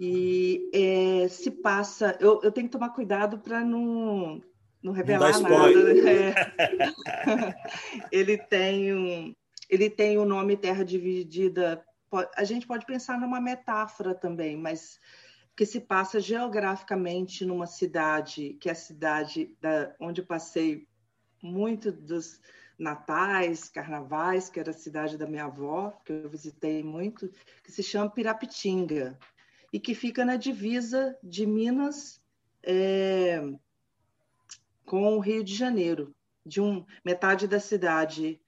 E 0.00 0.68
é, 0.72 1.28
se 1.28 1.50
passa. 1.50 2.16
Eu, 2.20 2.40
eu, 2.42 2.50
tenho 2.50 2.66
que 2.66 2.72
tomar 2.72 2.90
cuidado 2.90 3.38
para 3.38 3.64
não, 3.64 4.42
não 4.82 4.92
revelar 4.92 5.32
não 5.40 5.42
nada. 5.42 5.94
Né? 5.94 6.34
ele 8.10 8.36
tem 8.36 8.94
um, 8.94 9.34
ele 9.68 9.90
tem 9.90 10.18
o 10.18 10.24
nome 10.24 10.56
Terra 10.56 10.84
Dividida 10.84 11.84
a 12.36 12.44
gente 12.44 12.66
pode 12.66 12.86
pensar 12.86 13.18
numa 13.18 13.40
metáfora 13.40 14.14
também, 14.14 14.56
mas 14.56 15.00
que 15.56 15.66
se 15.66 15.80
passa 15.80 16.20
geograficamente 16.20 17.44
numa 17.44 17.66
cidade, 17.66 18.56
que 18.60 18.68
é 18.68 18.72
a 18.72 18.76
cidade 18.76 19.56
da, 19.60 19.94
onde 20.00 20.22
passei 20.22 20.86
muito 21.42 21.90
dos 21.90 22.40
natais, 22.78 23.68
carnavais, 23.68 24.48
que 24.48 24.60
era 24.60 24.70
a 24.70 24.74
cidade 24.74 25.18
da 25.18 25.26
minha 25.26 25.46
avó, 25.46 25.90
que 26.04 26.12
eu 26.12 26.28
visitei 26.28 26.82
muito, 26.82 27.28
que 27.64 27.72
se 27.72 27.82
chama 27.82 28.10
Pirapitinga, 28.10 29.18
e 29.72 29.80
que 29.80 29.94
fica 29.94 30.24
na 30.24 30.36
divisa 30.36 31.18
de 31.22 31.44
Minas 31.44 32.22
é, 32.62 33.42
com 34.84 35.16
o 35.16 35.20
Rio 35.20 35.42
de 35.42 35.54
Janeiro. 35.54 36.14
De 36.46 36.60
um, 36.62 36.86
metade 37.04 37.46
da 37.46 37.60
cidade 37.60 38.40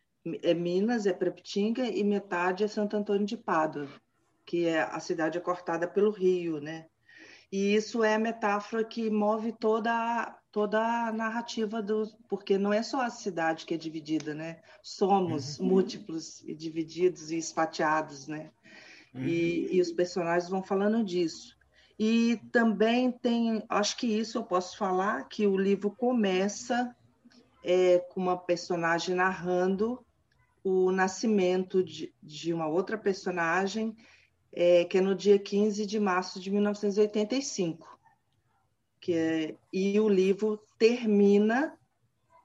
é 0.43 0.55
Minas, 0.55 1.07
é 1.07 1.13
Prepitinga, 1.13 1.85
e 1.85 2.05
metade 2.05 2.65
é 2.65 2.69
Santo 2.69 2.97
Antônio 2.97 3.27
de 3.27 3.37
Pádua, 3.37 3.89
que 4.45 4.67
é 4.67 4.83
a 4.83 5.01
cidade 5.01 5.39
é 5.39 5.41
cortada 5.41 5.87
pelo 5.89 6.11
rio, 6.11 6.61
né? 6.61 6.87
E 7.53 7.75
isso 7.75 8.05
é 8.05 8.15
a 8.15 8.19
metáfora 8.19 8.85
que 8.85 9.11
move 9.11 9.53
toda 9.53 9.93
a, 9.93 10.39
toda 10.53 10.81
a 10.81 11.13
narrativa 11.13 11.83
do, 11.83 12.07
porque 12.29 12.57
não 12.57 12.73
é 12.73 12.83
só 12.83 13.03
a 13.03 13.11
cidade 13.11 13.67
que 13.67 13.75
é 13.75 13.77
dividida, 13.77 14.35
né? 14.35 14.61
Somos 14.83 15.59
uhum. 15.59 15.67
múltiplos 15.67 16.43
e 16.45 16.55
divididos 16.55 17.33
e 17.33 17.39
esfateados, 17.39 18.29
né? 18.29 18.51
Uhum. 19.13 19.25
E, 19.25 19.77
e 19.77 19.81
os 19.81 19.91
personagens 19.91 20.49
vão 20.49 20.63
falando 20.63 21.05
disso. 21.05 21.59
E 21.99 22.41
também 22.53 23.11
tem, 23.11 23.65
acho 23.69 23.97
que 23.97 24.07
isso 24.07 24.39
eu 24.39 24.45
posso 24.45 24.77
falar, 24.79 25.25
que 25.25 25.47
o 25.47 25.57
livro 25.57 25.91
começa 25.91 26.95
é, 27.65 27.99
com 27.99 28.21
uma 28.21 28.39
personagem 28.39 29.15
narrando 29.15 30.05
o 30.63 30.91
nascimento 30.91 31.83
de, 31.83 32.13
de 32.23 32.53
uma 32.53 32.67
outra 32.67 32.99
personagem, 32.99 33.97
é, 34.53 34.85
que 34.85 34.99
é 34.99 35.01
no 35.01 35.15
dia 35.15 35.39
15 35.39 35.87
de 35.87 35.99
março 36.01 36.41
de 36.41 36.51
1985. 36.51 37.99
Que 39.01 39.15
é, 39.15 39.57
e 39.73 39.99
o 39.99 40.09
livro 40.09 40.61
termina 40.79 41.79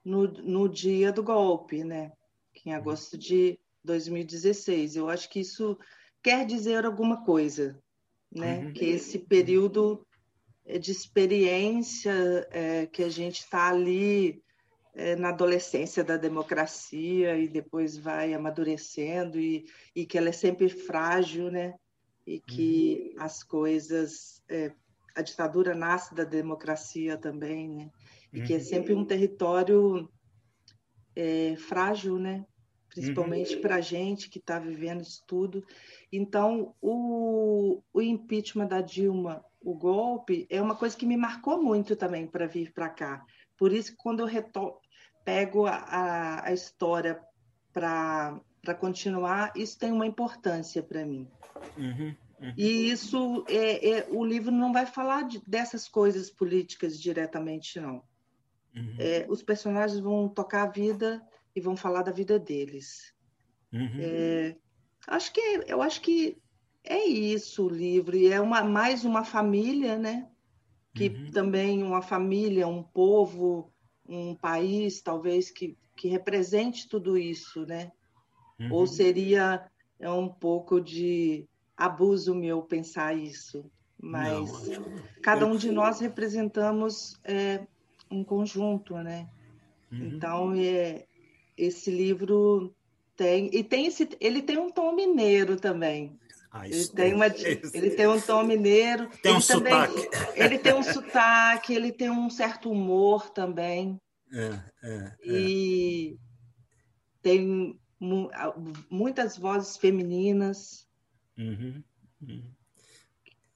no, 0.04 0.26
no 0.26 0.68
dia 0.68 1.12
do 1.12 1.22
golpe, 1.22 1.84
né? 1.84 2.12
em 2.66 2.72
agosto 2.72 3.16
de 3.16 3.58
2016. 3.84 4.96
Eu 4.96 5.08
acho 5.08 5.28
que 5.30 5.40
isso 5.40 5.78
quer 6.22 6.44
dizer 6.44 6.84
alguma 6.84 7.24
coisa, 7.24 7.80
né? 8.30 8.58
Uhum. 8.58 8.72
Que 8.72 8.86
esse 8.86 9.18
período 9.20 10.04
de 10.80 10.90
experiência 10.90 12.12
é, 12.50 12.86
que 12.86 13.04
a 13.04 13.08
gente 13.08 13.38
está 13.38 13.68
ali 13.68 14.30
é, 14.32 14.45
na 15.16 15.28
adolescência 15.28 16.02
da 16.02 16.16
democracia 16.16 17.36
e 17.36 17.46
depois 17.46 17.98
vai 17.98 18.32
amadurecendo 18.32 19.38
e, 19.38 19.66
e 19.94 20.06
que 20.06 20.16
ela 20.16 20.30
é 20.30 20.32
sempre 20.32 20.68
frágil, 20.68 21.50
né? 21.50 21.74
E 22.26 22.40
que 22.40 23.12
uhum. 23.14 23.22
as 23.22 23.42
coisas, 23.42 24.42
é, 24.48 24.72
a 25.14 25.22
ditadura 25.22 25.74
nasce 25.74 26.14
da 26.14 26.24
democracia 26.24 27.16
também, 27.18 27.68
né? 27.68 27.90
E 28.32 28.40
uhum. 28.40 28.46
que 28.46 28.54
é 28.54 28.56
uhum. 28.56 28.62
sempre 28.62 28.94
um 28.94 29.04
território 29.04 30.10
é, 31.14 31.54
frágil, 31.56 32.18
né? 32.18 32.44
principalmente 32.96 33.56
uhum. 33.56 33.60
para 33.60 33.74
a 33.76 33.80
gente 33.82 34.30
que 34.30 34.38
está 34.38 34.58
vivendo 34.58 35.02
isso 35.02 35.22
tudo. 35.26 35.62
Então, 36.10 36.74
o, 36.80 37.82
o 37.92 38.00
impeachment 38.00 38.68
da 38.68 38.80
Dilma, 38.80 39.44
o 39.60 39.74
golpe, 39.74 40.46
é 40.48 40.62
uma 40.62 40.74
coisa 40.74 40.96
que 40.96 41.04
me 41.04 41.16
marcou 41.16 41.62
muito 41.62 41.94
também 41.94 42.26
para 42.26 42.46
vir 42.46 42.72
para 42.72 42.88
cá. 42.88 43.22
Por 43.58 43.70
isso, 43.70 43.94
quando 43.98 44.20
eu 44.20 44.26
pego 45.26 45.66
a, 45.66 46.40
a, 46.44 46.52
história 46.52 47.20
para 47.72 48.40
continuar, 48.78 49.52
isso 49.56 49.76
tem 49.76 49.90
uma 49.90 50.06
importância 50.06 50.80
para 50.84 51.04
mim. 51.04 51.28
Uhum, 51.76 52.14
uhum. 52.40 52.54
E 52.56 52.90
isso, 52.92 53.44
é, 53.48 53.88
é, 53.90 54.06
o 54.08 54.24
livro 54.24 54.52
não 54.52 54.72
vai 54.72 54.86
falar 54.86 55.24
de, 55.24 55.42
dessas 55.44 55.88
coisas 55.88 56.30
políticas 56.30 56.98
diretamente, 56.98 57.80
não. 57.80 58.04
Uhum. 58.76 58.94
É, 59.00 59.26
os 59.28 59.42
personagens 59.42 59.98
vão 59.98 60.28
tocar 60.28 60.62
a 60.62 60.70
vida 60.70 61.20
e 61.56 61.60
vão 61.60 61.76
falar 61.76 62.02
da 62.02 62.12
vida 62.12 62.38
deles. 62.38 63.12
Uhum. 63.72 63.98
É, 63.98 64.56
acho 65.08 65.32
que 65.32 65.40
eu 65.66 65.82
acho 65.82 66.02
que 66.02 66.38
é 66.84 67.04
isso 67.04 67.66
o 67.66 67.68
livro 67.68 68.16
e 68.16 68.28
é 68.28 68.40
uma 68.40 68.62
mais 68.62 69.04
uma 69.04 69.24
família, 69.24 69.98
né? 69.98 70.30
Que 70.94 71.08
uhum. 71.08 71.30
também 71.32 71.82
uma 71.82 72.00
família, 72.00 72.68
um 72.68 72.82
povo, 72.82 73.72
um 74.08 74.34
país, 74.34 75.00
talvez 75.00 75.50
que 75.50 75.76
que 75.96 76.08
represente 76.08 76.88
tudo 76.88 77.16
isso, 77.16 77.64
né? 77.66 77.90
Uhum. 78.60 78.72
Ou 78.72 78.86
seria 78.86 79.68
é 79.98 80.10
um 80.10 80.28
pouco 80.28 80.78
de 80.78 81.48
abuso 81.76 82.34
meu 82.34 82.62
pensar 82.62 83.16
isso, 83.16 83.70
mas 83.98 84.68
Não, 84.68 84.84
cada 85.22 85.46
um 85.46 85.56
de 85.56 85.70
nós 85.72 86.00
representamos 86.00 87.18
é, 87.24 87.66
um 88.10 88.22
conjunto, 88.22 88.94
né? 88.98 89.26
Uhum. 89.90 90.06
Então 90.06 90.54
é, 90.54 91.06
esse 91.56 91.90
livro 91.90 92.74
tem 93.16 93.50
e 93.52 93.64
tem 93.64 93.86
esse, 93.86 94.08
ele 94.20 94.42
tem 94.42 94.58
um 94.58 94.70
tom 94.70 94.94
mineiro 94.94 95.56
também. 95.56 96.18
Ah, 96.58 96.66
ele 96.66 96.88
tem 96.88 97.14
uma, 97.14 97.26
ele 97.74 97.90
tem 97.90 98.06
um 98.06 98.20
tom 98.20 98.42
mineiro. 98.44 99.08
Tem 99.22 99.34
um 99.34 99.40
também, 99.40 99.72
sotaque. 99.72 100.08
Ele 100.34 100.58
tem 100.58 100.74
um 100.74 100.82
sotaque, 100.82 101.74
ele 101.74 101.92
tem 101.92 102.10
um 102.10 102.30
certo 102.30 102.70
humor 102.70 103.28
também. 103.30 104.00
É, 104.32 104.60
é, 104.82 104.94
é. 104.94 105.16
E 105.22 106.18
tem 107.22 107.78
mu 108.00 108.30
muitas 108.90 109.36
vozes 109.36 109.76
femininas 109.76 110.86
uhum, 111.36 111.82
uhum. 112.22 112.42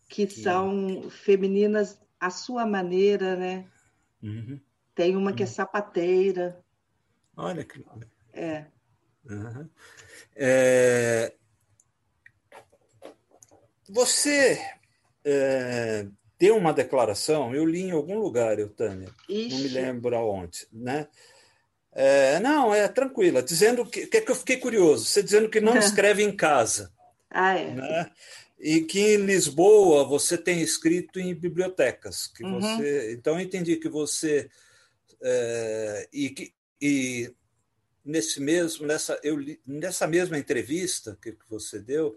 que 0.09 0.27
são 0.29 1.11
femininas 1.11 1.99
à 2.19 2.31
sua 2.31 2.67
maneira, 2.67 3.37
né? 3.37 3.67
Uhum. 4.23 4.61
Tem 4.95 5.17
uma 5.17 5.33
que 5.33 5.43
é 5.43 5.47
uhum. 5.47 5.53
sapateira. 5.53 6.63
Olha 7.37 7.65
que. 7.65 7.83
É. 8.33 8.67
é... 10.37 11.35
Você 13.93 14.61
é, 15.25 16.07
deu 16.39 16.57
uma 16.57 16.73
declaração, 16.73 17.55
eu 17.55 17.65
li 17.65 17.83
em 17.83 17.91
algum 17.91 18.19
lugar, 18.19 18.59
eu, 18.59 18.69
Tânia, 18.69 19.09
Ixi. 19.29 19.51
não 19.51 19.59
me 19.59 19.69
lembro 19.69 20.17
aonde, 20.17 20.67
né? 20.73 21.09
É, 21.93 22.39
não, 22.39 22.73
é 22.73 22.87
tranquila, 22.87 23.43
dizendo 23.43 23.85
que, 23.85 24.07
que, 24.07 24.21
que 24.21 24.31
eu 24.31 24.37
fiquei 24.37 24.59
curioso, 24.59 25.05
você 25.05 25.23
dizendo 25.23 25.49
que 25.49 25.61
não 25.61 25.77
escreve 25.79 26.23
em 26.23 26.35
casa. 26.35 26.93
Ah, 27.29 27.57
é. 27.57 27.75
Né? 27.75 28.11
E 28.59 28.83
que 28.83 29.15
em 29.15 29.25
Lisboa 29.25 30.05
você 30.05 30.39
tem 30.39 30.61
escrito 30.61 31.19
em 31.19 31.35
bibliotecas. 31.35 32.27
Que 32.27 32.45
uhum. 32.45 32.61
você, 32.61 33.13
então 33.13 33.35
eu 33.35 33.41
entendi 33.41 33.77
que 33.77 33.89
você 33.89 34.51
é, 35.23 36.09
e, 36.13 36.31
que, 36.31 36.53
e 36.81 37.35
nesse 38.05 38.41
mesmo 38.41 38.87
nessa 38.87 39.19
eu 39.23 39.37
li, 39.37 39.61
nessa 39.67 40.07
mesma 40.07 40.39
entrevista 40.39 41.19
que, 41.21 41.33
que 41.33 41.49
você 41.49 41.79
deu 41.79 42.17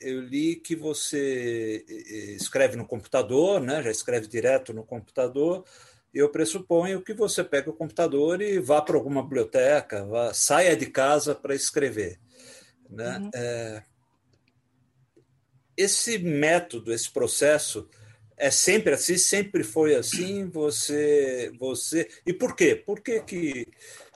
eu 0.00 0.20
li 0.20 0.56
que 0.56 0.74
você 0.74 1.84
escreve 2.38 2.76
no 2.76 2.86
computador, 2.86 3.60
né? 3.60 3.82
Já 3.82 3.90
escreve 3.90 4.26
direto 4.26 4.72
no 4.72 4.84
computador. 4.84 5.64
Eu 6.12 6.30
pressuponho 6.30 7.02
que 7.02 7.12
você 7.12 7.44
pega 7.44 7.68
o 7.68 7.74
computador 7.74 8.40
e 8.40 8.58
vá 8.58 8.80
para 8.80 8.96
alguma 8.96 9.22
biblioteca, 9.22 10.04
vá, 10.06 10.32
saia 10.32 10.74
de 10.74 10.86
casa 10.86 11.34
para 11.34 11.54
escrever, 11.54 12.18
né? 12.88 13.18
Uhum. 13.18 13.30
É, 13.34 13.82
esse 15.76 16.18
método, 16.18 16.92
esse 16.92 17.10
processo 17.10 17.86
é 18.36 18.50
sempre 18.50 18.94
assim, 18.94 19.18
sempre 19.18 19.62
foi 19.62 19.94
assim. 19.94 20.48
Você, 20.48 21.52
você 21.58 22.08
e 22.24 22.32
por 22.32 22.56
quê? 22.56 22.74
Por 22.74 23.00
que 23.00 23.20
que 23.20 23.66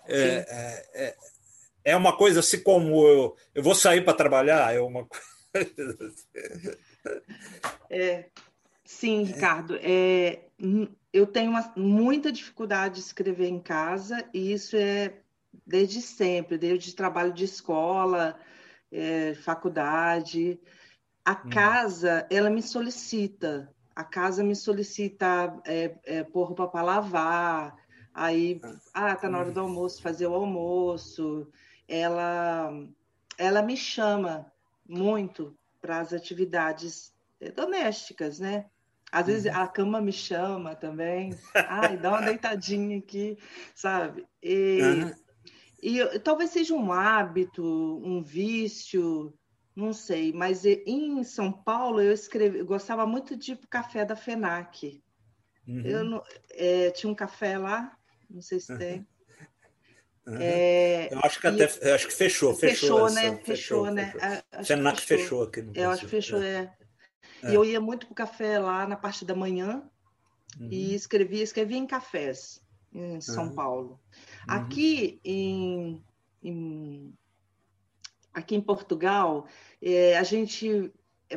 é, 0.09 0.87
é, 0.95 1.17
é, 1.85 1.93
é, 1.93 1.97
uma 1.97 2.17
coisa 2.17 2.41
assim 2.41 2.63
como 2.63 3.07
eu, 3.07 3.37
eu 3.55 3.63
vou 3.63 3.75
sair 3.75 4.05
para 4.05 4.15
trabalhar, 4.15 4.75
é 4.75 4.81
uma 4.81 5.05
coisa. 5.05 5.27
É, 7.89 8.27
sim, 8.85 9.23
Ricardo. 9.25 9.77
É, 9.83 10.45
eu 11.13 11.27
tenho 11.27 11.51
uma, 11.51 11.73
muita 11.75 12.31
dificuldade 12.31 12.97
de 12.97 13.01
escrever 13.01 13.49
em 13.49 13.59
casa 13.59 14.23
e 14.35 14.53
isso 14.53 14.77
é 14.77 15.15
desde 15.67 16.03
sempre, 16.03 16.59
desde 16.59 16.95
trabalho 16.95 17.33
de 17.33 17.45
escola, 17.47 18.39
é, 18.93 19.35
faculdade. 19.35 20.61
A 21.25 21.33
hum. 21.33 21.51
casa, 21.51 22.27
ela 22.31 22.51
me 22.51 22.63
solicita. 22.63 23.75
A 23.97 24.05
casa 24.05 24.45
me 24.45 24.55
solicita 24.55 25.59
é, 25.65 25.95
é, 26.05 26.23
pôr 26.23 26.45
roupa 26.45 26.69
para 26.69 26.83
lavar, 26.83 27.77
Aí, 28.13 28.61
ah, 28.93 29.15
tá 29.15 29.29
na 29.29 29.39
hora 29.39 29.53
do 29.53 29.61
almoço, 29.61 30.03
fazer 30.03 30.27
o 30.27 30.35
almoço. 30.35 31.49
Ela, 31.91 32.71
ela 33.37 33.63
me 33.63 33.77
chama 33.77 34.51
muito 34.89 35.57
para 35.81 35.99
as 35.99 36.13
atividades 36.13 37.13
domésticas, 37.57 38.39
né? 38.39 38.67
Às 39.11 39.27
vezes 39.27 39.53
uhum. 39.53 39.61
a 39.61 39.67
cama 39.67 40.01
me 40.01 40.13
chama 40.13 40.77
também. 40.77 41.35
Ai, 41.69 41.97
dá 41.97 42.11
uma 42.11 42.23
deitadinha 42.23 42.99
aqui, 42.99 43.37
sabe? 43.75 44.25
E, 44.41 44.81
uhum. 44.83 45.13
e 45.83 46.19
talvez 46.21 46.51
seja 46.51 46.75
um 46.75 46.93
hábito, 46.93 47.65
um 47.65 48.23
vício, 48.23 49.35
não 49.75 49.93
sei. 49.93 50.33
Mas 50.33 50.65
em 50.65 51.25
São 51.25 51.51
Paulo 51.51 52.01
eu 52.01 52.13
escrevi, 52.13 52.59
eu 52.59 52.67
gostava 52.67 53.05
muito 53.05 53.37
de 53.37 53.57
café 53.69 54.05
da 54.05 54.15
Fenac. 54.15 55.03
Uhum. 55.67 55.83
Eu 55.85 56.23
é, 56.51 56.91
tinha 56.91 57.11
um 57.11 57.17
café 57.17 57.59
lá 57.59 57.97
não 58.31 58.41
sei 58.41 58.61
se 58.61 58.77
tem. 58.79 59.07
Uhum. 60.31 60.39
É, 60.41 61.13
eu 61.13 61.19
acho 61.25 61.41
que 61.41 61.47
até 61.49 61.65
acho 61.93 62.07
que 62.07 62.15
fechou, 62.15 62.55
fechou, 62.55 63.09
fechou 63.09 63.11
né? 63.11 63.37
Fechou, 63.39 63.45
fechou 63.45 63.91
né? 63.91 64.13
Fechou. 64.13 64.65
Senac 64.65 65.01
fechou. 65.01 65.19
fechou 65.19 65.43
aqui 65.43 65.63
no 65.63 65.77
Eu 65.77 65.91
acho 65.91 66.05
que 66.05 66.09
fechou, 66.09 66.41
é. 66.41 66.73
é. 67.43 67.51
E 67.51 67.55
eu 67.55 67.65
ia 67.65 67.81
muito 67.81 68.07
pro 68.07 68.15
café 68.15 68.61
lá 68.61 68.87
na 68.87 68.97
parte 68.97 69.25
da 69.25 69.35
manhã 69.35 69.83
uhum. 70.61 70.69
e 70.71 70.95
escrevia, 70.95 71.43
escrevia 71.43 71.79
em 71.79 71.87
cafés 71.87 72.63
em 72.93 73.21
São 73.21 73.49
uhum. 73.49 73.55
Paulo. 73.57 74.01
Uhum. 74.49 74.55
Aqui 74.55 75.21
em, 75.25 76.05
em, 76.41 77.13
aqui 78.33 78.55
em 78.55 78.61
Portugal, 78.61 79.49
é, 79.83 80.17
a 80.17 80.23
gente 80.23 80.93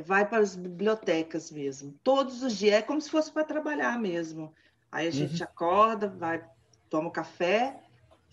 vai 0.05 0.27
para 0.27 0.37
as 0.37 0.55
bibliotecas 0.55 1.51
mesmo. 1.51 1.97
Todos 2.03 2.43
os 2.43 2.55
dias, 2.55 2.75
é 2.75 2.81
como 2.83 3.01
se 3.01 3.09
fosse 3.09 3.31
para 3.31 3.43
trabalhar 3.43 3.99
mesmo. 3.99 4.53
Aí 4.91 5.07
a 5.07 5.11
gente 5.11 5.41
uhum. 5.41 5.47
acorda, 5.49 6.07
vai 6.07 6.43
toma 6.93 7.07
o 7.07 7.11
café, 7.11 7.81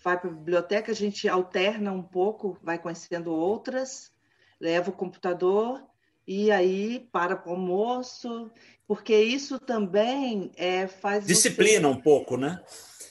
vai 0.03 0.19
para 0.19 0.29
a 0.29 0.33
biblioteca, 0.33 0.91
a 0.91 0.95
gente 0.95 1.27
alterna 1.29 1.91
um 1.91 2.01
pouco, 2.03 2.57
vai 2.61 2.77
conhecendo 2.77 3.31
outras, 3.31 4.11
leva 4.59 4.89
o 4.89 4.93
computador 4.93 5.83
e 6.27 6.51
aí 6.51 7.07
para 7.11 7.35
para 7.35 7.49
o 7.49 7.53
almoço, 7.53 8.51
porque 8.87 9.15
isso 9.15 9.59
também 9.59 10.51
é, 10.55 10.87
faz 10.87 11.25
disciplina 11.25 11.87
você, 11.87 11.97
um 11.97 12.01
pouco, 12.01 12.37
né? 12.37 12.61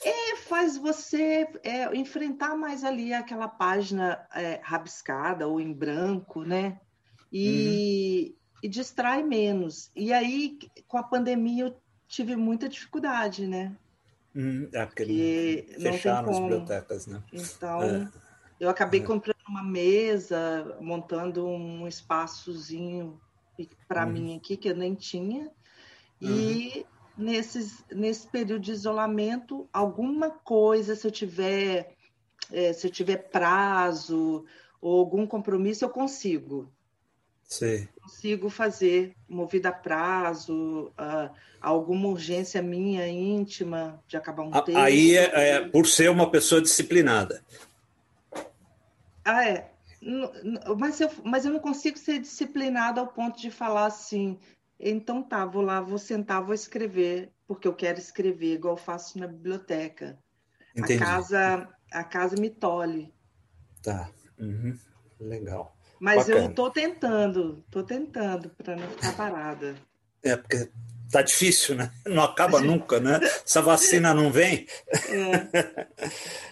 É, 0.03 0.35
faz 0.37 0.77
você 0.77 1.47
é, 1.63 1.95
enfrentar 1.95 2.55
mais 2.55 2.83
ali 2.83 3.13
aquela 3.13 3.47
página 3.47 4.25
é, 4.33 4.59
rabiscada 4.63 5.47
ou 5.47 5.59
em 5.59 5.73
branco, 5.73 6.43
né? 6.43 6.79
E, 7.31 8.35
uhum. 8.35 8.59
e 8.63 8.67
distrai 8.67 9.23
menos. 9.23 9.91
E 9.95 10.11
aí, 10.11 10.57
com 10.87 10.97
a 10.97 11.03
pandemia, 11.03 11.65
eu 11.65 11.77
tive 12.07 12.35
muita 12.35 12.67
dificuldade, 12.67 13.47
né? 13.47 13.75
Hum, 14.35 14.69
é 14.71 14.85
porque 14.85 15.67
fecharam 15.79 16.29
as 16.29 16.39
bibliotecas, 16.39 17.07
né? 17.07 17.21
Então, 17.33 17.81
é. 17.81 18.11
eu 18.59 18.69
acabei 18.69 19.01
é. 19.01 19.03
comprando 19.03 19.37
uma 19.47 19.63
mesa, 19.63 20.77
montando 20.79 21.45
um 21.45 21.87
espaçozinho 21.87 23.19
para 23.87 24.05
uhum. 24.05 24.11
mim 24.11 24.37
aqui, 24.37 24.55
que 24.55 24.69
eu 24.69 24.75
nem 24.75 24.95
tinha. 24.95 25.51
E 26.21 26.85
uhum. 27.17 27.25
nesses, 27.25 27.83
nesse 27.91 28.27
período 28.27 28.61
de 28.61 28.71
isolamento, 28.71 29.67
alguma 29.73 30.29
coisa, 30.29 30.95
se 30.95 31.05
eu 31.05 31.11
tiver, 31.11 31.95
é, 32.51 32.71
se 32.71 32.87
eu 32.87 32.91
tiver 32.91 33.17
prazo 33.29 34.45
ou 34.79 34.99
algum 34.99 35.27
compromisso, 35.27 35.83
eu 35.83 35.89
consigo. 35.89 36.71
Sim. 37.51 37.85
Consigo 38.01 38.49
fazer, 38.49 39.13
movida 39.27 39.67
a 39.69 39.73
prazo, 39.73 40.93
uh, 40.97 41.29
alguma 41.59 42.07
urgência 42.07 42.61
minha 42.61 43.05
íntima 43.09 44.01
de 44.07 44.15
acabar 44.15 44.43
um 44.43 44.51
texto. 44.51 44.77
Aí, 44.77 45.17
é, 45.17 45.49
é, 45.49 45.67
por 45.67 45.85
ser 45.85 46.09
uma 46.09 46.31
pessoa 46.31 46.61
disciplinada. 46.61 47.43
Ah, 49.25 49.45
é. 49.45 49.69
Mas 50.79 51.01
eu, 51.01 51.11
mas 51.25 51.43
eu 51.43 51.51
não 51.51 51.59
consigo 51.59 51.97
ser 51.97 52.19
disciplinada 52.19 53.01
ao 53.01 53.07
ponto 53.07 53.37
de 53.37 53.51
falar 53.51 53.87
assim, 53.87 54.39
então 54.79 55.21
tá, 55.21 55.45
vou 55.45 55.61
lá, 55.61 55.81
vou 55.81 55.97
sentar, 55.97 56.41
vou 56.41 56.55
escrever, 56.55 57.33
porque 57.45 57.67
eu 57.67 57.73
quero 57.73 57.99
escrever, 57.99 58.53
igual 58.53 58.75
eu 58.75 58.81
faço 58.81 59.19
na 59.19 59.27
biblioteca. 59.27 60.17
Entendi. 60.73 61.03
A 61.03 61.05
casa, 61.05 61.69
a 61.91 62.03
casa 62.05 62.37
me 62.37 62.49
tolhe. 62.49 63.13
Tá. 63.83 64.09
Uhum. 64.39 64.73
Legal. 65.19 65.75
Mas 66.01 66.25
Bacana. 66.25 66.39
eu 66.39 66.49
estou 66.49 66.71
tentando, 66.71 67.63
estou 67.67 67.83
tentando 67.83 68.49
para 68.57 68.75
não 68.75 68.89
ficar 68.89 69.15
parada. 69.15 69.75
É, 70.23 70.35
porque 70.35 70.67
tá 71.11 71.21
difícil, 71.21 71.75
né? 71.75 71.91
Não 72.07 72.23
acaba 72.23 72.59
nunca, 72.59 72.99
né? 72.99 73.19
Essa 73.45 73.61
vacina 73.61 74.11
não 74.13 74.31
vem. 74.31 74.65
É. 75.09 76.51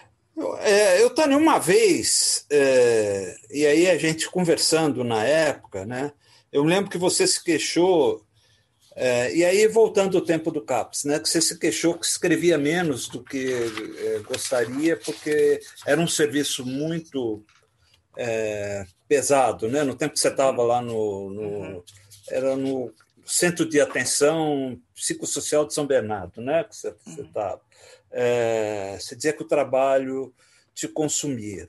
É, 0.60 1.02
eu, 1.02 1.10
Tânia, 1.10 1.36
uma 1.36 1.58
vez, 1.58 2.46
é, 2.48 3.36
e 3.50 3.66
aí 3.66 3.90
a 3.90 3.98
gente 3.98 4.30
conversando 4.30 5.04
na 5.04 5.22
época, 5.22 5.84
né? 5.84 6.12
Eu 6.50 6.64
lembro 6.64 6.90
que 6.90 6.96
você 6.96 7.26
se 7.26 7.44
queixou, 7.44 8.24
é, 8.96 9.34
e 9.36 9.44
aí 9.44 9.68
voltando 9.68 10.16
ao 10.16 10.24
tempo 10.24 10.50
do 10.50 10.64
CAPS, 10.64 11.04
né? 11.04 11.18
Que 11.18 11.28
você 11.28 11.42
se 11.42 11.58
queixou 11.58 11.92
que 11.92 12.06
escrevia 12.06 12.56
menos 12.56 13.06
do 13.06 13.22
que 13.22 13.52
é, 13.52 14.20
gostaria, 14.20 14.96
porque 14.96 15.60
era 15.84 16.00
um 16.00 16.08
serviço 16.08 16.64
muito 16.64 17.44
é, 18.16 18.86
pesado, 19.10 19.68
né? 19.68 19.82
No 19.82 19.96
tempo 19.96 20.14
que 20.14 20.20
você 20.20 20.28
estava 20.28 20.62
lá 20.62 20.80
no, 20.80 21.30
no 21.30 21.42
uhum. 21.42 21.82
era 22.28 22.56
no 22.56 22.94
Centro 23.26 23.68
de 23.68 23.80
Atenção 23.80 24.80
Psicossocial 24.94 25.66
de 25.66 25.74
São 25.74 25.84
Bernardo, 25.84 26.40
né? 26.40 26.62
Que 26.62 26.76
você 26.76 26.94
estava. 27.18 27.56
Uhum. 27.56 27.60
É, 28.12 28.96
você 29.00 29.16
dizia 29.16 29.32
que 29.32 29.42
o 29.42 29.48
trabalho 29.48 30.32
te 30.72 30.86
consumia. 30.86 31.68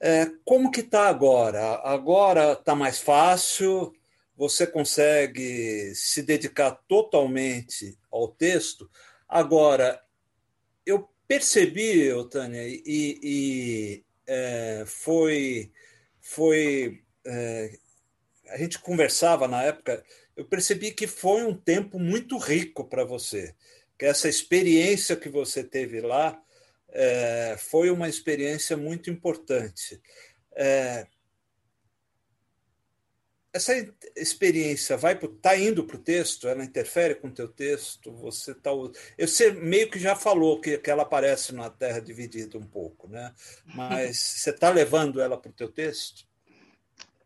É, 0.00 0.30
como 0.42 0.70
que 0.70 0.80
está 0.80 1.06
agora? 1.06 1.82
Agora 1.84 2.52
está 2.52 2.74
mais 2.74 2.98
fácil, 2.98 3.94
você 4.34 4.66
consegue 4.66 5.94
se 5.94 6.22
dedicar 6.22 6.80
totalmente 6.88 7.98
ao 8.10 8.28
texto. 8.28 8.88
Agora, 9.28 10.02
eu 10.86 11.10
percebi, 11.28 12.08
Tânia, 12.30 12.66
e, 12.66 12.82
e 12.86 14.04
é, 14.26 14.84
foi, 14.86 15.70
foi 16.28 17.02
é, 17.24 17.70
a 18.48 18.56
gente 18.56 18.78
conversava 18.78 19.46
na 19.46 19.62
época, 19.62 20.04
eu 20.36 20.44
percebi 20.44 20.90
que 20.90 21.06
foi 21.06 21.42
um 21.42 21.54
tempo 21.54 21.98
muito 21.98 22.36
rico 22.36 22.84
para 22.84 23.04
você, 23.04 23.54
que 23.98 24.04
essa 24.04 24.28
experiência 24.28 25.16
que 25.16 25.28
você 25.28 25.64
teve 25.64 26.00
lá 26.00 26.40
é, 26.90 27.56
foi 27.58 27.90
uma 27.90 28.08
experiência 28.08 28.76
muito 28.76 29.10
importante. 29.10 30.00
É, 30.54 31.06
essa 33.56 33.72
experiência 34.14 34.96
vai 34.96 35.14
está 35.14 35.56
indo 35.56 35.84
para 35.84 35.96
o 35.96 36.00
texto, 36.00 36.46
ela 36.46 36.64
interfere 36.64 37.14
com 37.14 37.28
o 37.28 37.32
teu 37.32 37.48
texto, 37.48 38.12
você 38.12 38.54
tá 38.54 38.70
eu 39.16 39.26
sei 39.26 39.52
meio 39.52 39.90
que 39.90 39.98
já 39.98 40.14
falou 40.14 40.60
que, 40.60 40.78
que 40.78 40.90
ela 40.90 41.02
aparece 41.02 41.54
na 41.54 41.70
Terra 41.70 42.00
dividida 42.00 42.58
um 42.58 42.66
pouco, 42.66 43.08
né? 43.08 43.32
Mas 43.74 44.18
você 44.38 44.50
está 44.50 44.70
levando 44.70 45.20
ela 45.20 45.36
para 45.36 45.50
o 45.50 45.54
teu 45.54 45.68
texto? 45.68 46.26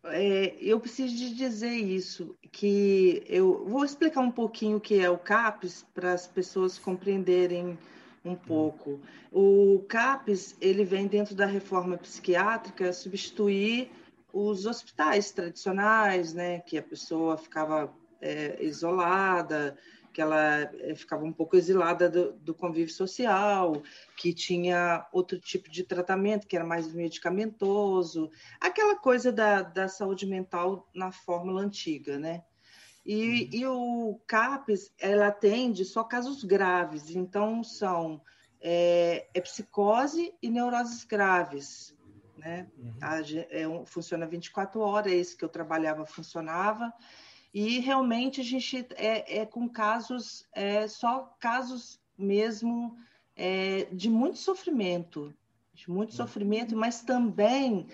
É, 0.05 0.55
eu 0.61 0.81
preciso 0.81 1.15
de 1.15 1.35
dizer 1.35 1.75
isso, 1.75 2.35
que 2.51 3.23
eu 3.27 3.67
vou 3.67 3.85
explicar 3.85 4.21
um 4.21 4.31
pouquinho 4.31 4.79
o 4.79 4.81
que 4.81 4.99
é 4.99 5.11
o 5.11 5.19
CAPES 5.19 5.85
para 5.93 6.13
as 6.13 6.27
pessoas 6.27 6.79
compreenderem 6.79 7.79
um 8.25 8.35
pouco. 8.35 9.01
O 9.31 9.85
CAPES 9.89 10.57
ele 10.61 10.85
vem 10.85 11.07
dentro 11.07 11.35
da 11.35 11.45
reforma 11.45 11.99
psiquiátrica 11.99 12.93
substituir 12.93 13.91
os 14.33 14.67
hospitais 14.67 15.31
tradicionais, 15.31 16.35
né, 16.35 16.61
que 16.61 16.79
a 16.79 16.83
pessoa 16.83 17.37
ficava 17.37 17.93
é, 18.21 18.63
isolada, 18.63 19.77
que 20.13 20.21
ela 20.21 20.61
é, 20.81 20.95
ficava 20.95 21.25
um 21.25 21.33
pouco 21.33 21.57
exilada 21.57 22.09
do, 22.09 22.33
do, 22.33 22.55
convívio 22.55 22.93
social, 22.93 23.83
que 24.17 24.35
tinha 24.35 25.07
outro 25.13 25.39
tipo 25.39 25.71
de 25.71 25.85
tratamento, 25.85 26.47
que 26.47 26.57
era 26.57 26.65
mais 26.65 26.93
medicamentoso, 26.93 28.31
aquela 28.61 28.97
coisa 28.97 29.33
da, 29.33 29.63
da 29.63 29.89
saúde 29.89 30.27
mental 30.27 30.89
na 30.95 31.13
fórmula 31.13 31.63
antiga, 31.63 32.19
né? 32.19 32.43
E, 33.07 33.25
uhum. 33.25 33.49
e 33.53 33.67
o 33.67 34.21
CAPES, 34.27 34.93
ela 34.99 35.29
atende 35.29 35.85
só 35.85 36.05
casos 36.05 36.45
graves, 36.45 37.15
então 37.15 37.65
são 37.65 38.21
é, 38.61 39.27
é 39.33 39.41
psicose 39.41 40.35
e 40.43 40.51
neuroses 40.51 41.05
graves, 41.05 41.97
né? 42.41 42.67
Uhum. 42.79 42.95
A, 43.01 43.21
é 43.51 43.69
um, 43.69 43.85
funciona 43.85 44.27
24 44.27 44.81
horas, 44.81 45.13
esse 45.13 45.37
que 45.37 45.45
eu 45.45 45.49
trabalhava 45.49 46.07
funcionava, 46.07 46.93
e 47.53 47.79
realmente 47.81 48.41
a 48.41 48.45
gente 48.45 48.87
é, 48.97 49.41
é 49.41 49.47
com 49.47 49.69
casos, 49.69 50.47
é, 50.53 50.89
só 50.89 51.37
casos 51.39 52.01
mesmo 52.17 52.97
é, 53.37 53.85
de 53.93 54.09
muito 54.09 54.39
sofrimento, 54.39 55.35
de 55.75 55.91
muito 55.91 56.11
uhum. 56.11 56.17
sofrimento, 56.17 56.77
mas 56.77 57.03
também 57.03 57.89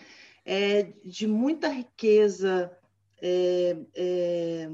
é, 0.45 0.93
de 1.05 1.27
muita 1.27 1.69
riqueza 1.69 2.77
é, 3.21 3.77
é, 3.95 4.71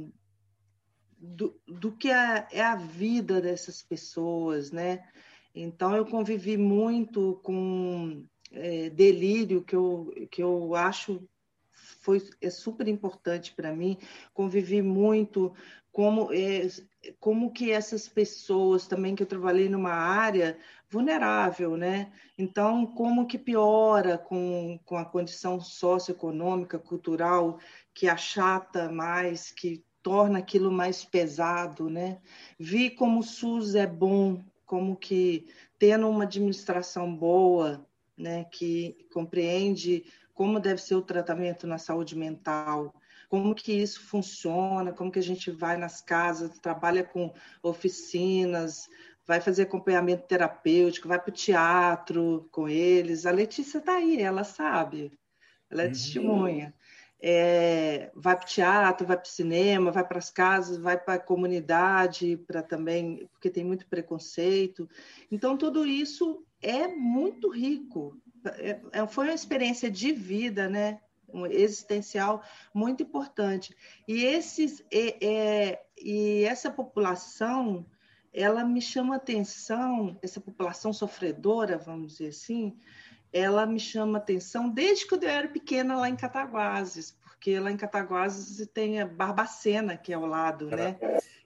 do, 1.17 1.59
do 1.67 1.93
que 1.93 2.11
é, 2.11 2.47
é 2.53 2.63
a 2.63 2.77
vida 2.77 3.41
dessas 3.41 3.83
pessoas, 3.83 4.71
né? 4.71 5.03
Então 5.55 5.95
eu 5.95 6.07
convivi 6.07 6.57
muito 6.57 7.41
com 7.43 8.27
é, 8.53 8.91
delírio 8.91 9.63
que 9.63 9.75
eu, 9.75 10.13
que 10.31 10.43
eu 10.43 10.75
acho 10.75 11.23
foi 12.01 12.23
é 12.41 12.51
super 12.51 12.89
importante 12.89 13.55
para 13.55 13.73
mim. 13.73 13.97
Convivi 14.35 14.83
muito 14.83 15.55
como 15.93 16.33
é, 16.33 16.69
como 17.21 17.53
que 17.53 17.71
essas 17.71 18.09
pessoas 18.09 18.87
também 18.87 19.15
que 19.15 19.23
eu 19.23 19.27
trabalhei 19.27 19.69
numa 19.69 19.93
área 19.93 20.59
vulnerável, 20.89 21.77
né? 21.77 22.13
Então, 22.37 22.87
como 22.87 23.27
que 23.27 23.39
piora 23.39 24.19
com, 24.19 24.79
com 24.85 24.97
a 24.97 25.05
condição 25.05 25.61
socioeconômica, 25.61 26.79
cultural, 26.79 27.59
que 27.95 28.09
achata 28.09 28.91
mais, 28.91 29.51
que 29.53 29.85
torna 30.03 30.39
aquilo 30.39 30.71
mais 30.71 31.05
pesado, 31.05 31.89
né? 31.89 32.21
Vi 32.59 32.91
como 32.91 33.21
o 33.21 33.23
SUS 33.23 33.75
é 33.75 33.87
bom, 33.87 34.43
como 34.67 34.97
que 34.97 35.47
tendo 35.79 36.09
uma 36.09 36.25
administração 36.25 37.15
boa, 37.15 37.87
né, 38.17 38.45
que 38.45 39.07
compreende 39.13 40.05
como 40.35 40.59
deve 40.59 40.81
ser 40.81 40.95
o 40.95 41.03
tratamento 41.03 41.67
na 41.67 41.79
saúde 41.79 42.17
mental, 42.17 42.95
como 43.29 43.55
que 43.55 43.73
isso 43.73 44.01
funciona, 44.01 44.93
como 44.93 45.11
que 45.11 45.19
a 45.19 45.23
gente 45.23 45.51
vai 45.51 45.77
nas 45.77 46.01
casas, 46.01 46.59
trabalha 46.59 47.03
com 47.03 47.33
oficinas, 47.63 48.89
vai 49.27 49.41
fazer 49.41 49.63
acompanhamento 49.63 50.27
terapêutico, 50.27 51.09
vai 51.09 51.19
para 51.19 51.31
o 51.31 51.35
teatro 51.35 52.49
com 52.51 52.69
eles. 52.69 53.25
A 53.25 53.31
Letícia 53.31 53.79
está 53.79 53.97
aí, 53.97 54.21
ela 54.21 54.45
sabe, 54.45 55.13
ela 55.71 55.83
é 55.83 55.87
uhum. 55.87 55.93
testemunha. 55.93 56.75
É, 57.25 58.11
vai 58.17 58.35
para 58.35 58.45
o 58.45 58.49
teatro, 58.49 59.07
vai 59.07 59.17
para 59.17 59.29
o 59.29 59.31
cinema, 59.31 59.93
vai 59.93 60.05
para 60.05 60.19
as 60.19 60.29
casas, 60.29 60.77
vai 60.77 60.99
para 60.99 61.15
a 61.15 61.21
comunidade, 61.21 62.37
para 62.49 62.63
também, 62.63 63.29
porque 63.31 63.49
tem 63.49 63.65
muito 63.65 63.87
preconceito. 63.87 64.89
Então, 65.31 65.57
tudo 65.57 65.87
isso 65.87 66.45
é 66.63 66.87
muito 66.87 67.51
rico. 67.51 68.17
É, 68.45 68.81
é, 68.93 69.07
foi 69.07 69.27
uma 69.27 69.35
experiência 69.35 69.91
de 69.91 70.13
vida, 70.13 70.69
né? 70.69 71.01
Um 71.29 71.47
existencial 71.47 72.43
muito 72.73 73.03
importante. 73.03 73.75
E, 74.07 74.25
esses, 74.25 74.85
é, 74.91 75.27
é, 75.27 75.83
e 76.01 76.45
essa 76.45 76.71
população, 76.71 77.87
ela 78.33 78.65
me 78.65 78.81
chama 78.81 79.17
atenção, 79.17 80.19
essa 80.23 80.41
população 80.41 80.93
sofredora, 80.93 81.79
vamos 81.79 82.13
dizer 82.13 82.29
assim, 82.29 82.79
ela 83.33 83.67
me 83.67 83.81
chama 83.81 84.19
atenção 84.19 84.69
desde 84.69 85.07
que 85.07 85.15
eu 85.15 85.23
era 85.23 85.49
pequena 85.49 85.97
lá 85.97 86.09
em 86.09 86.17
Cataguases, 86.17 87.17
porque 87.23 87.59
lá 87.59 87.71
em 87.71 87.77
Cataguases 87.77 88.69
tem 88.75 89.01
a 89.01 89.07
Barbacena, 89.07 89.97
que 89.97 90.13
é 90.13 90.17
ao 90.17 90.27
lado, 90.27 90.67
né? 90.67 90.99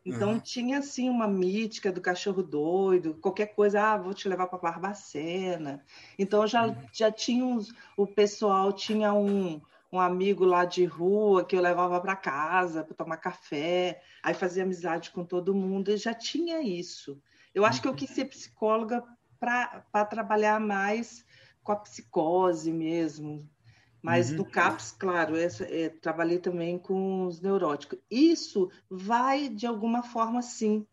Então 0.06 0.34
uhum. 0.34 0.38
tinha 0.38 0.78
assim 0.78 1.10
uma 1.10 1.26
mítica 1.26 1.90
do 1.90 2.00
cachorro 2.00 2.40
doido, 2.40 3.14
qualquer 3.14 3.46
coisa, 3.46 3.82
ah, 3.82 3.96
vou 3.96 4.14
te 4.14 4.28
levar 4.28 4.46
para 4.46 4.58
Barbacena. 4.60 5.84
Então 6.16 6.46
já 6.46 6.68
uhum. 6.68 6.76
já 6.92 7.10
tinha 7.10 7.44
uns, 7.44 7.74
o 7.96 8.06
pessoal 8.06 8.72
tinha 8.72 9.12
um 9.12 9.60
um 9.92 10.00
amigo 10.00 10.44
lá 10.44 10.64
de 10.64 10.84
rua 10.84 11.44
que 11.44 11.56
eu 11.56 11.60
levava 11.60 12.00
para 12.00 12.16
casa 12.16 12.84
para 12.84 12.94
tomar 12.94 13.16
café, 13.16 14.02
aí 14.22 14.34
fazia 14.34 14.62
amizade 14.62 15.10
com 15.10 15.24
todo 15.24 15.54
mundo, 15.54 15.90
e 15.90 15.96
já 15.96 16.12
tinha 16.12 16.60
isso. 16.60 17.20
Eu 17.54 17.64
acho 17.64 17.80
que 17.80 17.88
eu 17.88 17.94
quis 17.94 18.10
ser 18.10 18.26
psicóloga 18.26 19.02
para 19.38 20.04
trabalhar 20.04 20.60
mais 20.60 21.24
com 21.62 21.72
a 21.72 21.76
psicose 21.76 22.72
mesmo, 22.72 23.48
mas 24.06 24.30
uhum. 24.30 24.36
no 24.36 24.44
CAPS, 24.44 24.92
claro, 24.92 25.36
é, 25.36 25.48
é, 25.62 25.88
trabalhei 25.88 26.38
também 26.38 26.78
com 26.78 27.26
os 27.26 27.40
neuróticos. 27.40 27.98
Isso 28.08 28.70
vai, 28.88 29.48
de 29.48 29.66
alguma 29.66 30.04
forma, 30.04 30.40
sim, 30.42 30.86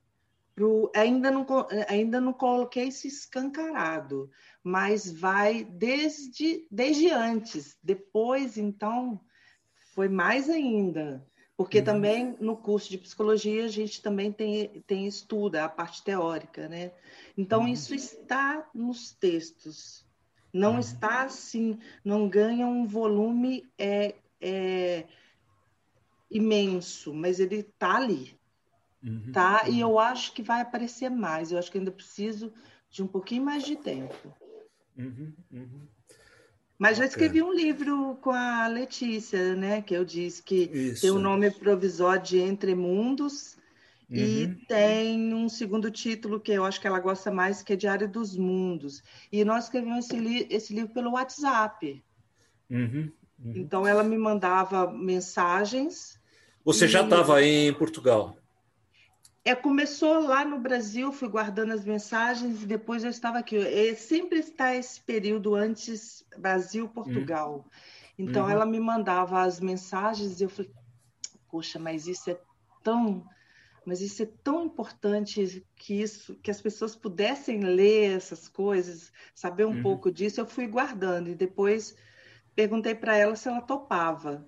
pro, 0.55 0.91
ainda, 0.95 1.29
não, 1.29 1.45
ainda 1.87 2.19
não 2.19 2.33
coloquei 2.33 2.85
isso 2.85 3.05
escancarado, 3.05 4.31
mas 4.63 5.11
vai 5.11 5.63
desde, 5.63 6.67
desde 6.71 7.11
antes. 7.11 7.77
Depois, 7.83 8.57
então, 8.57 9.21
foi 9.93 10.09
mais 10.09 10.49
ainda. 10.49 11.23
Porque 11.55 11.77
uhum. 11.77 11.85
também 11.85 12.37
no 12.39 12.57
curso 12.57 12.89
de 12.89 12.97
psicologia 12.97 13.65
a 13.65 13.67
gente 13.67 14.01
também 14.01 14.31
tem, 14.31 14.81
tem 14.87 15.05
estuda 15.05 15.63
a 15.63 15.69
parte 15.69 16.03
teórica, 16.03 16.67
né? 16.67 16.91
Então 17.37 17.61
uhum. 17.61 17.67
isso 17.67 17.93
está 17.93 18.67
nos 18.73 19.11
textos. 19.11 20.03
Não 20.53 20.73
uhum. 20.73 20.79
está 20.79 21.23
assim, 21.23 21.79
não 22.05 22.29
ganha 22.29 22.67
um 22.67 22.85
volume 22.85 23.67
é, 23.75 24.13
é, 24.39 25.05
imenso, 26.29 27.11
mas 27.13 27.39
ele 27.39 27.55
está 27.55 27.95
ali. 27.95 28.37
Uhum. 29.03 29.31
Tá? 29.33 29.63
E 29.67 29.71
uhum. 29.71 29.89
eu 29.89 29.99
acho 29.99 30.31
que 30.33 30.43
vai 30.43 30.61
aparecer 30.61 31.09
mais. 31.09 31.51
Eu 31.51 31.57
acho 31.57 31.71
que 31.71 31.79
ainda 31.79 31.91
preciso 31.91 32.53
de 32.89 33.01
um 33.01 33.07
pouquinho 33.07 33.43
mais 33.43 33.63
de 33.63 33.75
tempo. 33.75 34.15
Uhum, 34.95 35.33
uhum. 35.51 35.87
Mas 36.77 36.97
já 36.97 37.05
escrevi 37.05 37.41
um 37.41 37.53
livro 37.53 38.17
com 38.21 38.31
a 38.31 38.67
Letícia, 38.67 39.55
né? 39.55 39.81
Que 39.81 39.95
eu 39.95 40.05
disse 40.05 40.43
que 40.43 40.69
Isso. 40.71 41.01
tem 41.01 41.11
o 41.11 41.15
um 41.15 41.19
nome 41.19 41.49
provisório 41.49 42.21
de 42.21 42.39
Entre 42.39 42.75
Mundos 42.75 43.57
uhum. 44.13 44.25
e 44.25 44.65
tem 44.67 45.33
um 45.33 45.49
segundo 45.49 45.89
título 45.89 46.39
que 46.39 46.51
eu 46.51 46.63
acho 46.63 46.79
que 46.79 46.87
ela 46.87 46.99
gosta 46.99 47.31
mais, 47.31 47.63
que 47.63 47.73
é 47.73 47.75
Diário 47.75 48.09
dos 48.09 48.35
Mundos. 48.35 49.03
E 49.31 49.43
nós 49.43 49.65
escrevemos 49.65 50.05
esse, 50.05 50.17
li 50.17 50.47
esse 50.49 50.73
livro 50.73 50.93
pelo 50.93 51.11
WhatsApp. 51.11 52.03
Uhum. 52.69 53.11
Uhum. 53.43 53.53
Então 53.55 53.85
ela 53.85 54.03
me 54.03 54.17
mandava 54.17 54.91
mensagens. 54.91 56.19
Você 56.63 56.85
e... 56.85 56.87
já 56.87 57.03
estava 57.03 57.43
em 57.43 57.73
Portugal? 57.73 58.37
É, 59.45 59.53
começou 59.53 60.25
lá 60.25 60.45
no 60.45 60.57
Brasil, 60.57 61.11
fui 61.11 61.27
guardando 61.27 61.73
as 61.73 61.83
mensagens 61.83 62.63
e 62.63 62.65
depois 62.65 63.03
eu 63.03 63.09
estava 63.09 63.39
aqui. 63.39 63.57
É, 63.57 63.93
sempre 63.93 64.39
está 64.39 64.73
esse 64.73 65.01
período 65.01 65.53
antes 65.53 66.25
Brasil-Portugal. 66.37 67.55
Uhum. 67.55 67.63
Então 68.17 68.45
uhum. 68.45 68.49
ela 68.49 68.65
me 68.65 68.79
mandava 68.79 69.41
as 69.41 69.59
mensagens 69.59 70.39
e 70.39 70.45
eu 70.45 70.49
falei, 70.49 70.71
poxa, 71.49 71.77
mas 71.77 72.07
isso 72.07 72.29
é 72.29 72.39
tão, 72.81 73.25
mas 73.85 74.01
isso 74.01 74.23
é 74.23 74.29
tão 74.43 74.65
importante 74.65 75.65
que 75.75 76.01
isso, 76.01 76.35
que 76.35 76.49
as 76.49 76.61
pessoas 76.61 76.95
pudessem 76.95 77.59
ler 77.59 78.15
essas 78.15 78.47
coisas, 78.47 79.11
saber 79.35 79.65
um 79.65 79.75
uhum. 79.75 79.81
pouco 79.81 80.11
disso. 80.11 80.39
Eu 80.39 80.45
fui 80.45 80.67
guardando 80.67 81.29
e 81.29 81.35
depois 81.35 81.95
perguntei 82.55 82.95
para 82.95 83.17
ela 83.17 83.35
se 83.35 83.47
ela 83.47 83.61
topava, 83.61 84.47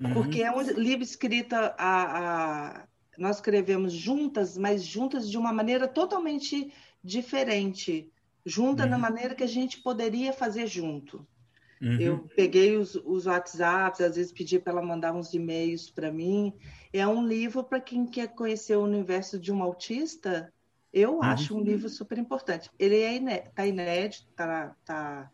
uhum. 0.00 0.12
porque 0.12 0.42
é 0.42 0.50
um 0.50 0.60
livro 0.60 1.02
escrito 1.02 1.54
a, 1.54 1.74
a 1.78 2.88
nós 3.16 3.36
escrevemos 3.36 3.92
juntas, 3.92 4.56
mas 4.56 4.84
juntas 4.84 5.28
de 5.28 5.36
uma 5.36 5.52
maneira 5.52 5.88
totalmente 5.88 6.72
diferente, 7.02 8.12
junta 8.46 8.84
uhum. 8.84 8.90
na 8.90 8.98
maneira 8.98 9.34
que 9.34 9.42
a 9.42 9.48
gente 9.48 9.80
poderia 9.80 10.32
fazer 10.32 10.66
junto. 10.66 11.26
Uhum. 11.80 12.00
Eu 12.00 12.18
peguei 12.34 12.76
os, 12.76 12.94
os 12.96 13.26
WhatsApps, 13.26 14.00
às 14.00 14.16
vezes 14.16 14.32
pedi 14.32 14.58
para 14.58 14.72
ela 14.72 14.82
mandar 14.82 15.14
uns 15.14 15.32
e-mails 15.32 15.90
para 15.90 16.10
mim. 16.10 16.52
É 16.92 17.06
um 17.06 17.26
livro 17.26 17.62
para 17.62 17.80
quem 17.80 18.06
quer 18.06 18.28
conhecer 18.28 18.76
o 18.76 18.82
universo 18.82 19.38
de 19.38 19.52
um 19.52 19.62
autista. 19.62 20.52
Eu 20.92 21.16
uhum. 21.16 21.22
acho 21.22 21.56
um 21.56 21.60
livro 21.60 21.88
super 21.88 22.18
importante. 22.18 22.70
Ele 22.78 23.00
é 23.00 23.16
inédito, 23.16 23.50
tá 23.54 23.66
inédito, 23.66 24.26
tá, 24.34 24.76
tá... 24.84 25.30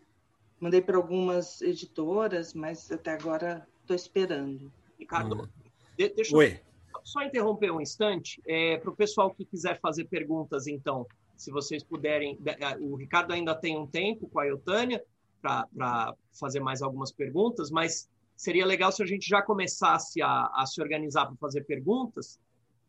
mandei 0.60 0.82
para 0.82 0.96
algumas 0.96 1.62
editoras, 1.62 2.52
mas 2.52 2.90
até 2.90 3.12
agora 3.12 3.66
estou 3.80 3.96
esperando. 3.96 4.72
Ricardo, 4.98 5.36
uhum. 5.36 5.48
deixa 5.96 6.36
Oi. 6.36 6.60
eu 6.94 7.00
só 7.04 7.22
interromper 7.22 7.70
um 7.70 7.80
instante, 7.80 8.42
é, 8.46 8.78
para 8.78 8.90
o 8.90 8.96
pessoal 8.96 9.30
que 9.34 9.44
quiser 9.44 9.78
fazer 9.80 10.04
perguntas, 10.06 10.66
então, 10.66 11.06
se 11.36 11.50
vocês 11.50 11.82
puderem. 11.82 12.38
O 12.80 12.96
Ricardo 12.96 13.32
ainda 13.32 13.54
tem 13.54 13.78
um 13.78 13.86
tempo 13.86 14.28
com 14.28 14.40
a 14.40 14.46
Eutânia 14.46 15.02
para 15.44 16.14
fazer 16.32 16.60
mais 16.60 16.80
algumas 16.80 17.12
perguntas, 17.12 17.70
mas 17.70 18.08
seria 18.34 18.64
legal 18.64 18.90
se 18.90 19.02
a 19.02 19.06
gente 19.06 19.28
já 19.28 19.42
começasse 19.42 20.22
a, 20.22 20.50
a 20.54 20.64
se 20.66 20.80
organizar 20.80 21.26
para 21.26 21.36
fazer 21.36 21.64
perguntas, 21.64 22.38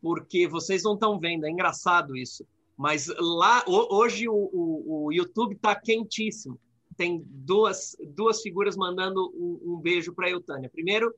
porque 0.00 0.48
vocês 0.48 0.82
não 0.82 0.94
estão 0.94 1.18
vendo, 1.18 1.46
é 1.46 1.50
engraçado 1.50 2.16
isso. 2.16 2.46
Mas 2.76 3.06
lá, 3.18 3.64
hoje 3.66 4.28
o, 4.28 4.34
o, 4.34 5.06
o 5.06 5.12
YouTube 5.12 5.54
está 5.54 5.74
quentíssimo. 5.74 6.58
Tem 6.96 7.22
duas, 7.26 7.96
duas 8.14 8.40
figuras 8.42 8.76
mandando 8.76 9.30
um, 9.34 9.74
um 9.74 9.80
beijo 9.80 10.14
para 10.14 10.26
a 10.26 10.30
Eutânia. 10.30 10.68
Primeiro, 10.68 11.14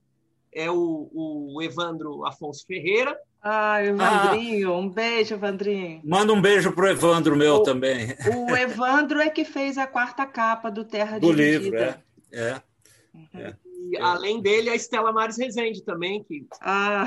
é 0.53 0.71
o, 0.71 1.11
o 1.13 1.63
Evandro 1.63 2.25
Afonso 2.27 2.65
Ferreira. 2.67 3.19
Ah, 3.41 3.83
Evandrinho, 3.83 4.73
ah, 4.73 4.79
um 4.79 4.89
beijo, 4.89 5.35
Evandrinho. 5.35 6.01
Manda 6.05 6.33
um 6.33 6.41
beijo 6.41 6.73
para 6.73 6.87
o 6.87 6.89
Evandro 6.89 7.37
meu 7.37 7.57
o, 7.57 7.63
também. 7.63 8.17
O 8.35 8.57
Evandro 8.57 9.21
é 9.21 9.31
que 9.31 9.45
fez 9.45 9.79
a 9.79 9.87
quarta 9.87 10.27
capa 10.27 10.71
do 10.71 10.85
Terra 10.85 11.19
do 11.19 11.35
Dividida. 11.35 11.61
livro, 11.61 11.79
é. 11.79 12.03
é, 12.33 12.63
uhum. 13.15 13.41
é. 13.41 13.57
E 13.81 13.97
é. 13.97 14.03
além 14.03 14.41
dele, 14.41 14.71
a 14.71 14.75
Estela 14.75 15.13
Mares 15.13 15.39
Rezende 15.39 15.83
também, 15.83 16.23
que 16.25 16.47
ah. 16.61 17.05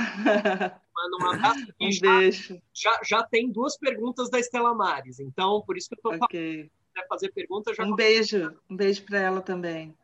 manda 0.95 1.17
um 1.21 1.29
abraço. 1.31 1.65
um 1.81 1.91
já, 1.91 2.17
beijo. 2.17 2.61
Já, 2.73 2.99
já 3.03 3.23
tem 3.23 3.51
duas 3.51 3.77
perguntas 3.77 4.29
da 4.29 4.39
Estela 4.39 4.73
Mares, 4.73 5.19
então 5.19 5.61
por 5.65 5.77
isso 5.77 5.89
que 5.89 5.95
eu 5.95 5.97
estou 5.97 6.25
okay. 6.25 6.55
falando. 6.55 6.71
Se 6.93 7.07
fazer 7.07 7.31
pergunta, 7.31 7.73
já 7.73 7.83
Um 7.83 7.95
beijo, 7.95 8.53
um 8.69 8.75
beijo 8.75 9.03
para 9.03 9.19
ela 9.19 9.41
também. 9.41 9.95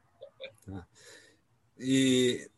E 1.79 2.49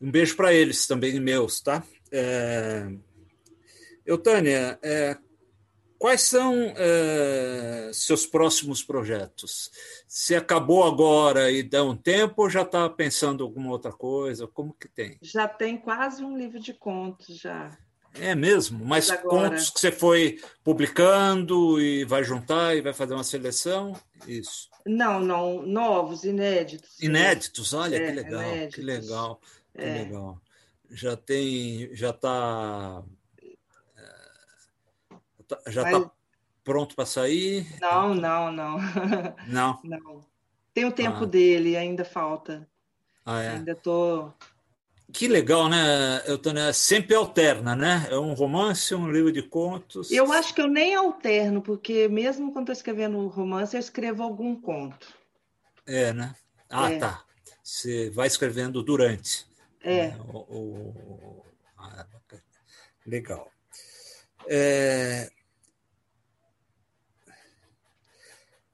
um 0.00 0.10
beijo 0.10 0.36
para 0.36 0.52
eles 0.52 0.86
também, 0.86 1.18
meus, 1.18 1.60
tá? 1.60 1.82
É... 2.16 2.88
Eutânia, 4.06 4.78
é... 4.82 5.16
quais 5.98 6.22
são 6.22 6.72
é... 6.76 7.90
seus 7.92 8.24
próximos 8.24 8.84
projetos? 8.84 9.70
Se 10.06 10.34
acabou 10.36 10.84
agora 10.84 11.50
e 11.50 11.62
dá 11.62 11.82
um 11.82 11.96
tempo 11.96 12.42
ou 12.42 12.50
já 12.50 12.62
está 12.62 12.88
pensando 12.88 13.42
alguma 13.42 13.70
outra 13.70 13.90
coisa? 13.90 14.46
Como 14.46 14.72
que 14.72 14.86
tem? 14.86 15.18
Já 15.20 15.48
tem 15.48 15.76
quase 15.76 16.24
um 16.24 16.38
livro 16.38 16.60
de 16.60 16.72
contos 16.72 17.36
já. 17.36 17.76
É 18.20 18.34
mesmo? 18.34 18.84
Mas 18.84 19.10
contos 19.10 19.70
que 19.70 19.80
você 19.80 19.90
foi 19.90 20.38
publicando 20.62 21.80
e 21.80 22.04
vai 22.04 22.22
juntar 22.22 22.76
e 22.76 22.80
vai 22.80 22.92
fazer 22.92 23.14
uma 23.14 23.24
seleção? 23.24 23.96
Isso. 24.26 24.68
Não, 24.86 25.18
não, 25.18 25.62
novos, 25.62 26.24
inéditos. 26.24 27.00
Inéditos, 27.02 27.72
olha 27.72 27.96
é, 27.96 28.06
que 28.06 28.12
legal, 28.12 28.42
inéditos. 28.42 28.74
que 28.74 28.82
legal. 28.82 29.40
Que 29.74 29.82
é. 29.82 29.94
legal. 30.04 30.40
Já 30.94 31.16
tem, 31.16 31.94
já 31.94 32.10
está 32.10 33.02
é, 33.98 35.70
já 35.70 35.82
está 35.82 35.98
Mas... 35.98 36.10
pronto 36.62 36.94
para 36.94 37.04
sair? 37.04 37.66
Não, 37.80 38.14
não, 38.14 38.52
não. 38.52 38.78
Não. 39.46 39.80
Não. 39.84 40.34
Tem 40.72 40.84
o 40.84 40.92
tempo 40.92 41.22
ah. 41.22 41.26
dele, 41.26 41.76
ainda 41.76 42.04
falta. 42.04 42.68
Ah, 43.24 43.42
é? 43.42 43.50
Ainda 43.50 43.76
tô 43.76 44.32
que 45.14 45.28
legal, 45.28 45.68
né, 45.68 46.22
Eutânia? 46.26 46.72
Sempre 46.72 47.14
alterna, 47.14 47.76
né? 47.76 48.08
É 48.10 48.18
um 48.18 48.34
romance, 48.34 48.92
um 48.96 49.08
livro 49.08 49.30
de 49.30 49.42
contos. 49.42 50.10
Eu 50.10 50.32
acho 50.32 50.52
que 50.52 50.60
eu 50.60 50.66
nem 50.66 50.94
alterno, 50.94 51.62
porque 51.62 52.08
mesmo 52.08 52.52
quando 52.52 52.64
estou 52.64 52.72
escrevendo 52.72 53.28
romance, 53.28 53.76
eu 53.76 53.80
escrevo 53.80 54.24
algum 54.24 54.60
conto. 54.60 55.06
É, 55.86 56.12
né? 56.12 56.34
Ah, 56.68 56.90
é. 56.90 56.98
tá. 56.98 57.22
Você 57.62 58.10
vai 58.10 58.26
escrevendo 58.26 58.82
durante. 58.82 59.46
É. 59.84 60.08
Né? 60.08 60.18
O, 60.32 60.38
o... 60.38 61.44
Legal. 63.06 63.50
É... 64.48 65.30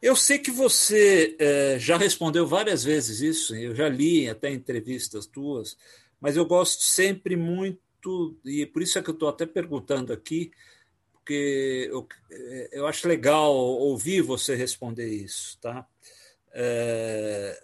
Eu 0.00 0.16
sei 0.16 0.38
que 0.38 0.50
você 0.50 1.36
é, 1.38 1.78
já 1.78 1.98
respondeu 1.98 2.46
várias 2.46 2.82
vezes 2.82 3.20
isso, 3.20 3.54
eu 3.54 3.74
já 3.74 3.86
li 3.86 4.30
até 4.30 4.50
entrevistas 4.50 5.26
tuas, 5.26 5.76
mas 6.18 6.38
eu 6.38 6.46
gosto 6.46 6.82
sempre 6.82 7.36
muito, 7.36 8.34
e 8.42 8.64
por 8.64 8.80
isso 8.80 8.98
é 8.98 9.02
que 9.02 9.10
eu 9.10 9.14
estou 9.14 9.28
até 9.28 9.44
perguntando 9.44 10.10
aqui, 10.10 10.52
porque 11.12 11.86
eu, 11.90 12.08
é, 12.30 12.68
eu 12.72 12.86
acho 12.86 13.06
legal 13.06 13.54
ouvir 13.54 14.22
você 14.22 14.54
responder 14.54 15.06
isso. 15.06 15.58
Tá? 15.60 15.86
É, 16.54 17.62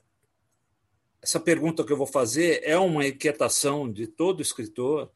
essa 1.26 1.40
pergunta 1.40 1.84
que 1.84 1.92
eu 1.92 1.96
vou 1.96 2.06
fazer 2.06 2.60
é 2.62 2.78
uma 2.78 3.04
inquietação 3.04 3.90
de 3.90 4.06
todo 4.06 4.40
escritor. 4.40 5.10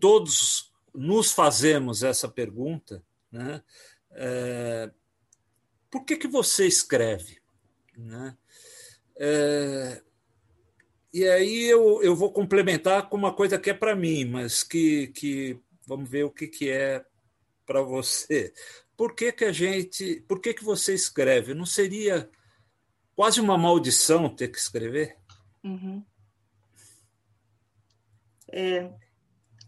Todos 0.00 0.72
nos 0.92 1.30
fazemos 1.30 2.02
essa 2.02 2.28
pergunta. 2.28 3.00
Né? 3.30 3.62
É, 4.10 4.90
por 5.88 6.04
que, 6.04 6.16
que 6.16 6.26
você 6.26 6.66
escreve? 6.66 7.38
Né? 7.96 8.36
É, 9.16 10.02
e 11.14 11.24
aí 11.28 11.64
eu, 11.66 12.02
eu 12.02 12.16
vou 12.16 12.32
complementar 12.32 13.08
com 13.08 13.16
uma 13.16 13.32
coisa 13.32 13.56
que 13.56 13.70
é 13.70 13.74
para 13.74 13.94
mim, 13.94 14.24
mas 14.24 14.64
que, 14.64 15.06
que 15.08 15.60
vamos 15.86 16.10
ver 16.10 16.24
o 16.24 16.30
que, 16.30 16.48
que 16.48 16.68
é 16.68 17.04
para 17.64 17.82
você. 17.82 18.52
Por 18.96 19.14
que, 19.14 19.30
que 19.30 19.44
a 19.44 19.52
gente. 19.52 20.24
Por 20.26 20.40
que, 20.40 20.52
que 20.52 20.64
você 20.64 20.92
escreve? 20.92 21.54
Não 21.54 21.66
seria 21.66 22.28
quase 23.14 23.40
uma 23.40 23.56
maldição 23.56 24.28
ter 24.28 24.48
que 24.48 24.58
escrever? 24.58 25.16
Uhum. 25.66 26.02
É, 28.52 28.90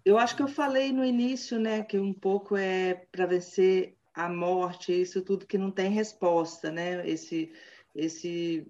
eu 0.05 0.17
acho 0.17 0.37
que 0.37 0.43
eu 0.43 0.49
falei 0.49 0.93
no 0.93 1.05
início, 1.05 1.59
né, 1.59 1.83
que 1.83 1.99
um 1.99 2.13
pouco 2.13 2.57
é 2.57 2.95
para 3.11 3.27
vencer 3.27 3.97
a 4.15 4.29
morte, 4.29 4.93
isso 4.93 5.23
tudo 5.23 5.47
que 5.47 5.59
não 5.59 5.71
tem 5.71 5.91
resposta, 5.91 6.71
né? 6.71 7.09
Esse, 7.09 7.53
esse, 7.95 8.67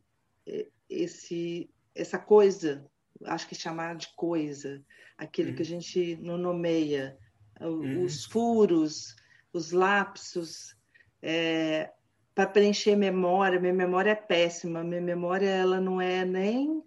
esse, 0.88 1.70
essa 1.94 2.18
coisa, 2.18 2.84
acho 3.24 3.48
que 3.48 3.54
chamar 3.54 3.96
de 3.96 4.08
coisa, 4.14 4.82
aquilo 5.16 5.50
uhum. 5.50 5.56
que 5.56 5.62
a 5.62 5.64
uhum. 5.64 5.70
gente 5.70 6.16
não 6.16 6.36
nomeia, 6.36 7.16
uhum. 7.60 8.04
os 8.04 8.24
furos, 8.26 9.16
os 9.52 9.72
lapsos, 9.72 10.76
é, 11.22 11.90
para 12.34 12.46
preencher 12.46 12.94
memória. 12.94 13.60
Minha 13.60 13.74
memória 13.74 14.10
é 14.10 14.14
péssima, 14.14 14.84
minha 14.84 15.00
memória 15.00 15.48
ela 15.48 15.80
não 15.80 16.00
é 16.00 16.24
nem 16.24 16.82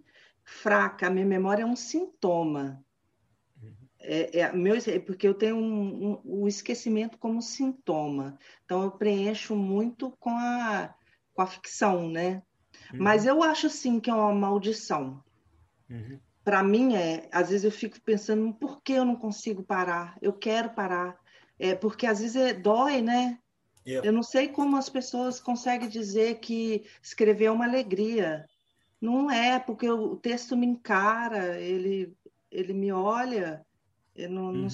fraca, 0.52 1.06
a 1.06 1.10
minha 1.10 1.26
memória 1.26 1.62
é 1.62 1.66
um 1.66 1.76
sintoma. 1.76 2.84
É, 4.04 4.40
é, 4.40 4.52
meu, 4.52 4.74
é 4.74 4.98
porque 4.98 5.26
eu 5.26 5.34
tenho 5.34 5.56
um, 5.56 6.10
um, 6.10 6.20
o 6.24 6.48
esquecimento 6.48 7.16
como 7.18 7.40
sintoma. 7.40 8.36
Então, 8.64 8.82
eu 8.82 8.90
preencho 8.90 9.54
muito 9.54 10.10
com 10.18 10.30
a, 10.30 10.92
com 11.32 11.42
a 11.42 11.46
ficção, 11.46 12.08
né? 12.08 12.42
Uhum. 12.92 12.98
Mas 13.00 13.24
eu 13.24 13.42
acho, 13.42 13.70
sim, 13.70 14.00
que 14.00 14.10
é 14.10 14.14
uma 14.14 14.34
maldição. 14.34 15.22
Uhum. 15.88 16.18
Para 16.44 16.62
mim, 16.62 16.96
é. 16.96 17.28
Às 17.30 17.50
vezes 17.50 17.64
eu 17.64 17.70
fico 17.70 18.00
pensando, 18.00 18.52
por 18.54 18.82
que 18.82 18.92
eu 18.92 19.04
não 19.04 19.14
consigo 19.14 19.62
parar? 19.62 20.18
Eu 20.20 20.32
quero 20.32 20.70
parar. 20.70 21.16
É, 21.58 21.74
porque 21.76 22.06
às 22.06 22.18
vezes 22.18 22.34
é, 22.34 22.52
dói, 22.52 23.00
né? 23.00 23.38
Yeah. 23.86 24.06
Eu 24.06 24.12
não 24.12 24.22
sei 24.22 24.48
como 24.48 24.76
as 24.76 24.88
pessoas 24.88 25.40
conseguem 25.40 25.88
dizer 25.88 26.40
que 26.40 26.84
escrever 27.00 27.46
é 27.46 27.50
uma 27.50 27.66
alegria. 27.66 28.46
Não 29.02 29.30
é, 29.30 29.58
porque 29.58 29.90
o 29.90 30.16
texto 30.16 30.56
me 30.56 30.66
encara, 30.66 31.60
ele, 31.60 32.16
ele 32.50 32.72
me 32.72 32.90
olha 32.90 33.66
não, 34.28 34.46
uhum. 34.46 34.52
não, 34.52 34.68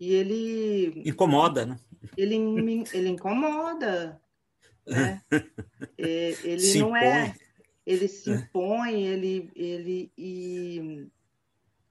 e 0.00 0.14
ele. 0.14 1.02
Incomoda, 1.08 1.64
né? 1.64 1.78
Ele, 2.16 2.36
ele 2.92 3.08
incomoda. 3.08 4.20
Né? 4.86 5.22
É, 5.96 6.30
ele 6.42 6.60
se 6.60 6.80
não 6.80 6.96
é, 6.96 7.26
impõe. 7.26 7.28
é. 7.28 7.34
Ele 7.86 8.08
se 8.08 8.30
é. 8.30 8.34
impõe, 8.34 9.02
ele. 9.04 9.50
ele 9.54 10.12
e, 10.18 11.08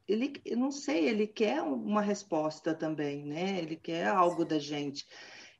ele, 0.08 0.34
eu 0.44 0.58
não 0.58 0.72
sei, 0.72 1.08
ele 1.08 1.26
quer 1.26 1.62
uma 1.62 2.02
resposta 2.02 2.74
também, 2.74 3.26
né? 3.26 3.60
Ele 3.60 3.78
quer 3.78 4.08
algo 4.08 4.44
da 4.44 4.60
gente. 4.60 5.08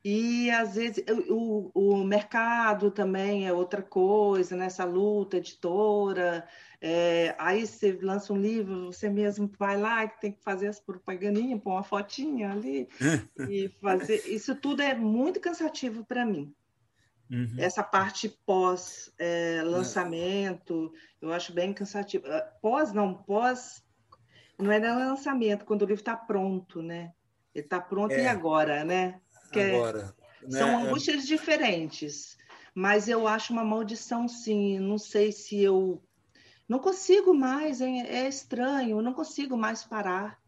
E 0.04 0.50
às 0.50 0.74
vezes 0.74 1.04
o, 1.28 1.70
o 1.72 2.02
mercado 2.02 2.90
também 2.90 3.46
é 3.46 3.52
outra 3.52 3.80
coisa, 3.80 4.56
nessa 4.56 4.84
né? 4.84 4.92
luta 4.92 5.36
editora. 5.36 6.44
É, 6.80 7.36
aí 7.38 7.64
você 7.64 7.96
lança 8.02 8.32
um 8.32 8.40
livro, 8.40 8.86
você 8.86 9.08
mesmo 9.08 9.48
vai 9.56 9.76
lá 9.76 10.08
que 10.08 10.20
tem 10.20 10.32
que 10.32 10.42
fazer 10.42 10.66
as 10.66 10.80
propagandinhas, 10.80 11.60
pôr 11.60 11.70
uma 11.70 11.84
fotinha 11.84 12.50
ali 12.50 12.88
e 13.48 13.68
fazer. 13.80 14.24
Isso 14.26 14.56
tudo 14.56 14.82
é 14.82 14.92
muito 14.92 15.38
cansativo 15.38 16.04
para 16.04 16.26
mim. 16.26 16.52
Uhum. 17.30 17.54
Essa 17.56 17.84
parte 17.84 18.28
pós-lançamento, 18.44 20.92
é, 21.22 21.24
eu 21.24 21.32
acho 21.32 21.52
bem 21.52 21.72
cansativo. 21.72 22.26
Ah, 22.26 22.40
pós, 22.60 22.92
não, 22.92 23.14
pós. 23.14 23.80
Não 24.58 24.72
é 24.72 24.80
lançamento, 24.80 25.64
quando 25.64 25.82
o 25.82 25.86
livro 25.86 26.02
está 26.02 26.16
pronto, 26.16 26.82
né? 26.82 27.12
Ele 27.54 27.64
está 27.64 27.80
pronto 27.80 28.12
é. 28.12 28.24
e 28.24 28.26
agora, 28.26 28.82
né? 28.84 29.20
Que 29.52 29.60
é 29.60 29.76
agora. 29.76 30.14
Né? 30.42 30.58
São 30.58 30.78
angústias 30.78 31.26
diferentes. 31.26 32.36
Mas 32.74 33.06
eu 33.08 33.28
acho 33.28 33.52
uma 33.52 33.64
maldição, 33.64 34.26
sim. 34.26 34.78
Não 34.78 34.98
sei 34.98 35.30
se 35.30 35.60
eu 35.60 36.02
não 36.68 36.78
consigo 36.78 37.34
mais, 37.34 37.80
é, 37.80 38.28
estranho, 38.28 39.02
não 39.02 39.12
consigo 39.12 39.56
mais 39.56 39.84
parar. 39.84 40.40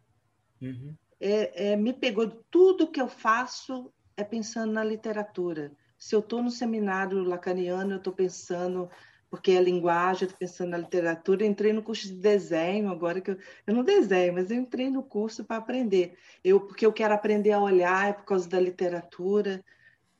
Uhum. 0.61 0.95
É, 1.21 1.73
é, 1.73 1.77
me 1.77 1.93
pegou 1.93 2.29
tudo 2.51 2.91
que 2.91 3.01
eu 3.01 3.09
faço 3.09 3.93
é 4.17 4.25
pensando 4.25 4.73
na 4.73 4.85
literatura. 4.85 5.73
Se 5.99 6.15
eu 6.15 6.21
estou 6.21 6.43
no 6.43 6.51
seminário 6.51 7.23
lacaniano, 7.23 7.93
eu 7.93 7.99
estou 7.99 8.13
pensando, 8.13 8.89
porque 9.35 9.51
é 9.51 9.61
linguagem, 9.61 10.27
estou 10.27 10.39
pensando 10.39 10.71
na 10.71 10.79
literatura. 10.79 11.45
Entrei 11.45 11.73
no 11.73 11.83
curso 11.83 12.07
de 12.07 12.15
desenho, 12.15 12.89
agora 12.89 13.21
que 13.21 13.33
eu, 13.33 13.39
eu 13.67 13.75
não 13.75 13.83
desenho, 13.83 14.33
mas 14.33 14.49
eu 14.49 14.57
entrei 14.57 14.89
no 14.89 15.03
curso 15.03 15.45
para 15.45 15.57
aprender. 15.57 16.17
Eu, 16.45 16.61
porque 16.61 16.87
eu 16.87 16.93
quero 16.93 17.13
aprender 17.13 17.51
a 17.51 17.59
olhar, 17.59 18.11
é 18.11 18.13
por 18.13 18.25
causa 18.25 18.49
da 18.49 18.61
literatura. 18.61 19.65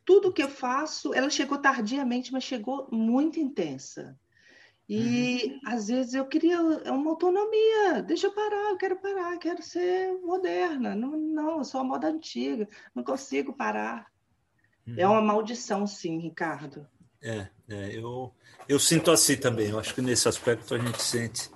Tudo 0.05 0.33
que 0.33 0.43
eu 0.43 0.49
faço, 0.49 1.15
ela 1.15 1.31
chegou 1.31 1.59
tardiamente, 1.59 2.33
mas 2.33 2.43
chegou 2.43 2.89
muito 2.91 3.39
intensa. 3.39 4.19
E 4.89 5.61
uhum. 5.65 5.73
às 5.73 5.87
vezes 5.87 6.15
eu 6.15 6.27
queria 6.27 6.61
uma 6.61 7.11
autonomia, 7.11 8.03
deixa 8.05 8.27
eu 8.27 8.33
parar, 8.33 8.71
eu 8.71 8.77
quero 8.77 8.97
parar, 8.97 9.39
quero 9.39 9.63
ser 9.63 10.13
moderna. 10.25 10.97
Não, 10.97 11.17
não, 11.17 11.59
eu 11.59 11.65
sou 11.65 11.81
a 11.81 11.85
moda 11.85 12.09
antiga, 12.09 12.69
não 12.93 13.05
consigo 13.05 13.53
parar. 13.53 14.11
Uhum. 14.85 14.97
É 14.99 15.07
uma 15.07 15.23
maldição, 15.23 15.87
sim, 15.87 16.19
Ricardo. 16.19 16.85
É, 17.25 17.49
é, 17.71 17.97
eu, 17.97 18.31
eu 18.69 18.79
sinto 18.79 19.11
assim 19.11 19.37
também. 19.37 19.71
Eu 19.71 19.79
acho 19.79 19.95
que 19.95 20.03
nesse 20.03 20.29
aspecto 20.29 20.75
a 20.75 20.79
gente 20.79 21.03
sente, 21.03 21.51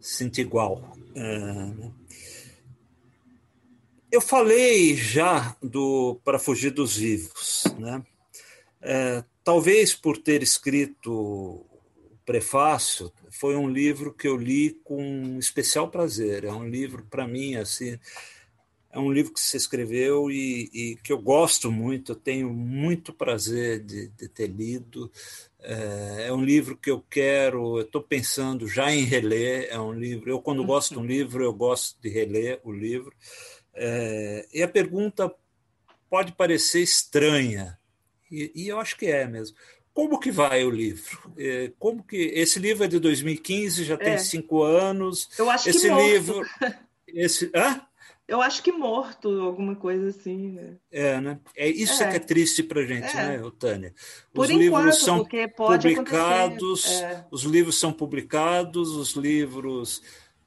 sente 0.00 0.40
igual. 0.40 0.96
É... 1.14 2.04
Eu 4.10 4.20
falei 4.20 4.96
já 4.96 5.54
do 5.62 6.18
Para 6.24 6.38
Fugir 6.38 6.70
dos 6.70 6.96
Vivos, 6.96 7.64
né? 7.78 8.02
É, 8.80 9.24
talvez 9.42 9.94
por 9.94 10.16
ter 10.16 10.42
escrito 10.42 11.66
prefácio, 12.24 13.12
foi 13.30 13.56
um 13.56 13.68
livro 13.68 14.14
que 14.14 14.26
eu 14.26 14.36
li 14.36 14.78
com 14.84 15.36
especial 15.38 15.90
prazer. 15.90 16.44
É 16.44 16.52
um 16.52 16.66
livro, 16.66 17.04
para 17.10 17.26
mim, 17.26 17.56
assim, 17.56 17.98
é 18.94 18.98
um 19.00 19.12
livro 19.12 19.32
que 19.32 19.40
você 19.40 19.56
escreveu 19.56 20.30
e, 20.30 20.70
e, 20.72 20.96
que 21.02 21.12
eu 21.12 21.18
gosto 21.18 21.70
muito, 21.70 22.12
eu 22.12 22.16
tenho 22.16 22.48
muito 22.50 23.12
prazer 23.12 23.80
de, 23.80 24.06
de 24.10 24.28
ter 24.28 24.46
lido. 24.46 25.10
É, 25.58 26.26
é, 26.28 26.32
um 26.32 26.44
livro 26.44 26.76
que 26.76 26.92
eu 26.92 27.04
quero, 27.10 27.78
eu 27.78 27.82
estou 27.82 28.00
pensando 28.00 28.68
já 28.68 28.92
em 28.92 29.02
reler. 29.02 29.66
É 29.68 29.80
um 29.80 29.92
livro, 29.92 30.30
eu, 30.30 30.40
quando 30.40 30.64
gosto 30.64 30.94
de 30.94 31.00
um 31.00 31.04
livro, 31.04 31.42
eu 31.42 31.52
gosto 31.52 32.00
de 32.00 32.08
reler 32.08 32.60
o 32.62 32.70
livro. 32.70 33.12
É, 33.74 34.46
e 34.54 34.62
a 34.62 34.68
pergunta 34.68 35.34
pode 36.08 36.30
parecer 36.30 36.80
estranha, 36.80 37.76
e, 38.30 38.52
e 38.54 38.68
eu 38.68 38.78
acho 38.78 38.96
que 38.96 39.06
é 39.06 39.26
mesmo. 39.26 39.56
Como 39.92 40.20
que 40.20 40.30
vai 40.30 40.64
o 40.64 40.70
livro? 40.70 41.32
É, 41.36 41.72
como 41.80 42.04
que 42.04 42.16
esse 42.16 42.60
livro 42.60 42.84
é 42.84 42.88
de 42.88 43.00
2015, 43.00 43.82
já 43.82 43.96
tem 43.96 44.12
é. 44.12 44.18
cinco 44.18 44.62
anos. 44.62 45.28
Eu 45.36 45.50
acho 45.50 45.68
esse 45.68 45.80
que 45.80 45.88
morto. 45.88 46.06
livro, 46.06 46.46
esse, 47.08 47.50
hã? 47.52 47.84
Eu 48.26 48.40
acho 48.40 48.62
que 48.62 48.72
morto, 48.72 49.28
alguma 49.40 49.76
coisa 49.76 50.08
assim. 50.08 50.52
Né? 50.52 50.76
É, 50.90 51.20
né? 51.20 51.38
É 51.54 51.68
isso 51.68 52.02
é. 52.02 52.10
que 52.10 52.16
é 52.16 52.20
triste 52.20 52.62
para 52.62 52.84
gente, 52.86 53.14
é. 53.16 53.38
né, 53.38 53.50
Tânia? 53.58 53.94
Os 53.96 54.32
Por 54.32 54.46
livros 54.46 54.66
enquanto, 54.66 54.94
são 54.94 55.24
publicados, 55.54 57.02
é. 57.02 57.26
os 57.30 57.42
livros 57.42 57.78
são 57.78 57.92
publicados, 57.92 58.96
os 58.96 59.12
livros 59.12 60.02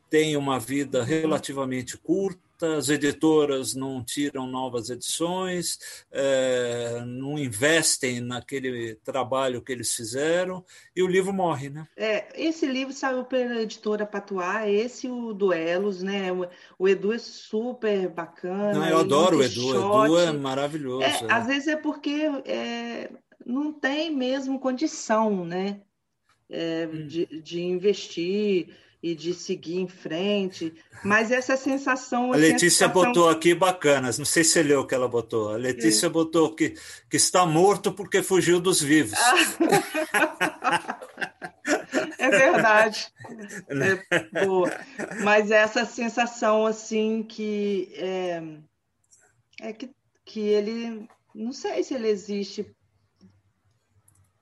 têm 0.09 0.35
uma 0.35 0.59
vida 0.59 0.99
uhum. 0.99 1.05
relativamente 1.05 1.97
curta 1.97 2.46
as 2.61 2.89
editoras 2.89 3.75
não 3.75 4.03
tiram 4.03 4.47
novas 4.47 4.89
edições, 4.89 5.77
é, 6.11 7.03
não 7.05 7.37
investem 7.37 8.19
naquele 8.19 8.95
trabalho 8.95 9.61
que 9.61 9.71
eles 9.71 9.93
fizeram 9.93 10.63
e 10.95 11.03
o 11.03 11.07
livro 11.07 11.33
morre, 11.33 11.69
né? 11.69 11.87
É, 11.95 12.27
esse 12.35 12.65
livro 12.65 12.93
saiu 12.93 13.23
pela 13.23 13.61
editora 13.61 14.05
Patuá, 14.05 14.67
esse 14.69 15.07
o 15.07 15.33
Duelos, 15.33 16.01
né? 16.01 16.31
O, 16.31 16.47
o 16.79 16.87
Edu 16.87 17.13
é 17.13 17.17
super 17.17 18.09
bacana. 18.09 18.73
Não, 18.73 18.89
eu 18.89 18.99
adoro 18.99 19.37
o 19.37 19.43
Edu, 19.43 19.67
o 19.67 20.05
Edu 20.05 20.17
é 20.19 20.31
maravilhoso. 20.31 21.03
É, 21.03 21.25
é. 21.25 21.31
Às 21.31 21.47
vezes 21.47 21.67
é 21.67 21.75
porque 21.75 22.29
é, 22.45 23.09
não 23.45 23.71
tem 23.71 24.15
mesmo 24.15 24.59
condição, 24.59 25.45
né? 25.45 25.81
É, 26.49 26.87
hum. 26.91 27.07
de, 27.07 27.25
de 27.41 27.61
investir 27.61 28.69
e 29.01 29.15
de 29.15 29.33
seguir 29.33 29.79
em 29.79 29.87
frente. 29.87 30.73
Mas 31.03 31.31
essa 31.31 31.55
sensação. 31.55 32.33
A 32.33 32.35
Letícia 32.35 32.87
sensação... 32.87 32.93
botou 32.93 33.29
aqui 33.29 33.53
bacanas, 33.53 34.17
não 34.17 34.25
sei 34.25 34.43
se 34.43 34.49
você 34.51 34.63
leu 34.63 34.81
o 34.81 34.87
que 34.87 34.95
ela 34.95 35.07
botou. 35.07 35.49
A 35.49 35.57
Letícia 35.57 36.07
é. 36.07 36.09
botou 36.09 36.55
que, 36.55 36.73
que 37.09 37.17
está 37.17 37.45
morto 37.45 37.91
porque 37.91 38.23
fugiu 38.23 38.59
dos 38.59 38.81
vivos. 38.81 39.17
é 42.17 42.29
verdade. 42.29 43.07
Né? 43.69 44.01
É 44.09 44.45
boa. 44.45 44.71
Mas 45.23 45.51
essa 45.51 45.85
sensação 45.85 46.65
assim 46.65 47.23
que 47.23 47.91
é, 47.95 48.41
é 49.61 49.73
que, 49.73 49.91
que 50.25 50.39
ele 50.39 51.07
não 51.37 51.53
sei 51.53 51.83
se 51.83 51.93
ele 51.93 52.07
existe 52.07 52.65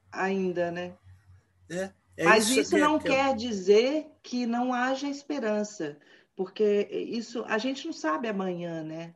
ainda, 0.10 0.72
né? 0.72 0.96
É. 1.70 1.92
É 2.18 2.24
Mas 2.24 2.50
isso, 2.50 2.62
isso 2.62 2.78
não 2.78 2.98
que... 2.98 3.10
quer 3.10 3.36
dizer 3.36 4.08
que 4.24 4.46
não 4.46 4.74
haja 4.74 5.08
esperança, 5.08 5.98
porque 6.36 6.88
isso 6.92 7.44
a 7.48 7.58
gente 7.58 7.86
não 7.86 7.94
sabe 7.94 8.28
amanhã, 8.28 8.84
né? 8.84 9.14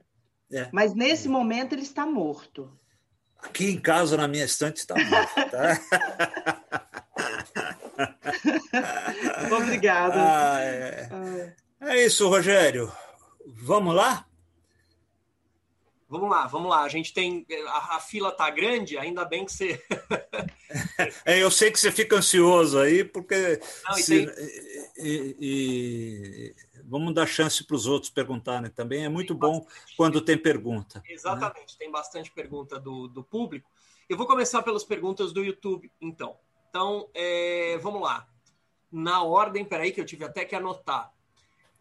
É. 0.51 0.69
Mas 0.73 0.93
nesse 0.93 1.27
é. 1.27 1.31
momento 1.31 1.73
ele 1.73 1.83
está 1.83 2.05
morto. 2.05 2.71
Aqui 3.41 3.69
em 3.69 3.79
casa, 3.79 4.17
na 4.17 4.27
minha 4.27 4.43
estante, 4.43 4.77
está 4.77 4.95
morto. 4.95 5.33
Tá? 5.49 5.79
Obrigada. 9.55 10.15
Ah, 10.17 10.59
é. 10.61 11.55
é 11.81 12.05
isso, 12.05 12.27
Rogério. 12.27 12.91
Vamos 13.47 13.95
lá? 13.95 14.28
Vamos 16.09 16.27
lá, 16.27 16.47
vamos 16.47 16.71
lá. 16.71 16.81
A 16.81 16.89
gente 16.89 17.13
tem. 17.13 17.45
A, 17.67 17.97
a 17.97 17.99
fila 17.99 18.31
tá 18.31 18.49
grande, 18.49 18.97
ainda 18.97 19.23
bem 19.23 19.45
que 19.45 19.53
você. 19.53 19.79
é, 21.23 21.43
eu 21.43 21.51
sei 21.51 21.69
que 21.69 21.79
você 21.79 21.91
fica 21.91 22.15
ansioso 22.15 22.79
aí, 22.79 23.03
porque. 23.03 23.61
Não, 23.87 23.97
e, 23.97 24.01
se, 24.01 24.25
tem... 24.25 24.45
e, 24.97 25.35
e, 25.39 26.55
vamos 26.83 27.13
dar 27.13 27.27
chance 27.27 27.63
para 27.63 27.75
os 27.75 27.85
outros 27.85 28.11
perguntarem 28.11 28.71
também. 28.71 29.05
É 29.05 29.09
muito 29.09 29.35
tem 29.35 29.39
bom 29.39 29.59
bastante... 29.59 29.95
quando 29.95 30.19
tem 30.19 30.35
pergunta. 30.35 30.97
Né? 30.97 31.13
Exatamente, 31.13 31.73
né? 31.73 31.77
tem 31.77 31.91
bastante 31.91 32.31
pergunta 32.31 32.79
do, 32.79 33.07
do 33.07 33.23
público. 33.23 33.69
Eu 34.09 34.17
vou 34.17 34.25
começar 34.25 34.63
pelas 34.63 34.83
perguntas 34.83 35.31
do 35.31 35.43
YouTube, 35.43 35.91
então. 36.01 36.35
Então, 36.71 37.07
é, 37.13 37.77
vamos 37.77 38.01
lá. 38.01 38.27
Na 38.91 39.21
ordem, 39.21 39.63
peraí, 39.63 39.91
que 39.91 40.01
eu 40.01 40.05
tive 40.05 40.25
até 40.25 40.43
que 40.43 40.55
anotar. 40.55 41.13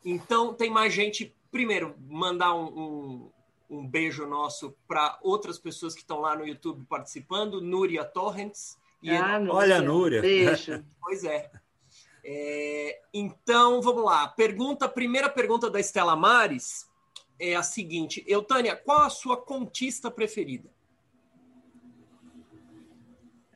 Então, 0.04 0.52
tem 0.52 0.68
mais 0.68 0.92
gente. 0.92 1.34
Primeiro, 1.50 1.96
mandar 1.98 2.54
um, 2.54 2.66
um 2.66 3.32
um 3.68 3.86
beijo 3.86 4.26
nosso 4.26 4.76
para 4.86 5.18
outras 5.22 5.58
pessoas 5.58 5.94
que 5.94 6.00
estão 6.00 6.20
lá 6.20 6.34
no 6.34 6.46
YouTube 6.46 6.84
participando, 6.88 7.60
Núria 7.60 8.04
Torrents. 8.04 8.78
E 9.02 9.10
ah, 9.10 9.38
Núria. 9.38 9.54
Olha, 9.54 9.82
Núria. 9.82 10.20
Beijo. 10.20 10.84
Pois 11.00 11.24
é. 11.24 11.50
é. 12.22 13.00
Então, 13.14 13.80
vamos 13.80 14.04
lá. 14.04 14.28
Pergunta, 14.28 14.84
a 14.84 14.88
primeira 14.88 15.30
pergunta 15.30 15.70
da 15.70 15.80
Estela 15.80 16.14
Mares 16.14 16.86
é 17.38 17.54
a 17.54 17.62
seguinte. 17.62 18.22
Eutânia, 18.26 18.76
qual 18.76 19.02
a 19.02 19.10
sua 19.10 19.36
contista 19.36 20.10
preferida? 20.10 20.68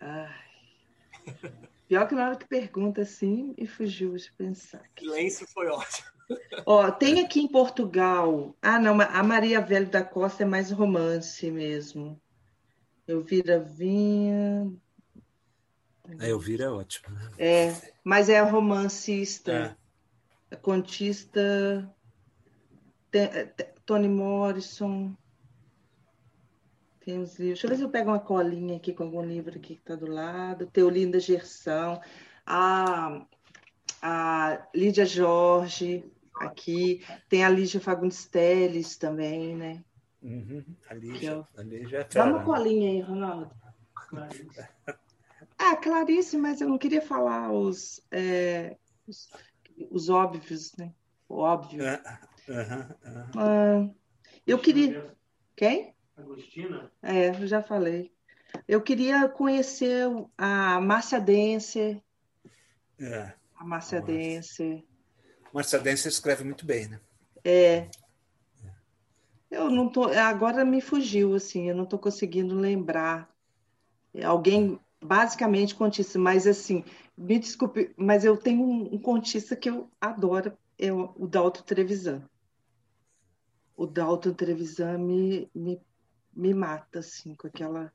Ai. 0.01 0.43
Pior 1.87 2.09
que 2.09 2.15
na 2.15 2.27
hora 2.27 2.37
que 2.37 2.47
pergunta 2.47 3.03
assim, 3.03 3.55
e 3.59 3.67
fugiu 3.67 4.17
de 4.17 4.33
pensar. 4.33 4.83
Silêncio 4.99 5.47
foi 5.47 5.69
ótimo. 5.69 6.09
Ó, 6.65 6.91
tem 6.91 7.21
aqui 7.21 7.41
em 7.41 7.49
Portugal. 7.49 8.57
Ah, 8.63 8.79
não, 8.79 9.01
a 9.01 9.23
Maria 9.23 9.61
Velho 9.61 9.89
da 9.89 10.03
Costa 10.03 10.43
é 10.43 10.47
mais 10.47 10.71
romance 10.71 11.51
mesmo. 11.51 12.21
Elvira 13.07 13.61
Vinha. 13.61 14.73
A 16.19 16.29
Elvira 16.29 16.65
é 16.65 16.71
ótima. 16.71 17.11
Né? 17.11 17.31
É, 17.39 17.93
mas 18.05 18.29
é 18.29 18.41
romancista. 18.41 19.77
É. 20.51 20.57
Contista. 20.57 21.91
Toni 23.85 24.09
Morrison. 24.09 25.17
Tem 27.05 27.17
livros. 27.17 27.37
Deixa 27.37 27.67
eu 27.67 27.71
ver 27.71 27.77
se 27.77 27.83
eu 27.83 27.91
pego 27.91 28.11
uma 28.11 28.21
colinha 28.21 28.77
aqui 28.77 28.93
com 28.93 29.05
algum 29.05 29.25
livro 29.25 29.57
aqui 29.57 29.75
que 29.75 29.81
está 29.81 29.97
do 29.97 30.07
lado. 30.07 30.67
Teolinda 30.67 31.19
Gerção. 31.19 32.01
A, 32.47 33.27
a 34.03 34.67
Lídia 34.75 35.07
Jorge 35.07 36.05
aqui. 36.35 37.05
Tem 37.29 37.45
a 37.45 37.49
Lígia 37.49 37.81
Fagundes 37.81 38.27
Teles 38.27 38.97
também, 38.97 39.57
né? 39.57 39.85
Uhum. 40.21 40.65
A, 40.89 40.95
Lígia, 40.95 41.31
eu... 41.31 41.47
a 41.57 41.63
Lígia 41.63 41.99
é 41.99 42.05
Dá 42.05 42.25
uma 42.25 42.45
colinha 42.45 42.91
aí, 42.91 43.01
Ronaldo. 43.01 43.51
ah, 45.59 45.77
Clarice, 45.77 46.37
mas 46.37 46.61
eu 46.61 46.69
não 46.69 46.79
queria 46.79 47.01
falar 47.01 47.51
os, 47.53 48.05
é, 48.11 48.77
os, 49.07 49.31
os, 49.91 50.09
óbvios, 50.11 50.75
né? 50.77 50.93
O 51.29 51.39
óbvio. 51.39 51.83
Uhum. 52.49 53.31
Ah, 53.37 53.89
eu 54.47 54.59
queria. 54.59 55.15
Quem? 55.57 55.95
Agostina? 56.17 56.91
É, 57.03 57.29
eu 57.31 57.47
já 57.47 57.63
falei. 57.63 58.13
Eu 58.69 58.83
queria 58.83 59.29
conhecer 59.29 60.07
a 60.37 60.81
Márcia 60.81 61.21
Denser. 61.21 62.03
É. 63.01 63.33
A 63.63 63.65
Márcia 63.65 64.01
Denser. 64.01 64.83
Márcia 65.55 65.79
Denser 65.79 66.11
escreve 66.11 66.43
muito 66.43 66.67
bem, 66.67 66.89
né? 66.89 67.01
É. 67.45 67.89
Eu 69.49 69.71
não 69.71 69.89
tô. 69.89 70.07
Agora 70.09 70.65
me 70.65 70.81
fugiu, 70.81 71.37
assim, 71.37 71.69
eu 71.69 71.77
não 71.77 71.85
estou 71.85 71.97
conseguindo 71.97 72.57
lembrar. 72.57 73.33
Alguém 74.25 74.81
basicamente 75.01 75.77
contista, 75.77 76.19
mas 76.19 76.45
assim, 76.45 76.85
me 77.17 77.39
desculpe, 77.39 77.95
mas 77.97 78.25
eu 78.25 78.37
tenho 78.37 78.65
um, 78.65 78.97
um 78.97 78.99
contista 78.99 79.55
que 79.55 79.71
eu 79.71 79.89
adoro, 80.01 80.59
é 80.77 80.93
o, 80.93 81.15
o 81.17 81.29
Dalton 81.29 81.63
Trevisan. 81.63 82.29
O 83.77 83.87
Dalton 83.87 84.33
Trevisan 84.33 84.99
me, 84.99 85.49
me 85.55 85.81
me 86.35 86.53
mata, 86.53 86.99
assim, 86.99 87.37
com 87.37 87.47
aquela 87.47 87.93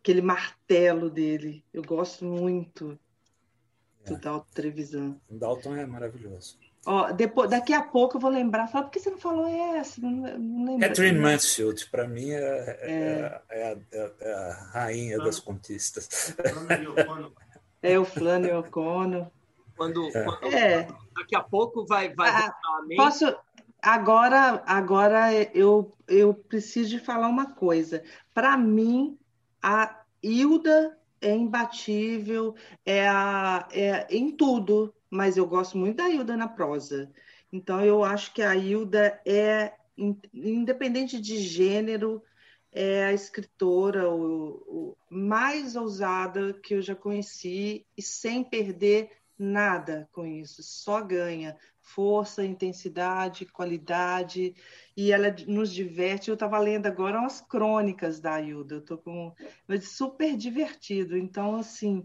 aquele 0.00 0.22
martelo 0.22 1.10
dele. 1.10 1.62
Eu 1.74 1.82
gosto 1.82 2.24
muito 2.24 2.98
do 4.06 4.14
é. 4.14 4.18
Dalton 4.18 4.46
Trevisan. 4.54 5.16
O 5.28 5.34
Dalton 5.34 5.76
é 5.76 5.86
maravilhoso. 5.86 6.58
Ó, 6.84 7.10
depois, 7.10 7.50
daqui 7.50 7.72
a 7.72 7.82
pouco 7.82 8.16
eu 8.16 8.20
vou 8.20 8.30
lembrar. 8.30 8.68
Fala, 8.68 8.84
por 8.84 8.92
que 8.92 9.00
você 9.00 9.10
não 9.10 9.18
falou 9.18 9.46
essa? 9.76 10.00
Não, 10.00 10.10
não 10.10 10.66
lembro. 10.66 10.88
Catherine 10.88 11.18
Mansfield, 11.18 11.86
para 11.90 12.06
mim, 12.06 12.30
é, 12.30 12.38
é. 12.38 12.80
É, 12.80 13.42
é, 13.50 13.72
a, 13.72 13.76
é, 13.92 14.12
é 14.20 14.32
a, 14.32 14.52
rainha 14.72 15.18
das 15.18 15.40
contistas. 15.40 16.34
É 17.82 17.98
o 17.98 18.04
Flano 18.04 18.58
O'Connor. 18.58 19.26
Quando, 19.76 20.10
quando 20.10 20.50
daqui 21.14 21.36
a 21.36 21.42
pouco 21.42 21.84
vai, 21.84 22.14
vai 22.14 22.30
ah, 22.30 22.54
Posso, 22.96 23.36
Agora, 23.86 24.64
agora 24.66 25.32
eu, 25.54 25.92
eu 26.08 26.34
preciso 26.34 26.90
de 26.90 26.98
falar 26.98 27.28
uma 27.28 27.54
coisa. 27.54 28.02
Para 28.34 28.56
mim, 28.56 29.16
a 29.62 30.00
Hilda 30.20 30.98
é 31.20 31.34
imbatível, 31.34 32.54
é, 32.84 33.08
a, 33.08 33.68
é 33.72 34.06
em 34.10 34.30
tudo, 34.30 34.94
mas 35.10 35.36
eu 35.36 35.46
gosto 35.46 35.78
muito 35.78 35.96
da 35.96 36.08
Hilda 36.08 36.36
na 36.36 36.48
prosa. 36.48 37.10
Então, 37.52 37.84
eu 37.84 38.04
acho 38.04 38.32
que 38.34 38.42
a 38.42 38.54
Hilda 38.54 39.20
é, 39.26 39.72
independente 40.34 41.20
de 41.20 41.38
gênero, 41.38 42.22
é 42.72 43.06
a 43.06 43.12
escritora 43.12 44.10
o, 44.10 44.62
o 44.66 44.96
mais 45.08 45.76
ousada 45.76 46.52
que 46.52 46.74
eu 46.74 46.82
já 46.82 46.94
conheci 46.94 47.86
e 47.96 48.02
sem 48.02 48.44
perder 48.44 49.10
nada 49.38 50.08
com 50.12 50.26
isso, 50.26 50.62
só 50.62 51.00
ganha 51.00 51.56
força, 51.86 52.44
intensidade, 52.44 53.46
qualidade, 53.46 54.54
e 54.96 55.12
ela 55.12 55.34
nos 55.46 55.72
diverte. 55.72 56.28
Eu 56.28 56.34
estava 56.34 56.58
lendo 56.58 56.86
agora 56.86 57.18
umas 57.18 57.40
crônicas 57.40 58.20
da 58.20 58.34
Ailda, 58.34 58.74
eu 58.74 58.80
estou 58.80 58.98
com. 58.98 59.32
super 59.80 60.36
divertido. 60.36 61.16
Então, 61.16 61.56
assim, 61.56 62.04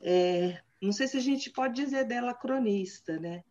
é... 0.00 0.62
não 0.80 0.92
sei 0.92 1.08
se 1.08 1.16
a 1.16 1.20
gente 1.20 1.50
pode 1.50 1.74
dizer 1.74 2.04
dela 2.04 2.32
cronista, 2.32 3.18
né? 3.18 3.42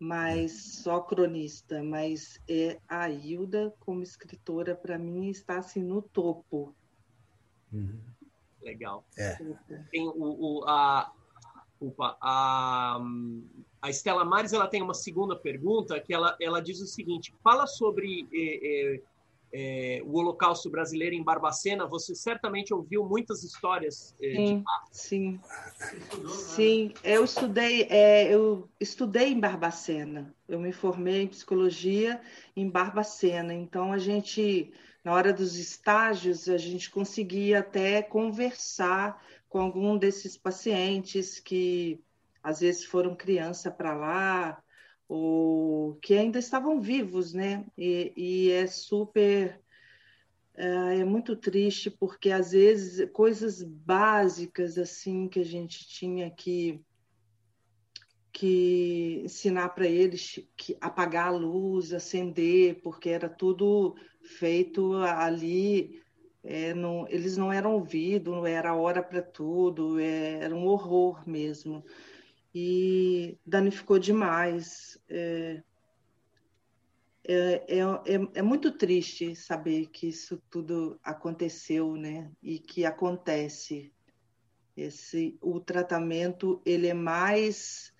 Mas 0.00 0.74
só 0.82 1.00
cronista, 1.00 1.82
mas 1.82 2.40
é 2.48 2.78
a 2.88 3.08
Hilda 3.08 3.74
como 3.80 4.02
escritora 4.02 4.74
para 4.74 4.98
mim 4.98 5.28
está 5.28 5.58
assim 5.58 5.82
no 5.82 6.02
topo. 6.02 6.74
Uhum. 7.72 8.00
Legal. 8.62 9.04
É. 9.16 9.36
Tem 9.90 10.06
o, 10.06 10.12
o 10.14 10.64
a, 10.68 11.12
Opa, 11.80 12.16
a, 12.20 12.98
a 13.80 13.90
Estela 13.90 14.24
Mares 14.24 14.52
ela 14.52 14.66
tem 14.66 14.82
uma 14.82 14.94
segunda 14.94 15.36
pergunta 15.36 16.00
que 16.00 16.12
ela, 16.12 16.36
ela 16.40 16.60
diz 16.60 16.80
o 16.80 16.86
seguinte: 16.86 17.32
fala 17.42 17.66
sobre 17.66 18.28
é, 18.32 19.00
é, 19.52 20.02
o 20.04 20.16
Holocausto 20.16 20.68
brasileiro 20.68 21.14
em 21.14 21.22
Barbacena. 21.22 21.86
Você 21.86 22.14
certamente 22.14 22.74
ouviu 22.74 23.04
muitas 23.04 23.42
histórias. 23.44 24.14
É, 24.20 24.34
sim, 24.34 24.64
sim, 24.90 25.40
sim. 26.26 26.94
Eu 27.04 27.24
estudei, 27.24 27.88
eu 28.30 28.68
estudei 28.80 29.28
em 29.28 29.40
Barbacena. 29.40 30.34
Eu 30.48 30.58
me 30.58 30.72
formei 30.72 31.22
em 31.22 31.28
psicologia 31.28 32.20
em 32.56 32.68
Barbacena. 32.68 33.54
Então 33.54 33.92
a 33.92 33.98
gente, 33.98 34.72
na 35.04 35.12
hora 35.12 35.32
dos 35.32 35.56
estágios, 35.56 36.48
a 36.48 36.58
gente 36.58 36.90
conseguia 36.90 37.60
até 37.60 38.02
conversar 38.02 39.22
com 39.48 39.60
algum 39.60 39.96
desses 39.96 40.36
pacientes 40.36 41.40
que 41.40 42.00
às 42.42 42.60
vezes 42.60 42.84
foram 42.84 43.16
criança 43.16 43.70
para 43.70 43.94
lá 43.94 44.62
ou 45.08 45.96
que 45.96 46.14
ainda 46.14 46.38
estavam 46.38 46.80
vivos, 46.80 47.32
né? 47.32 47.64
E, 47.76 48.12
e 48.16 48.50
é 48.50 48.66
super 48.66 49.60
é, 50.54 50.98
é 50.98 51.04
muito 51.04 51.36
triste 51.36 51.90
porque 51.90 52.30
às 52.30 52.52
vezes 52.52 53.08
coisas 53.12 53.62
básicas 53.62 54.76
assim 54.76 55.28
que 55.28 55.40
a 55.40 55.44
gente 55.44 55.86
tinha 55.88 56.30
que 56.30 56.80
que 58.32 59.22
ensinar 59.24 59.70
para 59.70 59.86
eles 59.86 60.38
que 60.56 60.76
apagar 60.80 61.28
a 61.28 61.30
luz, 61.30 61.92
acender, 61.92 62.80
porque 62.82 63.08
era 63.08 63.28
tudo 63.28 63.96
feito 64.22 64.94
ali 64.96 66.00
é, 66.42 66.72
não, 66.72 67.06
eles 67.08 67.36
não 67.36 67.52
eram 67.52 67.74
ouvidos, 67.74 68.32
não 68.32 68.46
era 68.46 68.74
hora 68.74 69.02
para 69.02 69.20
tudo, 69.20 69.98
é, 69.98 70.40
era 70.40 70.54
um 70.54 70.66
horror 70.66 71.28
mesmo. 71.28 71.84
E 72.60 73.38
danificou 73.46 74.00
demais. 74.00 75.00
É, 75.08 75.62
é, 77.22 77.78
é, 77.78 77.78
é, 77.78 78.28
é 78.34 78.42
muito 78.42 78.72
triste 78.72 79.36
saber 79.36 79.86
que 79.90 80.08
isso 80.08 80.42
tudo 80.50 80.98
aconteceu, 81.04 81.94
né? 81.94 82.32
E 82.42 82.58
que 82.58 82.84
acontece. 82.84 83.92
Esse, 84.76 85.38
o 85.40 85.60
tratamento 85.60 86.60
ele 86.66 86.88
é 86.88 86.94
mais 86.94 87.92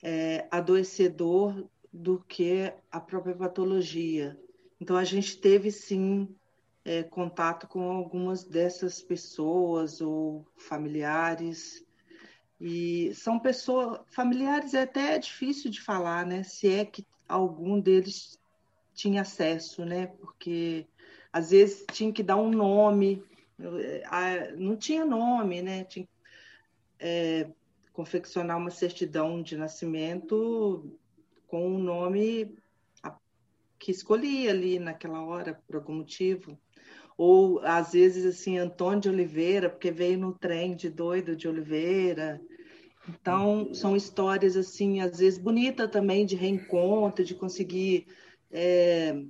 é, 0.00 0.46
adoecedor 0.48 1.68
do 1.92 2.20
que 2.20 2.72
a 2.88 3.00
própria 3.00 3.34
patologia. 3.34 4.38
Então 4.80 4.96
a 4.96 5.04
gente 5.04 5.40
teve 5.40 5.72
sim 5.72 6.32
é, 6.84 7.02
contato 7.02 7.66
com 7.66 7.90
algumas 7.90 8.44
dessas 8.44 9.02
pessoas 9.02 10.00
ou 10.00 10.46
familiares. 10.56 11.84
E 12.64 13.12
são 13.16 13.40
pessoas, 13.40 13.98
familiares 14.06 14.72
é 14.72 14.82
até 14.82 15.18
difícil 15.18 15.68
de 15.68 15.80
falar, 15.80 16.24
né? 16.24 16.44
Se 16.44 16.72
é 16.72 16.84
que 16.84 17.04
algum 17.28 17.80
deles 17.80 18.38
tinha 18.94 19.22
acesso, 19.22 19.84
né? 19.84 20.06
Porque 20.06 20.86
às 21.32 21.50
vezes 21.50 21.84
tinha 21.90 22.12
que 22.12 22.22
dar 22.22 22.36
um 22.36 22.50
nome, 22.50 23.20
não 24.56 24.76
tinha 24.76 25.04
nome, 25.04 25.60
né? 25.60 25.82
Tinha 25.82 26.06
é, 27.00 27.50
confeccionar 27.92 28.56
uma 28.58 28.70
certidão 28.70 29.42
de 29.42 29.56
nascimento 29.56 30.96
com 31.48 31.66
o 31.66 31.74
um 31.74 31.78
nome 31.80 32.56
que 33.76 33.90
escolhi 33.90 34.48
ali 34.48 34.78
naquela 34.78 35.20
hora 35.24 35.60
por 35.66 35.74
algum 35.74 35.94
motivo 35.94 36.56
ou 37.18 37.60
às 37.64 37.92
vezes 37.92 38.24
assim 38.24 38.56
Antônio 38.56 39.00
de 39.00 39.08
Oliveira 39.08 39.68
porque 39.68 39.90
veio 39.90 40.16
no 40.16 40.32
trem 40.32 40.76
de 40.76 40.88
doido 40.88 41.34
de 41.34 41.48
Oliveira 41.48 42.40
então 43.08 43.72
são 43.74 43.96
histórias 43.96 44.56
assim 44.56 45.00
às 45.00 45.18
vezes 45.18 45.38
bonita 45.38 45.88
também 45.88 46.24
de 46.24 46.36
reencontro 46.36 47.24
de 47.24 47.34
conseguir 47.34 48.06
é, 48.50 49.22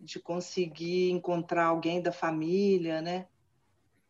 de 0.00 0.18
conseguir 0.20 1.10
encontrar 1.10 1.66
alguém 1.66 2.00
da 2.00 2.12
família 2.12 3.00
né 3.00 3.26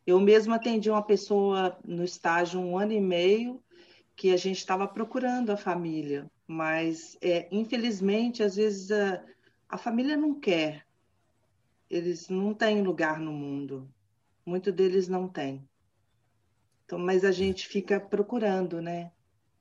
eu 0.05 0.19
mesma 0.19 0.55
atendi 0.55 0.89
uma 0.89 1.03
pessoa 1.03 1.77
no 1.83 2.03
estágio 2.03 2.59
um 2.59 2.77
ano 2.77 2.93
e 2.93 3.01
meio 3.01 3.61
que 4.15 4.31
a 4.31 4.37
gente 4.37 4.57
estava 4.57 4.87
procurando 4.87 5.51
a 5.51 5.57
família 5.57 6.29
mas 6.47 7.17
é, 7.21 7.47
infelizmente 7.51 8.41
às 8.41 8.55
vezes 8.55 8.91
a, 8.91 9.23
a 9.69 9.77
família 9.77 10.17
não 10.17 10.33
quer 10.33 10.85
eles 11.89 12.29
não 12.29 12.53
têm 12.53 12.81
lugar 12.81 13.19
no 13.19 13.31
mundo. 13.31 13.89
Muito 14.45 14.71
deles 14.71 15.07
não 15.07 15.27
têm. 15.27 15.67
Então, 16.85 16.99
mas 16.99 17.25
a 17.25 17.31
gente 17.31 17.67
fica 17.67 17.99
procurando, 17.99 18.81
né, 18.81 19.11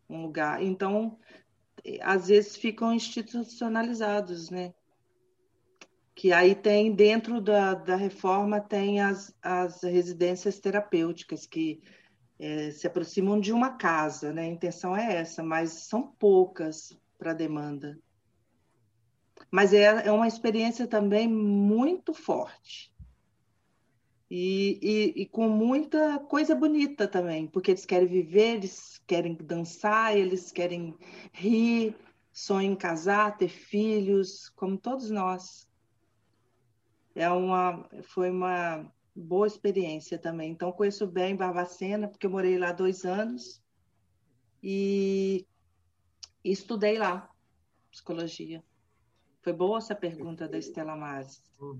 um 0.08 0.22
lugar. 0.22 0.62
Então, 0.62 1.18
às 2.02 2.28
vezes 2.28 2.56
ficam 2.56 2.92
institucionalizados, 2.92 4.50
né? 4.50 4.74
Que 6.14 6.32
aí 6.32 6.54
tem 6.54 6.94
dentro 6.94 7.40
da, 7.40 7.74
da 7.74 7.96
reforma 7.96 8.60
tem 8.60 9.00
as, 9.00 9.34
as 9.42 9.82
residências 9.82 10.60
terapêuticas 10.60 11.46
que 11.46 11.82
é, 12.38 12.70
se 12.70 12.86
aproximam 12.86 13.40
de 13.40 13.52
uma 13.52 13.76
casa, 13.76 14.32
né? 14.32 14.42
A 14.42 14.46
intenção 14.46 14.96
é 14.96 15.16
essa, 15.16 15.42
mas 15.42 15.88
são 15.88 16.02
poucas 16.02 16.96
para 17.18 17.32
a 17.32 17.34
demanda 17.34 17.98
mas 19.50 19.72
é, 19.72 19.84
é 19.84 20.12
uma 20.12 20.28
experiência 20.28 20.86
também 20.86 21.28
muito 21.28 22.12
forte. 22.12 22.92
E, 24.30 24.78
e, 24.82 25.22
e, 25.22 25.26
com 25.26 25.48
muita 25.48 26.18
coisa 26.18 26.54
bonita 26.54 27.06
também, 27.06 27.46
porque 27.46 27.70
eles 27.70 27.84
querem 27.84 28.08
viver, 28.08 28.56
eles 28.56 29.00
querem 29.06 29.34
dançar, 29.34 30.16
eles 30.16 30.50
querem 30.50 30.96
rir, 31.32 31.94
sonham 32.32 32.72
em 32.72 32.76
casar, 32.76 33.36
ter 33.36 33.48
filhos, 33.48 34.48
como 34.50 34.78
todos 34.78 35.10
nós. 35.10 35.68
É 37.14 37.30
uma, 37.30 37.88
foi 38.02 38.30
uma 38.30 38.90
boa 39.14 39.46
experiência 39.46 40.18
também. 40.18 40.50
Então, 40.50 40.72
conheço 40.72 41.06
bem 41.06 41.36
Barbacena, 41.36 42.08
porque 42.08 42.26
eu 42.26 42.30
morei 42.30 42.58
lá 42.58 42.72
dois 42.72 43.04
anos 43.04 43.62
e, 44.62 45.46
e 46.42 46.50
estudei 46.50 46.98
lá 46.98 47.30
psicologia. 47.90 48.64
Foi 49.42 49.52
boa 49.52 49.78
essa 49.78 49.94
pergunta 49.94 50.48
da 50.48 50.58
Estela 50.58 50.96
Mares. 50.96 51.42
Uhum. 51.60 51.76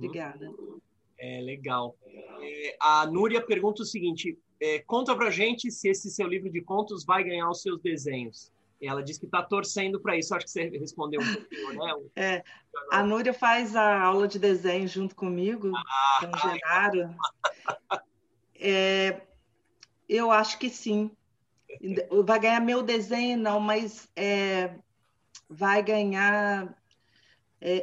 É 1.18 1.40
legal. 1.40 1.96
É, 2.40 2.76
a 2.80 3.06
Núria 3.06 3.40
pergunta 3.40 3.82
o 3.82 3.86
seguinte: 3.86 4.38
é, 4.60 4.80
conta 4.80 5.14
pra 5.14 5.30
gente 5.30 5.70
se 5.70 5.88
esse 5.88 6.10
seu 6.10 6.26
livro 6.26 6.50
de 6.50 6.60
contos 6.60 7.04
vai 7.04 7.24
ganhar 7.24 7.48
os 7.48 7.62
seus 7.62 7.80
desenhos. 7.80 8.52
Ela 8.82 9.02
disse 9.02 9.20
que 9.20 9.26
está 9.26 9.42
torcendo 9.42 10.00
para 10.00 10.16
isso. 10.16 10.34
Acho 10.34 10.44
que 10.44 10.50
você 10.50 10.68
respondeu 10.68 11.20
um 11.20 11.34
pouquinho, 11.34 11.74
né? 11.74 11.94
É, 12.16 12.44
a 12.90 13.02
Núria 13.02 13.32
faz 13.32 13.74
a 13.74 14.00
aula 14.02 14.28
de 14.28 14.38
desenho 14.38 14.86
junto 14.86 15.14
comigo, 15.14 15.72
ah, 15.74 16.18
com 16.20 16.36
o 16.36 16.38
Genaro. 16.38 17.14
É, 18.66 19.20
eu 20.08 20.30
acho 20.30 20.58
que 20.58 20.70
sim. 20.70 21.10
Vai 22.24 22.40
ganhar 22.40 22.60
meu 22.60 22.82
desenho, 22.82 23.36
não, 23.36 23.60
mas 23.60 24.08
é, 24.16 24.74
vai 25.50 25.82
ganhar 25.82 26.74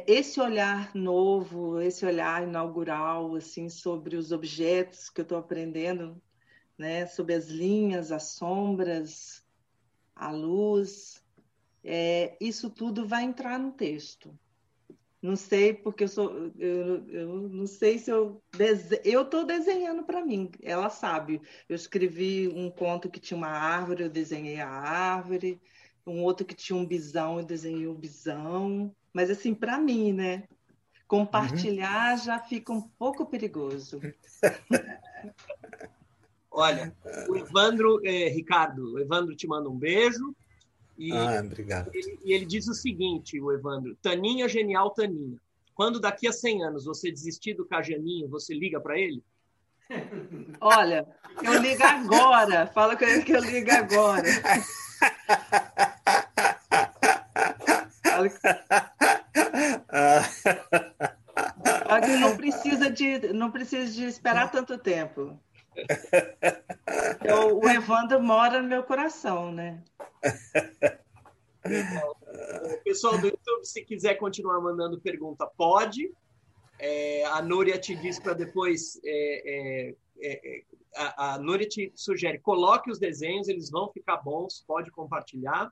esse 0.06 0.40
olhar 0.40 0.94
novo, 0.94 1.80
esse 1.80 2.06
olhar 2.06 2.44
inaugural, 2.44 3.34
assim, 3.34 3.68
sobre 3.68 4.16
os 4.16 4.30
objetos 4.30 5.10
que 5.10 5.20
eu 5.20 5.24
estou 5.24 5.38
aprendendo, 5.38 6.22
né, 6.78 7.06
sobre 7.06 7.34
as 7.34 7.48
linhas, 7.48 8.12
as 8.12 8.34
sombras, 8.34 9.44
a 10.14 10.30
luz, 10.30 11.22
é, 11.84 12.36
isso 12.40 12.70
tudo 12.70 13.06
vai 13.06 13.24
entrar 13.24 13.58
no 13.58 13.72
texto. 13.72 14.38
Não 15.20 15.36
sei 15.36 15.72
porque 15.72 16.04
eu 16.04 16.08
sou, 16.08 16.50
eu, 16.58 17.08
eu 17.08 17.48
não 17.48 17.66
sei 17.66 17.98
se 17.98 18.10
eu 18.10 18.42
dese... 18.56 19.00
eu 19.04 19.22
estou 19.22 19.44
desenhando 19.44 20.02
para 20.02 20.24
mim. 20.24 20.50
Ela 20.60 20.90
sabe. 20.90 21.40
Eu 21.68 21.76
escrevi 21.76 22.48
um 22.48 22.68
conto 22.68 23.08
que 23.08 23.20
tinha 23.20 23.38
uma 23.38 23.48
árvore, 23.48 24.02
eu 24.02 24.10
desenhei 24.10 24.60
a 24.60 24.68
árvore. 24.68 25.60
Um 26.04 26.22
outro 26.24 26.44
que 26.44 26.56
tinha 26.56 26.76
um 26.76 26.84
bisão, 26.84 27.38
eu 27.38 27.44
desenhei 27.44 27.86
o 27.86 27.94
bisão. 27.94 28.92
Mas, 29.12 29.30
assim, 29.30 29.54
para 29.54 29.78
mim, 29.78 30.12
né? 30.12 30.44
Compartilhar 31.06 32.12
uhum. 32.12 32.24
já 32.24 32.38
fica 32.38 32.72
um 32.72 32.80
pouco 32.80 33.26
perigoso. 33.26 34.00
Olha, 36.50 36.94
o 37.28 37.36
Evandro, 37.36 38.00
eh, 38.04 38.28
Ricardo, 38.28 38.94
o 38.94 38.98
Evandro 38.98 39.34
te 39.34 39.46
manda 39.46 39.68
um 39.68 39.76
beijo. 39.76 40.34
E, 40.98 41.10
ah, 41.12 41.42
obrigado. 41.44 41.90
Ele, 41.94 42.18
e 42.22 42.32
ele 42.32 42.44
diz 42.44 42.68
o 42.68 42.74
seguinte, 42.74 43.40
o 43.40 43.50
Evandro, 43.50 43.96
Taninha 44.02 44.48
genial, 44.48 44.90
Taninha. 44.90 45.38
Quando 45.74 45.98
daqui 45.98 46.28
a 46.28 46.32
100 46.32 46.64
anos 46.64 46.84
você 46.84 47.10
desistir 47.10 47.54
do 47.54 47.64
Cajaninho, 47.64 48.28
você 48.28 48.54
liga 48.54 48.78
para 48.80 48.98
ele? 48.98 49.22
Olha, 50.60 51.06
eu 51.42 51.60
ligo 51.60 51.82
agora. 51.82 52.66
Fala 52.68 52.96
com 52.96 53.04
ele 53.04 53.22
que 53.22 53.32
eu 53.32 53.40
ligo 53.40 53.70
agora. 53.70 54.28
Aqui 61.88 62.16
não 62.16 62.36
precisa 62.36 62.90
de 62.90 63.32
não 63.32 63.50
precisa 63.50 63.92
de 63.92 64.04
esperar 64.04 64.50
tanto 64.50 64.78
tempo. 64.78 65.38
Eu, 67.24 67.58
o 67.58 67.68
Evandro 67.68 68.22
mora 68.22 68.60
no 68.60 68.68
meu 68.68 68.82
coração, 68.82 69.50
né? 69.52 69.82
Pessoal 72.84 73.18
do 73.18 73.26
YouTube, 73.28 73.64
se 73.64 73.84
quiser 73.84 74.16
continuar 74.16 74.60
mandando 74.60 75.00
pergunta, 75.00 75.46
pode. 75.56 76.12
É, 76.78 77.24
a 77.26 77.40
Núria 77.40 77.78
te 77.78 77.94
diz 77.94 78.18
para 78.18 78.32
depois. 78.34 79.00
É, 79.04 79.88
é, 79.88 79.94
é, 80.20 80.56
é, 80.58 80.62
a, 80.96 81.34
a 81.34 81.38
Núria 81.38 81.68
te 81.68 81.92
sugere, 81.94 82.38
coloque 82.38 82.90
os 82.90 82.98
desenhos, 82.98 83.48
eles 83.48 83.70
vão 83.70 83.90
ficar 83.92 84.16
bons, 84.18 84.64
pode 84.66 84.90
compartilhar. 84.90 85.70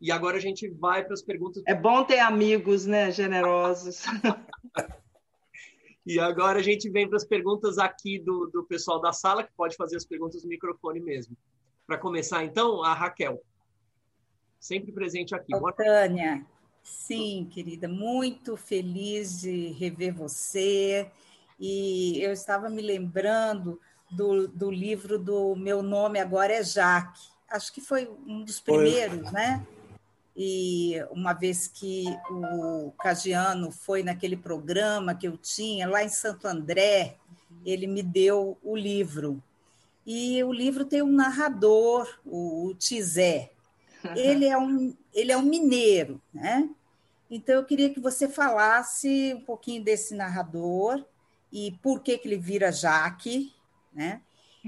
E 0.00 0.12
agora 0.12 0.36
a 0.36 0.40
gente 0.40 0.68
vai 0.68 1.04
para 1.04 1.14
as 1.14 1.22
perguntas. 1.22 1.62
É 1.66 1.74
bom 1.74 2.04
ter 2.04 2.18
amigos, 2.18 2.86
né, 2.86 3.10
generosos. 3.10 4.04
e 6.04 6.20
agora 6.20 6.58
a 6.58 6.62
gente 6.62 6.90
vem 6.90 7.08
para 7.08 7.16
as 7.16 7.24
perguntas 7.24 7.78
aqui 7.78 8.18
do, 8.18 8.50
do 8.52 8.64
pessoal 8.64 9.00
da 9.00 9.12
sala, 9.12 9.42
que 9.42 9.52
pode 9.56 9.76
fazer 9.76 9.96
as 9.96 10.04
perguntas 10.04 10.42
no 10.42 10.48
microfone 10.48 11.00
mesmo. 11.00 11.36
Para 11.86 11.96
começar, 11.96 12.44
então, 12.44 12.82
a 12.82 12.92
Raquel. 12.92 13.42
Sempre 14.60 14.92
presente 14.92 15.34
aqui. 15.34 15.54
Ô, 15.54 15.72
Tânia, 15.72 16.44
sim, 16.82 17.48
querida, 17.50 17.88
muito 17.88 18.56
feliz 18.56 19.40
de 19.40 19.68
rever 19.68 20.14
você. 20.14 21.10
E 21.58 22.22
eu 22.22 22.32
estava 22.32 22.68
me 22.68 22.82
lembrando 22.82 23.80
do, 24.10 24.46
do 24.46 24.70
livro 24.70 25.18
do 25.18 25.56
Meu 25.56 25.82
Nome 25.82 26.18
Agora 26.18 26.52
é 26.52 26.62
Jaque. 26.62 27.28
Acho 27.48 27.72
que 27.72 27.80
foi 27.80 28.10
um 28.26 28.44
dos 28.44 28.60
primeiros, 28.60 29.22
foi. 29.22 29.32
né? 29.32 29.66
E 30.36 31.02
uma 31.10 31.32
vez 31.32 31.66
que 31.66 32.04
o 32.30 32.92
Cagiano 32.98 33.72
foi 33.72 34.02
naquele 34.02 34.36
programa 34.36 35.14
que 35.14 35.26
eu 35.26 35.38
tinha 35.38 35.88
lá 35.88 36.04
em 36.04 36.10
Santo 36.10 36.46
André, 36.46 37.16
ele 37.64 37.86
me 37.86 38.02
deu 38.02 38.58
o 38.62 38.76
livro. 38.76 39.42
E 40.06 40.44
o 40.44 40.52
livro 40.52 40.84
tem 40.84 41.00
um 41.00 41.10
narrador, 41.10 42.06
o, 42.24 42.74
Tizé. 42.78 43.50
Ele 44.14 44.46
é 44.46 44.56
um, 44.56 44.94
ele 45.12 45.32
é 45.32 45.36
um 45.36 45.42
mineiro, 45.42 46.22
né? 46.32 46.68
Então 47.28 47.56
eu 47.56 47.64
queria 47.64 47.92
que 47.92 47.98
você 47.98 48.28
falasse 48.28 49.34
um 49.34 49.40
pouquinho 49.40 49.82
desse 49.82 50.14
narrador 50.14 51.04
e 51.50 51.72
por 51.82 52.00
que, 52.00 52.16
que 52.16 52.28
ele 52.28 52.36
vira 52.36 52.70
Jaque, 52.70 53.52
né? 53.92 54.20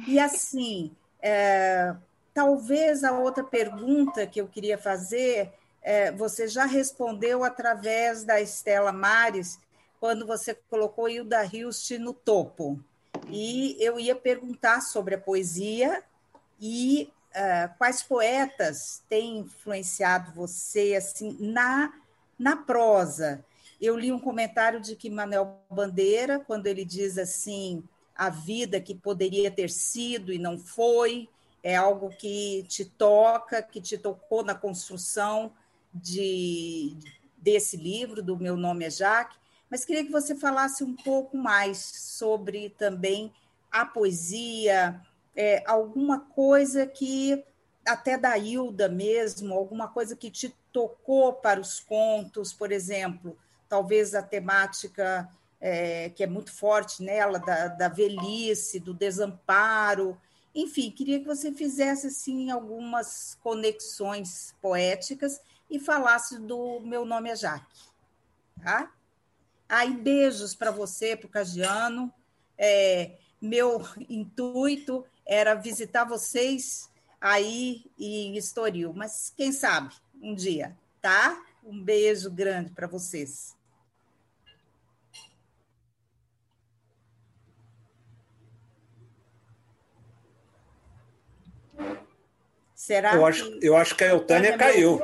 E 0.08 0.18
assim, 0.18 0.90
é, 1.22 1.94
talvez 2.38 3.02
a 3.02 3.18
outra 3.18 3.42
pergunta 3.42 4.24
que 4.24 4.40
eu 4.40 4.46
queria 4.46 4.78
fazer 4.78 5.52
é, 5.82 6.12
você 6.12 6.46
já 6.46 6.66
respondeu 6.66 7.42
através 7.42 8.22
da 8.22 8.40
Estela 8.40 8.92
Mares, 8.92 9.58
quando 9.98 10.24
você 10.24 10.54
colocou 10.70 11.08
Hilda 11.08 11.44
Hilst 11.44 11.90
no 11.98 12.14
topo. 12.14 12.78
E 13.28 13.76
eu 13.80 13.98
ia 13.98 14.14
perguntar 14.14 14.82
sobre 14.82 15.16
a 15.16 15.20
poesia 15.20 16.00
e 16.60 17.10
uh, 17.34 17.76
quais 17.76 18.04
poetas 18.04 19.02
têm 19.08 19.38
influenciado 19.38 20.30
você 20.32 20.94
assim 20.94 21.36
na, 21.40 21.92
na 22.38 22.54
prosa. 22.54 23.44
Eu 23.80 23.98
li 23.98 24.12
um 24.12 24.20
comentário 24.20 24.80
de 24.80 24.94
que 24.94 25.10
Manuel 25.10 25.58
Bandeira, 25.68 26.38
quando 26.38 26.68
ele 26.68 26.84
diz 26.84 27.18
assim, 27.18 27.82
a 28.14 28.30
vida 28.30 28.80
que 28.80 28.94
poderia 28.94 29.50
ter 29.50 29.70
sido 29.70 30.32
e 30.32 30.38
não 30.38 30.56
foi, 30.56 31.28
é 31.62 31.76
algo 31.76 32.10
que 32.10 32.64
te 32.68 32.84
toca, 32.84 33.62
que 33.62 33.80
te 33.80 33.98
tocou 33.98 34.44
na 34.44 34.54
construção 34.54 35.52
de, 35.92 36.96
desse 37.36 37.76
livro, 37.76 38.22
do 38.22 38.36
Meu 38.36 38.56
Nome 38.56 38.84
é 38.84 38.90
Jaque, 38.90 39.36
mas 39.70 39.84
queria 39.84 40.04
que 40.04 40.12
você 40.12 40.34
falasse 40.34 40.82
um 40.82 40.94
pouco 40.96 41.36
mais 41.36 41.78
sobre 41.78 42.70
também 42.70 43.32
a 43.70 43.84
poesia, 43.84 45.00
é, 45.36 45.62
alguma 45.66 46.20
coisa 46.20 46.86
que, 46.86 47.44
até 47.86 48.16
da 48.16 48.36
Hilda 48.38 48.88
mesmo, 48.88 49.54
alguma 49.54 49.88
coisa 49.88 50.16
que 50.16 50.30
te 50.30 50.54
tocou 50.72 51.34
para 51.34 51.60
os 51.60 51.80
contos, 51.80 52.52
por 52.52 52.72
exemplo, 52.72 53.36
talvez 53.68 54.14
a 54.14 54.22
temática 54.22 55.28
é, 55.60 56.10
que 56.10 56.22
é 56.22 56.26
muito 56.26 56.52
forte 56.52 57.02
nela, 57.02 57.38
da, 57.38 57.68
da 57.68 57.88
velhice, 57.88 58.80
do 58.80 58.94
desamparo, 58.94 60.18
enfim, 60.60 60.90
queria 60.90 61.20
que 61.20 61.26
você 61.26 61.52
fizesse 61.52 62.08
assim 62.08 62.50
algumas 62.50 63.38
conexões 63.40 64.56
poéticas 64.60 65.40
e 65.70 65.78
falasse 65.78 66.36
do 66.36 66.80
Meu 66.80 67.04
Nome 67.04 67.30
é 67.30 67.36
Jaque. 67.36 67.78
Tá? 68.60 68.92
Aí, 69.68 69.94
beijos 69.94 70.56
para 70.56 70.72
você, 70.72 71.14
para 71.14 71.26
o 71.26 71.30
Cagiano. 71.30 72.12
É, 72.56 73.18
meu 73.40 73.80
intuito 74.08 75.04
era 75.24 75.54
visitar 75.54 76.02
vocês 76.02 76.90
aí 77.20 77.84
em 77.96 78.36
Estoril, 78.36 78.92
mas 78.92 79.32
quem 79.36 79.52
sabe 79.52 79.94
um 80.20 80.34
dia, 80.34 80.76
tá? 81.00 81.40
Um 81.62 81.80
beijo 81.80 82.32
grande 82.32 82.72
para 82.72 82.88
vocês. 82.88 83.56
Será 92.88 93.14
eu 93.14 93.26
acho, 93.26 93.44
que... 93.44 93.66
eu 93.66 93.76
acho 93.76 93.94
que 93.94 94.02
a 94.02 94.06
Eutânia 94.06 94.56
caiu. 94.56 94.98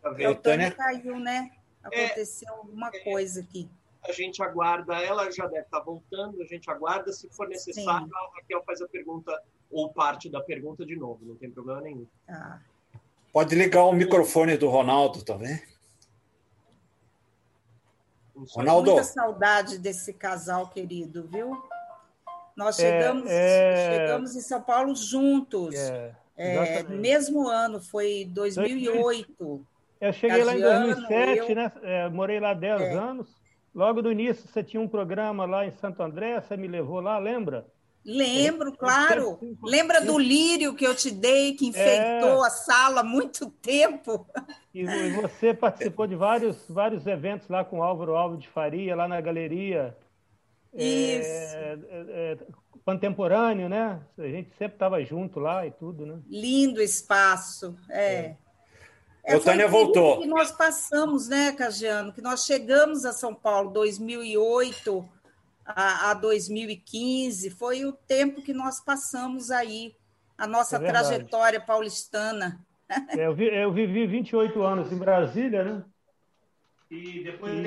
A 0.00 0.10
Eutânia 0.16 0.70
caiu, 0.70 1.18
né? 1.18 1.50
Aconteceu 1.82 2.48
é, 2.48 2.56
alguma 2.56 2.88
coisa 3.02 3.40
aqui. 3.40 3.68
A 4.08 4.12
gente 4.12 4.40
aguarda, 4.40 4.94
ela 5.02 5.28
já 5.28 5.44
deve 5.48 5.64
estar 5.64 5.80
voltando, 5.80 6.40
a 6.40 6.44
gente 6.44 6.70
aguarda. 6.70 7.12
Se 7.12 7.28
for 7.30 7.48
necessário, 7.48 8.06
Sim. 8.06 8.12
a 8.14 8.36
Raquel 8.36 8.62
faz 8.64 8.80
a 8.80 8.86
pergunta 8.86 9.42
ou 9.72 9.92
parte 9.92 10.30
da 10.30 10.40
pergunta 10.40 10.86
de 10.86 10.94
novo, 10.94 11.18
não 11.22 11.34
tem 11.34 11.50
problema 11.50 11.80
nenhum. 11.80 12.06
Ah. 12.28 12.60
Pode 13.32 13.56
ligar 13.56 13.82
o 13.86 13.92
microfone 13.92 14.56
do 14.56 14.68
Ronaldo 14.68 15.24
também. 15.24 15.60
Ronaldo. 18.52 18.92
Muita 18.92 19.04
saudade 19.04 19.78
desse 19.78 20.12
casal 20.12 20.68
querido, 20.68 21.26
viu? 21.26 21.60
Nós 22.56 22.78
é, 22.78 22.82
chegamos, 22.82 23.28
é, 23.28 23.72
é... 23.72 23.98
chegamos 23.98 24.36
em 24.36 24.40
São 24.40 24.62
Paulo 24.62 24.94
juntos. 24.94 25.74
É, 25.74 26.14
é, 26.40 26.82
mesmo 26.84 27.48
ano, 27.48 27.80
foi 27.80 28.26
2008. 28.30 29.66
Eu 30.00 30.12
cheguei 30.12 30.42
lá 30.42 30.56
em 30.56 30.60
2007, 30.60 31.50
eu... 31.50 31.54
né? 31.54 31.72
É, 31.82 32.08
morei 32.08 32.40
lá 32.40 32.54
10 32.54 32.80
é. 32.80 32.94
anos. 32.94 33.28
Logo 33.74 34.02
no 34.02 34.10
início, 34.10 34.48
você 34.48 34.62
tinha 34.62 34.80
um 34.80 34.88
programa 34.88 35.44
lá 35.44 35.66
em 35.66 35.72
Santo 35.72 36.02
André, 36.02 36.40
você 36.40 36.56
me 36.56 36.66
levou 36.66 37.00
lá, 37.00 37.18
lembra? 37.18 37.66
Lembro, 38.04 38.72
claro. 38.72 39.38
Lembra 39.62 40.00
do 40.00 40.18
lírio 40.18 40.74
que 40.74 40.86
eu 40.86 40.94
te 40.94 41.10
dei, 41.10 41.52
que 41.52 41.66
enfeitou 41.66 42.42
é. 42.42 42.46
a 42.46 42.50
sala 42.50 43.02
há 43.02 43.04
muito 43.04 43.50
tempo? 43.50 44.26
E, 44.74 44.84
você 45.10 45.52
participou 45.52 46.06
de 46.06 46.16
vários, 46.16 46.64
vários 46.68 47.06
eventos 47.06 47.48
lá 47.48 47.64
com 47.64 47.80
o 47.80 47.82
Álvaro 47.82 48.16
Alves 48.16 48.40
de 48.40 48.48
Faria, 48.48 48.96
lá 48.96 49.06
na 49.06 49.20
galeria. 49.20 49.94
É, 50.74 50.84
Isso. 50.84 51.56
É, 51.56 51.78
é, 51.90 52.38
contemporâneo, 52.84 53.68
né? 53.68 54.00
A 54.18 54.28
gente 54.28 54.50
sempre 54.56 54.74
estava 54.74 55.02
junto 55.04 55.40
lá 55.40 55.66
e 55.66 55.70
tudo, 55.70 56.06
né? 56.06 56.20
Lindo 56.28 56.80
espaço, 56.80 57.76
é. 57.88 58.14
é. 58.14 58.36
É, 59.22 59.38
Tânia 59.38 59.68
voltou. 59.68 60.18
que 60.18 60.26
nós 60.26 60.50
passamos, 60.50 61.28
né, 61.28 61.52
Cagiano? 61.52 62.12
Que 62.12 62.22
nós 62.22 62.46
chegamos 62.46 63.04
a 63.04 63.12
São 63.12 63.34
Paulo 63.34 63.70
2008 63.70 65.06
a, 65.64 66.10
a 66.10 66.14
2015. 66.14 67.50
Foi 67.50 67.84
o 67.84 67.92
tempo 67.92 68.42
que 68.42 68.54
nós 68.54 68.80
passamos 68.80 69.50
aí, 69.50 69.94
a 70.38 70.46
nossa 70.46 70.76
é 70.76 70.80
trajetória 70.80 71.60
paulistana. 71.60 72.64
É, 73.10 73.26
eu, 73.26 73.34
vi, 73.34 73.44
eu 73.46 73.72
vivi 73.72 74.06
28 74.06 74.62
anos 74.62 74.90
em 74.90 74.96
Brasília, 74.96 75.62
né? 75.62 75.84
E 76.90 77.22
depois 77.22 77.54
de 77.54 77.62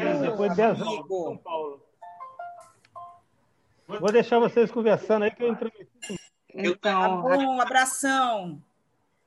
10 0.56 0.82
anos 0.82 0.94
em 0.94 1.08
São 1.08 1.38
Paulo. 1.38 1.83
Vou 3.88 4.12
deixar 4.12 4.40
vocês 4.40 4.72
conversando 4.72 5.24
aí 5.24 5.32
que 5.32 5.44
eu 5.44 5.52
entrei. 5.52 5.72
Então, 6.54 6.78
tá 6.78 7.10
bom, 7.10 7.56
um 7.56 7.62
abração. 7.62 8.62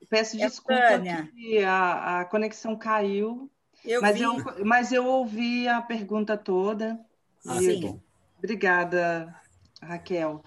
Peço 0.09 0.37
desculpa 0.37 1.01
que 1.35 1.63
a, 1.63 2.21
a 2.21 2.25
conexão 2.25 2.75
caiu, 2.75 3.49
eu 3.83 4.01
mas, 4.01 4.21
eu, 4.21 4.65
mas 4.65 4.91
eu 4.91 5.05
ouvi 5.05 5.67
a 5.67 5.81
pergunta 5.81 6.37
toda. 6.37 6.99
Ah, 7.45 7.57
Sim. 7.59 8.01
Obrigada, 8.37 9.35
Raquel. 9.81 10.43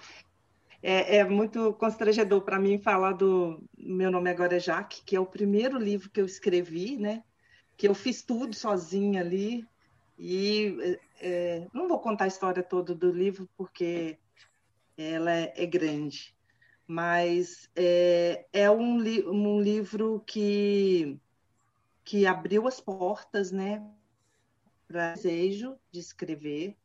É, 0.83 1.19
é, 1.19 1.25
muito 1.25 1.75
constrangedor 1.75 2.41
para 2.41 2.59
mim 2.59 2.79
falar 2.79 3.13
do 3.13 3.63
meu 3.77 4.11
nome 4.11 4.31
agora 4.31 4.57
é 4.57 4.61
Jaque, 4.61 5.03
que 5.05 5.15
é 5.15 5.21
o 5.21 5.27
primeiro 5.27 5.79
livro 5.79 6.09
que 6.09 6.21
eu 6.21 6.25
escrevi, 6.25 6.97
né? 6.97 7.23
Que 7.77 7.87
eu 7.87 7.95
fiz 7.95 8.23
tudo 8.23 8.55
sozinha 8.55 9.21
ali 9.21 9.67
e 10.23 10.99
é, 11.19 11.67
não 11.73 11.89
vou 11.89 11.99
contar 11.99 12.25
a 12.25 12.29
história 12.29 12.63
toda 12.63 12.95
do 12.95 13.11
livro 13.11 13.49
porque 13.57 14.19
ela 14.95 15.33
é, 15.33 15.55
é 15.57 15.65
grande, 15.65 16.37
mas 16.87 17.71
é, 17.75 18.45
é 18.53 18.71
um, 18.71 19.01
li 19.01 19.27
um 19.27 19.59
livro 19.59 20.23
que, 20.27 21.19
que 22.05 22.27
abriu 22.27 22.69
as 22.69 22.79
portas 22.83 23.51
né, 23.51 23.83
para 24.87 25.13
o 25.13 25.15
desejo 25.15 25.79
de 25.91 26.01
escrever. 26.01 26.77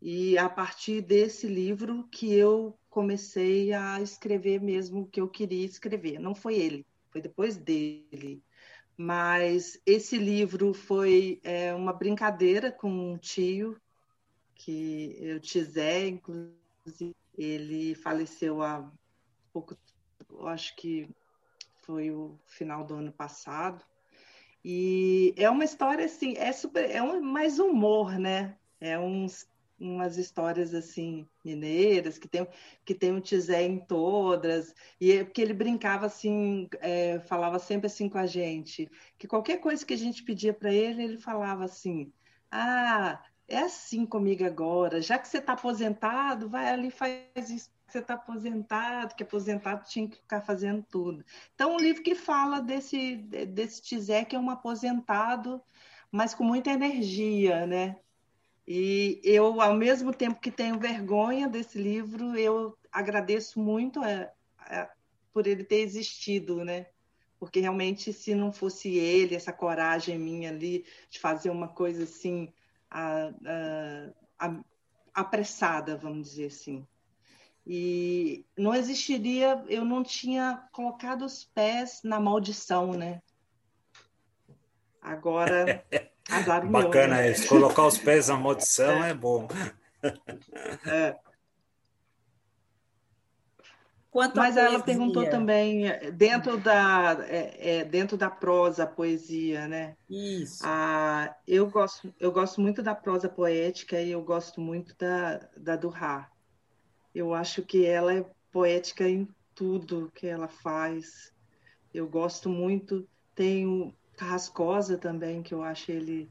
E 0.00 0.36
a 0.36 0.48
partir 0.48 1.00
desse 1.00 1.46
livro 1.46 2.08
que 2.08 2.34
eu 2.34 2.76
comecei 2.90 3.72
a 3.72 4.00
escrever 4.00 4.60
mesmo 4.60 5.02
o 5.02 5.06
que 5.06 5.20
eu 5.20 5.28
queria 5.28 5.64
escrever. 5.64 6.18
Não 6.18 6.34
foi 6.34 6.56
ele, 6.56 6.84
foi 7.08 7.20
depois 7.20 7.56
dele. 7.56 8.42
Mas 8.96 9.80
esse 9.86 10.18
livro 10.18 10.74
foi 10.74 11.40
é, 11.42 11.74
uma 11.74 11.92
brincadeira 11.92 12.70
com 12.70 12.90
um 12.90 13.16
tio, 13.16 13.80
que 14.54 15.16
eu 15.20 15.40
Tizé, 15.40 16.08
inclusive, 16.08 17.16
ele 17.36 17.94
faleceu 17.94 18.62
há 18.62 18.90
pouco, 19.52 19.76
acho 20.46 20.76
que 20.76 21.08
foi 21.82 22.10
o 22.10 22.38
final 22.46 22.84
do 22.84 22.94
ano 22.94 23.12
passado. 23.12 23.84
E 24.64 25.34
é 25.36 25.50
uma 25.50 25.64
história 25.64 26.04
assim, 26.04 26.34
é 26.36 26.52
super, 26.52 26.88
é 26.88 27.02
um, 27.02 27.20
mais 27.20 27.58
humor, 27.58 28.18
né? 28.18 28.56
É 28.80 28.98
uns, 28.98 29.48
umas 29.82 30.16
histórias 30.16 30.74
assim 30.74 31.26
mineiras 31.44 32.18
que 32.18 32.28
tem 32.28 32.46
que 32.84 32.94
tem 32.94 33.12
um 33.12 33.20
tizé 33.20 33.62
em 33.62 33.78
todas 33.78 34.74
e 35.00 35.12
é 35.12 35.24
porque 35.24 35.42
ele 35.42 35.54
brincava 35.54 36.06
assim, 36.06 36.68
é, 36.80 37.20
falava 37.20 37.58
sempre 37.58 37.86
assim 37.86 38.08
com 38.08 38.18
a 38.18 38.26
gente 38.26 38.90
que 39.18 39.26
qualquer 39.26 39.58
coisa 39.58 39.84
que 39.84 39.94
a 39.94 39.98
gente 39.98 40.22
pedia 40.22 40.54
para 40.54 40.72
ele, 40.72 41.02
ele 41.02 41.16
falava 41.18 41.64
assim: 41.64 42.12
ah, 42.50 43.22
é 43.48 43.58
assim 43.58 44.06
comigo 44.06 44.44
agora, 44.44 45.00
já 45.00 45.18
que 45.18 45.28
você 45.28 45.38
está 45.38 45.54
aposentado, 45.54 46.48
vai 46.48 46.68
ali 46.68 46.90
faz 46.90 47.50
isso 47.50 47.70
você 47.92 47.98
está 47.98 48.14
aposentado, 48.14 49.14
que 49.14 49.22
aposentado 49.22 49.86
tinha 49.86 50.08
que 50.08 50.16
ficar 50.16 50.40
fazendo 50.40 50.82
tudo. 50.82 51.24
Então, 51.54 51.74
um 51.74 51.78
livro 51.78 52.02
que 52.02 52.14
fala 52.14 52.60
desse, 52.60 53.16
desse 53.16 53.82
Tizé, 53.82 54.24
que 54.24 54.34
é 54.34 54.38
um 54.38 54.50
aposentado, 54.50 55.62
mas 56.10 56.34
com 56.34 56.42
muita 56.42 56.70
energia, 56.70 57.66
né? 57.66 57.96
E 58.66 59.20
eu, 59.24 59.60
ao 59.60 59.74
mesmo 59.74 60.12
tempo 60.12 60.40
que 60.40 60.50
tenho 60.50 60.78
vergonha 60.78 61.48
desse 61.48 61.78
livro, 61.78 62.36
eu 62.36 62.76
agradeço 62.90 63.58
muito 63.58 64.00
a, 64.00 64.30
a, 64.58 64.90
por 65.32 65.46
ele 65.46 65.64
ter 65.64 65.80
existido, 65.80 66.64
né? 66.64 66.86
Porque 67.40 67.58
realmente, 67.58 68.12
se 68.12 68.34
não 68.34 68.52
fosse 68.52 68.96
ele, 68.96 69.34
essa 69.34 69.52
coragem 69.52 70.18
minha 70.18 70.50
ali 70.50 70.84
de 71.10 71.18
fazer 71.18 71.50
uma 71.50 71.66
coisa 71.66 72.04
assim, 72.04 72.52
a, 72.88 73.32
apressada, 75.12 75.96
vamos 75.96 76.30
dizer 76.30 76.46
assim, 76.46 76.86
e 77.66 78.44
não 78.56 78.74
existiria, 78.74 79.64
eu 79.68 79.84
não 79.84 80.02
tinha 80.02 80.68
colocado 80.72 81.24
os 81.24 81.44
pés 81.44 82.00
na 82.02 82.18
maldição, 82.18 82.92
né? 82.92 83.22
Agora, 85.00 85.84
Azar 86.32 86.66
Bacana 86.66 87.16
meu, 87.16 87.24
né? 87.24 87.30
isso. 87.30 87.48
Colocar 87.48 87.86
os 87.86 87.98
pés 87.98 88.28
na 88.28 88.36
maldição 88.38 89.04
é, 89.04 89.10
é 89.10 89.14
bom. 89.14 89.48
É. 90.86 91.16
Quanto 94.12 94.36
Mas 94.36 94.58
ela 94.58 94.78
perguntou 94.78 95.28
também 95.30 95.84
dentro 96.12 96.58
da 96.58 97.16
é, 97.26 97.78
é, 97.78 97.84
dentro 97.84 98.14
da 98.14 98.28
prosa, 98.28 98.86
poesia, 98.86 99.66
né? 99.66 99.96
Isso. 100.08 100.62
Ah, 100.66 101.34
eu 101.48 101.70
gosto 101.70 102.12
eu 102.20 102.30
gosto 102.30 102.60
muito 102.60 102.82
da 102.82 102.94
prosa 102.94 103.26
poética 103.26 103.98
e 104.02 104.10
eu 104.10 104.20
gosto 104.22 104.60
muito 104.60 104.94
da 104.98 105.38
da 105.56 105.76
do 105.76 105.88
Rá. 105.88 106.28
Eu 107.14 107.32
acho 107.32 107.62
que 107.62 107.86
ela 107.86 108.12
é 108.12 108.26
poética 108.50 109.08
em 109.08 109.26
tudo 109.54 110.12
que 110.14 110.26
ela 110.26 110.48
faz. 110.48 111.32
Eu 111.92 112.06
gosto 112.06 112.50
muito. 112.50 113.08
Tem 113.34 113.66
o 113.66 113.94
Carrascosa 114.22 114.96
também 114.96 115.42
que 115.42 115.52
eu 115.52 115.62
acho 115.62 115.90
ele 115.90 116.30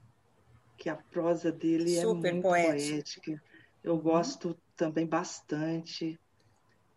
que 0.78 0.90
a 0.90 0.96
prosa 0.96 1.52
dele 1.52 1.98
é 1.98 2.02
Super 2.02 2.30
é 2.30 2.32
muito 2.32 2.44
poética. 2.44 2.94
poética. 2.94 3.44
Eu 3.84 3.96
uhum. 3.96 4.00
gosto 4.00 4.58
também 4.78 5.06
bastante. 5.06 6.20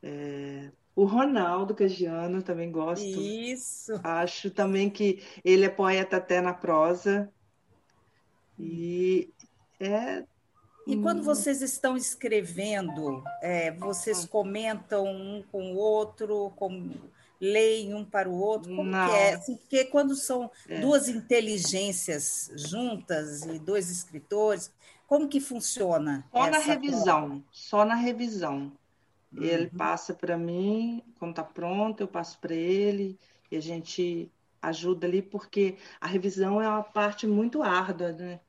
É, 0.02 0.70
o 0.94 1.04
Ronaldo 1.04 1.74
Cagiano 1.74 2.42
também 2.42 2.70
gosto. 2.70 3.04
Isso. 3.04 4.00
Acho 4.04 4.50
também 4.50 4.88
que 4.88 5.22
ele 5.44 5.64
é 5.64 5.68
poeta 5.68 6.18
até 6.18 6.40
na 6.40 6.54
prosa. 6.54 7.28
E 8.58 9.28
é. 9.80 10.24
E 10.86 10.96
quando 11.00 11.22
vocês 11.22 11.60
estão 11.60 11.96
escrevendo, 11.96 13.24
é, 13.42 13.72
vocês 13.72 14.24
comentam 14.26 15.06
um 15.06 15.42
com 15.50 15.72
o 15.72 15.76
outro, 15.76 16.52
com, 16.56 16.92
leem 17.44 17.94
um 17.94 18.04
para 18.04 18.28
o 18.28 18.38
outro? 18.38 18.74
Como 18.74 18.90
Não. 18.90 19.08
que 19.08 19.14
é? 19.14 19.34
Assim, 19.34 19.56
porque 19.56 19.84
quando 19.84 20.14
são 20.16 20.50
é. 20.68 20.80
duas 20.80 21.08
inteligências 21.08 22.50
juntas 22.56 23.42
e 23.42 23.58
dois 23.58 23.90
escritores, 23.90 24.72
como 25.06 25.28
que 25.28 25.40
funciona? 25.40 26.24
Só 26.32 26.50
na 26.50 26.58
revisão, 26.58 27.26
prova? 27.26 27.44
só 27.52 27.84
na 27.84 27.94
revisão. 27.94 28.72
Ele 29.36 29.64
uhum. 29.64 29.78
passa 29.78 30.14
para 30.14 30.38
mim, 30.38 31.02
quando 31.18 31.32
está 31.32 31.42
pronto, 31.42 32.00
eu 32.00 32.08
passo 32.08 32.38
para 32.38 32.54
ele 32.54 33.18
e 33.50 33.56
a 33.56 33.60
gente 33.60 34.30
ajuda 34.62 35.06
ali, 35.06 35.20
porque 35.20 35.76
a 36.00 36.06
revisão 36.06 36.62
é 36.62 36.68
uma 36.68 36.82
parte 36.82 37.26
muito 37.26 37.62
árdua, 37.62 38.12
né? 38.12 38.40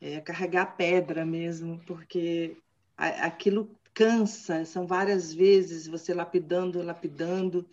É 0.00 0.20
carregar 0.20 0.76
pedra 0.76 1.24
mesmo, 1.24 1.80
porque 1.86 2.56
aquilo 2.96 3.70
cansa, 3.94 4.64
são 4.64 4.86
várias 4.86 5.32
vezes 5.32 5.86
você 5.86 6.12
lapidando, 6.12 6.82
lapidando, 6.82 7.66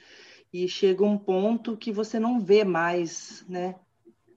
e 0.52 0.68
chega 0.68 1.04
um 1.04 1.18
ponto 1.18 1.78
que 1.78 1.92
você 1.92 2.20
não 2.20 2.40
vê 2.40 2.64
mais, 2.64 3.46
né? 3.48 3.76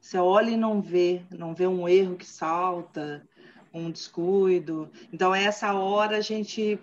Você 0.00 0.18
olha 0.18 0.50
e 0.50 0.56
não 0.56 0.80
vê, 0.80 1.22
não 1.30 1.54
vê 1.54 1.66
um 1.66 1.88
erro 1.88 2.16
que 2.16 2.26
salta, 2.26 3.26
um 3.72 3.90
descuido. 3.90 4.90
Então, 5.12 5.34
essa 5.34 5.72
hora 5.74 6.18
a 6.18 6.20
gente 6.20 6.78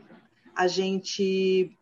a 0.56 0.68
gente 0.68 1.76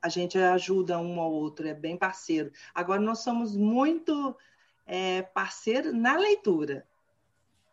a 0.00 0.08
gente 0.08 0.36
ajuda 0.36 0.98
um 0.98 1.18
ao 1.18 1.32
outro, 1.32 1.66
é 1.66 1.72
bem 1.72 1.96
parceiro. 1.96 2.52
Agora 2.74 3.00
nós 3.00 3.20
somos 3.20 3.56
muito 3.56 4.36
é, 4.86 5.22
parceiro 5.22 5.94
na 5.94 6.18
leitura, 6.18 6.86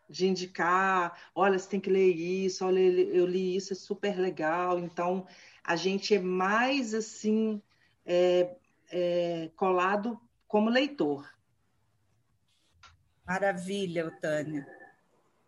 de 0.09 0.27
indicar, 0.27 1.17
olha, 1.35 1.59
você 1.59 1.69
tem 1.69 1.79
que 1.79 1.89
ler 1.89 2.09
isso, 2.15 2.65
olha, 2.65 2.79
eu 2.79 3.25
li 3.25 3.55
isso, 3.55 3.73
é 3.73 3.75
super 3.75 4.17
legal. 4.17 4.79
Então 4.79 5.25
a 5.63 5.75
gente 5.75 6.15
é 6.15 6.19
mais 6.19 6.93
assim 6.93 7.61
é, 8.05 8.55
é, 8.91 9.49
colado 9.55 10.19
como 10.47 10.69
leitor. 10.69 11.29
Maravilha, 13.25 14.11
Tânia. 14.21 14.67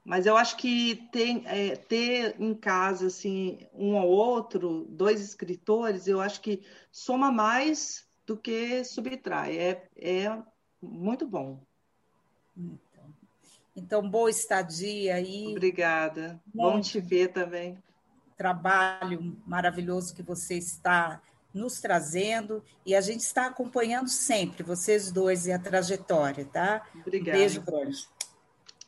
Mas 0.06 0.26
eu 0.26 0.36
acho 0.36 0.58
que 0.58 1.08
tem, 1.12 1.44
é, 1.46 1.76
ter 1.76 2.36
em 2.40 2.54
casa 2.54 3.08
assim 3.08 3.60
um 3.74 3.96
ou 3.96 4.10
outro, 4.10 4.86
dois 4.90 5.22
escritores, 5.22 6.08
eu 6.08 6.20
acho 6.20 6.42
que 6.42 6.62
soma 6.92 7.32
mais 7.32 8.06
do 8.26 8.38
que 8.38 8.84
subtrai. 8.84 9.58
É, 9.58 9.88
é 9.96 10.44
muito 10.82 11.26
bom. 11.26 11.62
Então, 12.56 13.14
então 13.76 14.10
boa 14.10 14.30
estadia 14.30 15.16
aí. 15.16 15.48
Obrigada. 15.52 16.42
Bom 16.54 16.82
te 16.82 17.00
ver 17.00 17.30
também. 17.30 17.82
Trabalho 18.38 19.42
maravilhoso 19.46 20.14
que 20.14 20.24
você 20.24 20.56
está 20.58 21.22
nos 21.54 21.80
trazendo 21.80 22.64
e 22.86 22.96
a 22.96 23.02
gente 23.02 23.22
está 23.22 23.48
acompanhando 23.48 24.10
sempre 24.10 24.64
vocês 24.64 25.12
dois 25.12 25.46
e 25.46 25.52
a 25.52 25.60
trajetória, 25.60 26.46
tá? 26.46 26.86
Obrigada. 26.96 27.38
Um 27.38 27.42
beijo 27.42 27.62
grande. 27.62 28.08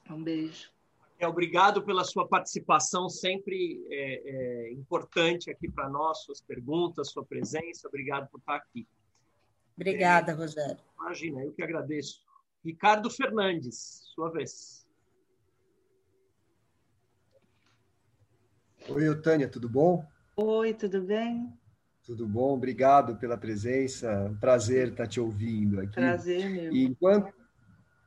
Um 0.10 0.24
beijo. 0.24 0.76
É, 1.18 1.28
obrigado 1.28 1.84
pela 1.84 2.04
sua 2.04 2.28
participação, 2.28 3.08
sempre 3.10 3.86
é, 3.90 4.22
é, 4.26 4.74
importante 4.74 5.50
aqui 5.50 5.70
para 5.70 5.90
nós, 5.90 6.24
suas 6.24 6.42
perguntas, 6.42 7.12
sua 7.12 7.24
presença. 7.24 7.88
Obrigado 7.88 8.30
por 8.30 8.40
estar 8.40 8.56
aqui. 8.56 8.88
Obrigada, 9.76 10.32
é, 10.32 10.36
Rogério. 10.36 10.78
Imagina, 11.00 11.44
eu 11.44 11.54
que 11.54 11.64
agradeço. 11.64 12.22
Ricardo 12.64 13.10
Fernandes, 13.10 14.02
sua 14.14 14.30
vez. 14.30 14.86
Oi, 18.90 19.22
Tânia, 19.22 19.48
tudo 19.48 19.70
bom? 19.70 20.06
Oi, 20.36 20.74
tudo 20.74 21.02
bem? 21.02 21.58
Tudo 22.06 22.28
bom? 22.28 22.54
Obrigado 22.54 23.16
pela 23.16 23.36
presença. 23.36 24.32
Prazer 24.40 24.90
estar 24.90 25.08
te 25.08 25.20
ouvindo 25.20 25.82
aqui. 25.82 25.94
Prazer, 25.94 26.50
meu. 26.50 26.72
E 26.72 26.84
enquanto, 26.84 27.34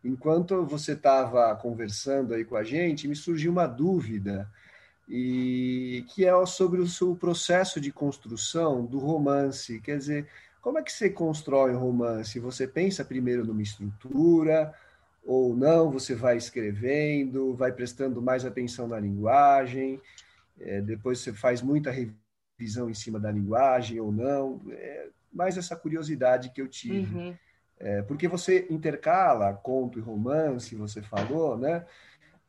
enquanto 0.04 0.64
você 0.64 0.92
estava 0.92 1.54
conversando 1.56 2.32
aí 2.32 2.44
com 2.44 2.54
a 2.54 2.62
gente, 2.62 3.08
me 3.08 3.16
surgiu 3.16 3.50
uma 3.50 3.66
dúvida, 3.66 4.48
e 5.08 6.04
que 6.14 6.24
é 6.24 6.46
sobre 6.46 6.80
o 6.80 6.86
seu 6.86 7.16
processo 7.16 7.80
de 7.80 7.90
construção 7.90 8.84
do 8.84 8.98
romance. 8.98 9.80
Quer 9.80 9.98
dizer, 9.98 10.28
como 10.60 10.78
é 10.78 10.82
que 10.82 10.92
você 10.92 11.08
constrói 11.08 11.74
um 11.74 11.78
romance? 11.78 12.38
Você 12.38 12.68
pensa 12.68 13.04
primeiro 13.04 13.44
numa 13.44 13.62
estrutura 13.62 14.72
ou 15.24 15.56
não? 15.56 15.90
Você 15.90 16.14
vai 16.14 16.36
escrevendo, 16.36 17.54
vai 17.54 17.72
prestando 17.72 18.20
mais 18.20 18.44
atenção 18.44 18.86
na 18.86 19.00
linguagem, 19.00 20.00
é, 20.60 20.80
depois 20.80 21.20
você 21.20 21.32
faz 21.32 21.62
muita 21.62 21.90
revisão 21.90 22.27
em 22.60 22.94
cima 22.94 23.18
da 23.20 23.30
linguagem 23.30 24.00
ou 24.00 24.10
não? 24.10 24.60
É 24.70 25.08
mais 25.32 25.56
essa 25.56 25.76
curiosidade 25.76 26.50
que 26.50 26.60
eu 26.60 26.68
tive. 26.68 27.14
Uhum. 27.14 27.36
É, 27.80 28.02
porque 28.02 28.26
você 28.26 28.66
intercala 28.70 29.54
conto 29.54 29.98
e 29.98 30.02
romance, 30.02 30.74
você 30.74 31.00
falou, 31.00 31.56
né? 31.56 31.86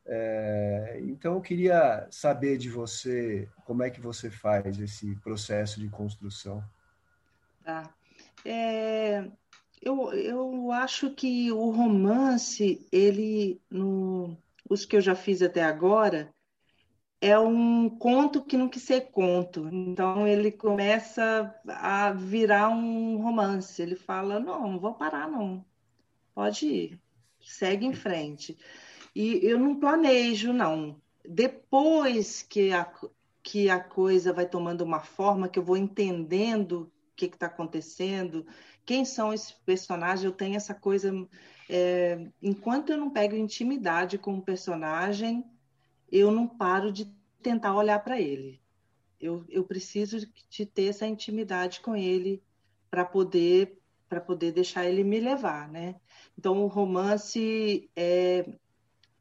É, 0.04 0.98
então 1.02 1.34
eu 1.34 1.40
queria 1.40 2.06
saber 2.10 2.58
de 2.58 2.68
você 2.68 3.48
como 3.64 3.82
é 3.84 3.90
que 3.90 4.00
você 4.00 4.28
faz 4.28 4.80
esse 4.80 5.14
processo 5.16 5.78
de 5.78 5.88
construção. 5.88 6.64
Tá. 7.62 7.94
É, 8.44 9.24
eu, 9.80 10.12
eu 10.12 10.72
acho 10.72 11.10
que 11.10 11.52
o 11.52 11.70
romance, 11.70 12.84
ele, 12.90 13.60
no, 13.70 14.36
os 14.68 14.84
que 14.84 14.96
eu 14.96 15.00
já 15.00 15.14
fiz 15.14 15.42
até 15.42 15.62
agora, 15.62 16.32
é 17.20 17.38
um 17.38 17.88
conto 17.90 18.42
que 18.42 18.56
não 18.56 18.68
quis 18.68 18.82
ser 18.82 19.10
conto. 19.10 19.68
Então 19.70 20.26
ele 20.26 20.50
começa 20.50 21.54
a 21.68 22.12
virar 22.12 22.70
um 22.70 23.18
romance. 23.18 23.80
Ele 23.82 23.96
fala: 23.96 24.40
não, 24.40 24.72
não 24.72 24.78
vou 24.78 24.94
parar, 24.94 25.28
não. 25.28 25.64
Pode 26.34 26.66
ir, 26.66 27.00
segue 27.40 27.84
em 27.84 27.92
frente. 27.92 28.56
E 29.14 29.40
eu 29.42 29.58
não 29.58 29.78
planejo, 29.78 30.52
não. 30.52 31.00
Depois 31.28 32.42
que 32.42 32.72
a, 32.72 32.90
que 33.42 33.68
a 33.68 33.78
coisa 33.80 34.32
vai 34.32 34.46
tomando 34.46 34.82
uma 34.82 35.00
forma, 35.00 35.48
que 35.48 35.58
eu 35.58 35.64
vou 35.64 35.76
entendendo 35.76 36.82
o 36.82 36.92
que 37.16 37.26
está 37.26 37.46
acontecendo, 37.46 38.46
quem 38.86 39.04
são 39.04 39.34
esses 39.34 39.52
personagens, 39.52 40.24
eu 40.24 40.32
tenho 40.32 40.56
essa 40.56 40.74
coisa. 40.74 41.12
É, 41.68 42.26
enquanto 42.42 42.90
eu 42.90 42.96
não 42.96 43.10
pego 43.10 43.36
intimidade 43.36 44.16
com 44.16 44.38
o 44.38 44.42
personagem, 44.42 45.44
eu 46.10 46.30
não 46.30 46.46
paro 46.46 46.92
de 46.92 47.06
tentar 47.42 47.74
olhar 47.74 47.98
para 48.02 48.20
ele. 48.20 48.60
Eu, 49.20 49.44
eu 49.48 49.64
preciso 49.64 50.18
de 50.48 50.66
ter 50.66 50.86
essa 50.86 51.06
intimidade 51.06 51.80
com 51.80 51.94
ele 51.94 52.42
para 52.90 53.04
poder 53.04 53.76
para 54.08 54.20
poder 54.20 54.50
deixar 54.50 54.86
ele 54.86 55.04
me 55.04 55.20
levar, 55.20 55.68
né? 55.68 55.94
Então 56.36 56.64
o 56.64 56.66
romance 56.66 57.88
é, 57.94 58.58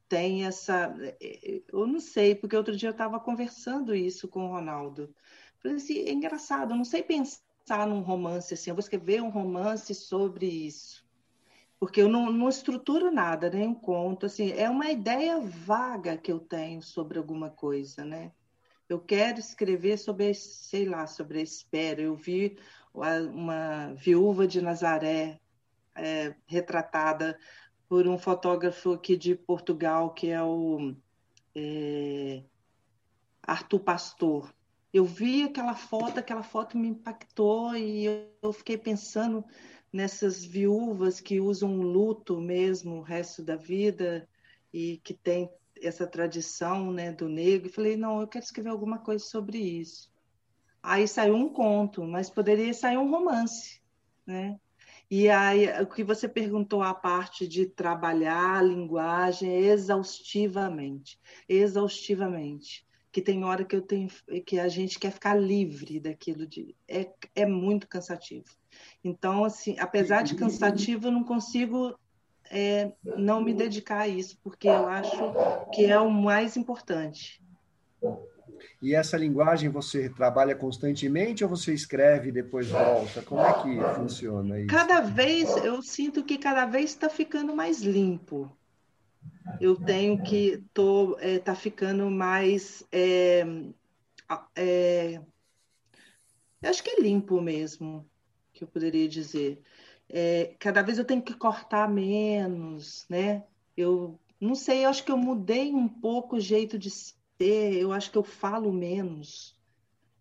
tem 0.07 0.45
essa, 0.45 0.95
é, 1.21 1.61
eu 1.71 1.85
não 1.85 1.99
sei 1.99 2.33
porque 2.33 2.55
outro 2.55 2.75
dia 2.75 2.89
eu 2.89 2.93
estava 2.93 3.19
conversando 3.19 3.93
isso 3.93 4.27
com 4.27 4.47
o 4.47 4.51
Ronaldo. 4.51 5.13
Falei 5.59 5.77
assim, 5.77 5.99
é 5.99 6.11
engraçado, 6.11 6.71
eu 6.71 6.77
não 6.77 6.83
sei 6.83 7.03
pensar 7.03 7.85
num 7.87 8.01
romance 8.01 8.55
assim. 8.55 8.71
Eu 8.71 8.75
vou 8.75 8.79
escrever 8.79 9.21
um 9.21 9.29
romance 9.29 9.93
sobre 9.93 10.47
isso 10.47 11.07
porque 11.79 12.01
eu 12.01 12.09
não, 12.09 12.31
não 12.31 12.49
estruturo 12.49 13.09
nada, 13.09 13.49
nem 13.49 13.73
conto, 13.73 14.25
assim, 14.25 14.51
é 14.51 14.69
uma 14.69 14.91
ideia 14.91 15.39
vaga 15.39 16.17
que 16.17 16.31
eu 16.31 16.39
tenho 16.39 16.81
sobre 16.81 17.17
alguma 17.17 17.49
coisa, 17.49 18.03
né? 18.03 18.31
Eu 18.89 18.99
quero 18.99 19.39
escrever 19.39 19.97
sobre, 19.97 20.33
sei 20.33 20.83
lá, 20.85 21.05
sobre 21.05 21.39
a 21.39 21.43
espera. 21.43 22.01
Eu 22.01 22.15
vi 22.15 22.57
uma 22.91 23.93
viúva 23.93 24.47
de 24.47 24.61
Nazaré 24.61 25.39
é, 25.95 26.33
retratada 26.47 27.37
por 27.87 28.07
um 28.07 28.17
fotógrafo 28.17 28.93
aqui 28.93 29.15
de 29.15 29.35
Portugal, 29.35 30.13
que 30.13 30.29
é 30.29 30.41
o 30.41 30.95
é, 31.55 32.43
Arthur 33.43 33.79
Pastor. 33.79 34.53
Eu 34.91 35.05
vi 35.05 35.43
aquela 35.43 35.75
foto, 35.75 36.19
aquela 36.19 36.43
foto 36.43 36.75
me 36.75 36.87
impactou 36.87 37.75
e 37.75 38.05
eu 38.41 38.51
fiquei 38.51 38.75
pensando 38.75 39.45
nessas 39.91 40.43
viúvas 40.43 41.19
que 41.19 41.39
usam 41.39 41.81
luto 41.81 42.39
mesmo 42.39 42.97
o 42.97 43.01
resto 43.01 43.43
da 43.43 43.55
vida 43.55 44.27
e 44.73 44.99
que 45.03 45.13
tem 45.13 45.49
essa 45.81 46.05
tradição 46.05 46.91
né, 46.91 47.11
do 47.11 47.27
negro. 47.27 47.67
E 47.67 47.71
falei, 47.71 47.97
não, 47.97 48.21
eu 48.21 48.27
quero 48.27 48.43
escrever 48.43 48.69
alguma 48.69 48.99
coisa 48.99 49.23
sobre 49.23 49.57
isso. 49.57 50.11
Aí 50.81 51.07
saiu 51.07 51.35
um 51.35 51.49
conto, 51.49 52.03
mas 52.03 52.29
poderia 52.29 52.73
sair 52.73 52.97
um 52.97 53.09
romance, 53.09 53.81
né? 54.25 54.59
E 55.11 55.27
aí, 55.27 55.67
o 55.81 55.87
que 55.87 56.03
você 56.03 56.29
perguntou 56.29 56.83
a 56.83 56.93
parte 56.93 57.47
de 57.47 57.65
trabalhar 57.65 58.59
a 58.59 58.61
linguagem 58.61 59.65
exaustivamente, 59.65 61.19
exaustivamente, 61.47 62.85
que 63.11 63.19
tem 63.19 63.43
hora 63.43 63.65
que 63.65 63.75
eu 63.75 63.81
tenho 63.81 64.07
que 64.45 64.59
a 64.59 64.67
gente 64.67 64.99
quer 64.99 65.11
ficar 65.11 65.33
livre 65.33 65.99
daquilo 65.99 66.45
de 66.45 66.75
é, 66.87 67.11
é 67.33 67.45
muito 67.45 67.87
cansativo. 67.87 68.45
Então, 69.03 69.43
assim, 69.43 69.77
apesar 69.79 70.23
de 70.23 70.35
cansativo, 70.35 71.07
eu 71.07 71.11
não 71.11 71.23
consigo 71.23 71.97
é, 72.49 72.91
não 73.03 73.41
me 73.41 73.53
dedicar 73.53 74.01
a 74.01 74.07
isso, 74.07 74.37
porque 74.43 74.67
eu 74.67 74.87
acho 74.87 75.33
que 75.73 75.85
é 75.85 75.99
o 75.99 76.09
mais 76.09 76.57
importante. 76.57 77.41
E 78.81 78.95
essa 78.95 79.17
linguagem 79.17 79.69
você 79.69 80.09
trabalha 80.09 80.55
constantemente 80.55 81.43
ou 81.43 81.49
você 81.49 81.73
escreve 81.73 82.29
e 82.29 82.31
depois 82.31 82.67
volta? 82.69 83.21
Como 83.21 83.41
é 83.41 83.53
que 83.61 83.95
funciona 83.95 84.57
isso? 84.57 84.67
Cada 84.67 85.01
vez, 85.01 85.49
eu 85.57 85.81
sinto 85.81 86.23
que 86.23 86.37
cada 86.37 86.65
vez 86.65 86.91
está 86.91 87.09
ficando 87.09 87.55
mais 87.55 87.81
limpo. 87.81 88.51
Eu 89.59 89.75
tenho 89.75 90.21
que 90.23 90.63
tô 90.73 91.17
é, 91.19 91.39
tá 91.39 91.53
ficando 91.53 92.09
mais 92.09 92.83
é, 92.91 93.45
é, 94.55 95.21
acho 96.63 96.83
que 96.83 96.91
é 96.91 97.01
limpo 97.01 97.41
mesmo 97.41 98.08
que 98.59 98.63
eu 98.65 98.67
poderia 98.67 99.07
dizer. 99.07 99.61
É, 100.09 100.55
cada 100.59 100.81
vez 100.81 100.97
eu 100.97 101.05
tenho 101.05 101.21
que 101.21 101.33
cortar 101.33 101.89
menos, 101.89 103.05
né? 103.09 103.45
Eu 103.75 104.19
não 104.39 104.53
sei, 104.53 104.85
eu 104.85 104.89
acho 104.89 105.03
que 105.03 105.11
eu 105.11 105.17
mudei 105.17 105.73
um 105.73 105.87
pouco 105.87 106.35
o 106.35 106.39
jeito 106.39 106.77
de 106.77 106.89
ser, 106.89 107.73
eu 107.73 107.93
acho 107.93 108.11
que 108.11 108.17
eu 108.17 108.23
falo 108.23 108.71
menos. 108.71 109.57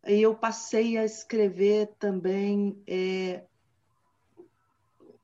E 0.06 0.22
eu 0.22 0.34
passei 0.34 0.96
a 0.96 1.04
escrever 1.04 1.94
também 1.98 2.80
é, 2.86 3.44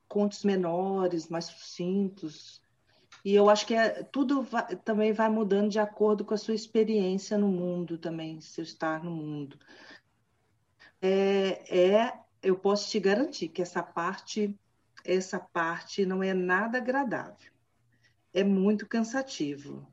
contos 0.07 0.43
menores, 0.43 1.29
mais 1.29 1.45
sucintos. 1.45 2.61
E 3.23 3.33
eu 3.33 3.49
acho 3.49 3.65
que 3.65 3.73
é, 3.73 4.03
tudo 4.03 4.41
vai, 4.41 4.75
também 4.77 5.13
vai 5.13 5.29
mudando 5.29 5.69
de 5.69 5.79
acordo 5.79 6.25
com 6.25 6.33
a 6.33 6.37
sua 6.37 6.53
experiência 6.53 7.37
no 7.37 7.47
mundo 7.47 7.97
também, 7.97 8.41
seu 8.41 8.63
estar 8.63 9.03
no 9.03 9.11
mundo. 9.11 9.57
É, 11.01 11.93
é 11.95 12.24
eu 12.45 12.55
posso 12.55 12.89
te 12.91 12.99
garantir 12.99 13.47
que 13.47 13.61
essa 13.61 13.81
parte, 13.81 14.55
essa 15.03 15.39
parte 15.39 16.05
não 16.05 16.21
é 16.21 16.31
nada 16.33 16.77
agradável. 16.77 17.51
É 18.31 18.43
muito 18.43 18.85
cansativo. 18.85 19.87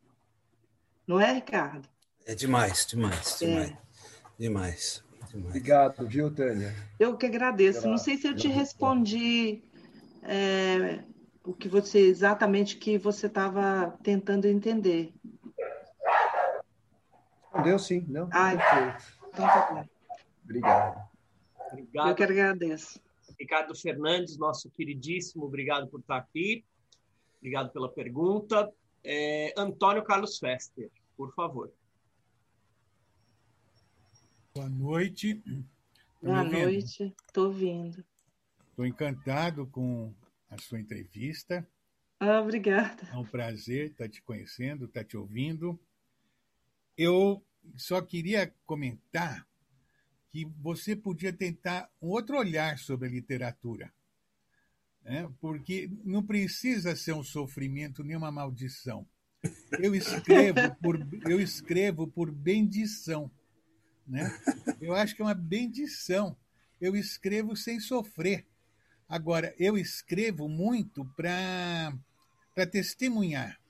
Não 1.07 1.19
é, 1.19 1.33
Ricardo? 1.33 1.89
É 2.27 2.35
demais, 2.35 2.85
demais, 2.87 3.41
é. 3.41 3.47
demais. 3.47 3.71
É. 3.71 3.79
Demais, 4.39 5.05
demais. 5.31 5.49
Obrigado, 5.49 6.07
viu, 6.07 6.33
Tânia? 6.33 6.75
Eu 6.99 7.17
que 7.17 7.25
agradeço. 7.25 7.89
Não 7.89 7.97
sei 7.97 8.19
se 8.19 8.29
eu 8.29 8.37
te 8.37 8.49
respondi 8.49 9.63
é, 10.23 11.03
o 11.43 11.55
que 11.55 11.69
você 11.69 12.01
exatamente 12.01 12.77
que 12.77 12.99
você 12.99 13.29
estava 13.29 13.99
tentando 14.03 14.47
entender. 14.47 15.15
Respondeu 17.45 17.79
sim, 17.79 18.05
não? 18.09 18.29
Ah, 18.31 18.53
então 18.55 19.47
tá 19.49 19.73
bom. 19.73 19.85
Obrigado. 20.45 21.02
Obrigado. 21.73 22.09
Eu 22.09 22.15
que 22.15 22.23
agradeço. 22.23 23.01
Ricardo 23.39 23.75
Fernandes, 23.75 24.37
nosso 24.37 24.71
queridíssimo, 24.71 25.45
obrigado 25.45 25.89
por 25.89 26.01
estar 26.01 26.19
aqui. 26.19 26.65
Obrigado 27.39 27.73
pela 27.73 27.89
pergunta. 27.89 28.73
É, 29.03 29.53
Antônio 29.57 30.05
Carlos 30.05 30.39
Fester, 30.39 30.91
por 31.17 31.35
favor. 31.35 31.73
Boa 34.55 34.69
noite. 34.69 35.37
Tá 35.37 35.53
Boa 36.21 36.45
noite, 36.45 37.15
estou 37.27 37.47
ouvindo. 37.47 38.05
Estou 38.71 38.87
encantado 38.87 39.67
com 39.67 40.15
a 40.49 40.59
sua 40.59 40.79
entrevista. 40.79 41.67
Ah, 42.21 42.41
obrigada. 42.41 43.09
É 43.11 43.17
um 43.17 43.25
prazer 43.25 43.91
estar 43.91 44.09
te 44.09 44.23
conhecendo, 44.23 44.85
estar 44.85 45.05
te 45.05 45.17
ouvindo. 45.17 45.81
Eu 46.97 47.45
só 47.77 48.01
queria 48.01 48.55
comentar 48.65 49.45
que 50.33 50.47
você 50.63 50.97
podia 50.97 51.31
tentar 51.31 51.91
um 52.01 52.09
outro 52.09 52.39
olhar 52.39 52.79
sobre 52.79 53.07
a 53.07 53.11
literatura. 53.11 53.93
Né? 55.05 55.31
Porque 55.39 55.91
não 56.05 56.23
precisa 56.23 56.97
ser 56.97 57.13
um 57.13 57.23
sofrimento 57.23 58.03
nem 58.03 58.17
uma 58.17 58.33
maldição. 58.33 59.07
Eu 59.79 59.95
escrevo 59.95 60.75
por, 60.81 60.99
eu 61.29 61.39
escrevo 61.39 62.07
por 62.07 62.31
bendição. 62.31 63.31
Né? 64.07 64.27
Eu 64.81 64.95
acho 64.95 65.15
que 65.15 65.21
é 65.21 65.25
uma 65.25 65.35
bendição. 65.35 66.35
Eu 66.81 66.97
escrevo 66.97 67.55
sem 67.55 67.79
sofrer. 67.79 68.47
Agora, 69.07 69.55
eu 69.59 69.77
escrevo 69.77 70.49
muito 70.49 71.05
para 71.15 71.93
testemunhar. 72.71 73.61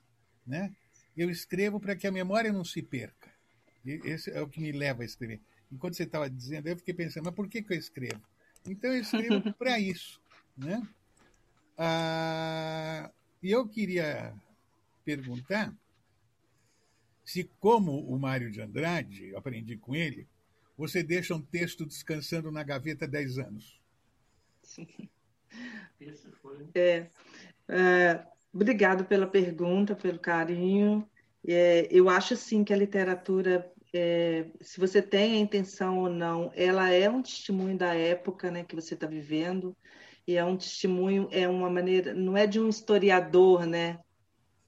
Né? 0.47 0.73
Eu 1.17 1.29
escrevo 1.29 1.77
para 1.77 1.95
que 1.95 2.07
a 2.07 2.11
memória 2.11 2.53
não 2.53 2.63
se 2.63 2.81
perca. 2.81 3.33
Esse 3.85 4.31
é 4.31 4.41
o 4.41 4.47
que 4.47 4.61
me 4.61 4.71
leva 4.71 5.01
a 5.01 5.05
escrever 5.05 5.41
enquanto 5.71 5.95
você 5.95 6.03
estava 6.03 6.29
dizendo, 6.29 6.67
eu 6.67 6.77
fiquei 6.77 6.93
pensando, 6.93 7.25
mas 7.25 7.35
por 7.35 7.47
que, 7.47 7.61
que 7.61 7.73
eu 7.73 7.77
escrevo? 7.77 8.21
Então 8.67 8.91
eu 8.91 9.01
escrevo 9.01 9.53
para 9.57 9.79
isso. 9.79 10.21
Né? 10.57 10.87
Ah, 11.77 13.11
e 13.41 13.51
eu 13.51 13.67
queria 13.67 14.33
perguntar 15.03 15.73
se, 17.25 17.49
como 17.59 17.99
o 18.05 18.19
Mário 18.19 18.51
de 18.51 18.61
Andrade, 18.61 19.29
eu 19.29 19.37
aprendi 19.37 19.77
com 19.77 19.95
ele, 19.95 20.27
você 20.77 21.01
deixa 21.01 21.35
um 21.35 21.41
texto 21.41 21.85
descansando 21.85 22.51
na 22.51 22.63
gaveta 22.63 23.07
10 23.07 23.37
anos. 23.37 23.81
Sim. 24.61 25.09
É, 26.73 27.07
é, 27.69 28.25
obrigado 28.53 29.05
pela 29.05 29.27
pergunta, 29.27 29.95
pelo 29.95 30.19
carinho. 30.19 31.07
É, 31.47 31.87
eu 31.91 32.09
acho 32.09 32.35
sim 32.35 32.63
que 32.63 32.73
a 32.73 32.77
literatura 32.77 33.71
é, 33.93 34.47
se 34.59 34.79
você 34.79 35.01
tem 35.01 35.33
a 35.33 35.39
intenção 35.39 35.99
ou 35.99 36.09
não, 36.09 36.51
ela 36.55 36.89
é 36.89 37.07
um 37.09 37.21
testemunho 37.21 37.77
da 37.77 37.93
época 37.93 38.49
né, 38.49 38.63
que 38.63 38.75
você 38.75 38.95
está 38.95 39.05
vivendo, 39.05 39.75
e 40.27 40.35
é 40.35 40.43
um 40.43 40.57
testemunho, 40.57 41.27
é 41.31 41.47
uma 41.47 41.69
maneira, 41.69 42.13
não 42.13 42.35
é 42.35 42.47
de 42.47 42.59
um 42.59 42.67
historiador, 42.67 43.65
né? 43.67 43.99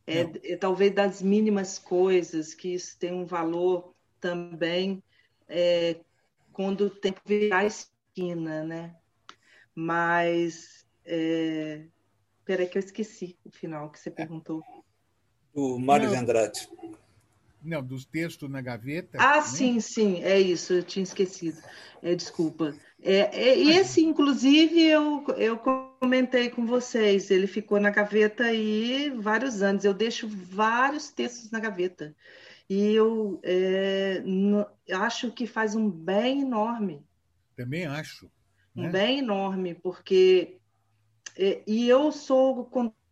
É, 0.05 0.53
é 0.53 0.57
talvez 0.57 0.93
das 0.93 1.21
mínimas 1.21 1.79
coisas, 1.79 2.53
que 2.53 2.75
isso 2.75 2.97
tem 2.99 3.11
um 3.11 3.25
valor 3.25 3.95
também 4.21 5.01
é, 5.47 5.97
quando 6.53 6.85
o 6.85 6.89
tempo 6.89 7.19
virar 7.25 7.59
a 7.59 7.65
esquina, 7.65 8.63
né? 8.63 8.95
Mas, 9.73 10.85
é... 11.03 11.85
peraí 12.45 12.67
que 12.67 12.77
eu 12.77 12.79
esqueci 12.79 13.37
o 13.43 13.49
final 13.49 13.89
que 13.89 13.99
você 13.99 14.11
perguntou. 14.11 14.63
O 15.53 15.79
Mário 15.79 16.09
de 16.09 16.15
Andrade. 16.15 16.69
Não, 17.65 17.83
dos 17.83 18.05
textos 18.05 18.49
na 18.49 18.61
gaveta. 18.61 19.17
Ah, 19.19 19.37
né? 19.37 19.41
sim, 19.41 19.79
sim, 19.79 20.21
é 20.23 20.39
isso, 20.39 20.73
eu 20.73 20.83
tinha 20.83 21.03
esquecido. 21.03 21.57
É, 22.01 22.13
desculpa. 22.13 22.75
É, 23.01 23.29
é, 23.33 23.59
esse, 23.59 24.03
inclusive, 24.03 24.79
eu, 24.81 25.25
eu 25.37 25.57
comentei 25.57 26.49
com 26.49 26.65
vocês, 26.65 27.31
ele 27.31 27.47
ficou 27.47 27.79
na 27.79 27.89
gaveta 27.89 28.43
aí 28.43 29.09
vários 29.17 29.63
anos. 29.63 29.83
Eu 29.83 29.93
deixo 29.93 30.27
vários 30.27 31.09
textos 31.09 31.49
na 31.49 31.59
gaveta. 31.59 32.15
E 32.69 32.93
eu 32.93 33.39
é, 33.43 34.23
acho 34.93 35.31
que 35.31 35.47
faz 35.47 35.75
um 35.75 35.89
bem 35.89 36.41
enorme. 36.41 37.03
Também 37.55 37.85
acho. 37.85 38.29
Né? 38.75 38.87
Um 38.87 38.91
bem 38.91 39.19
enorme, 39.19 39.73
porque. 39.73 40.57
É, 41.37 41.63
e 41.65 41.87
eu 41.87 42.11
sou 42.11 42.65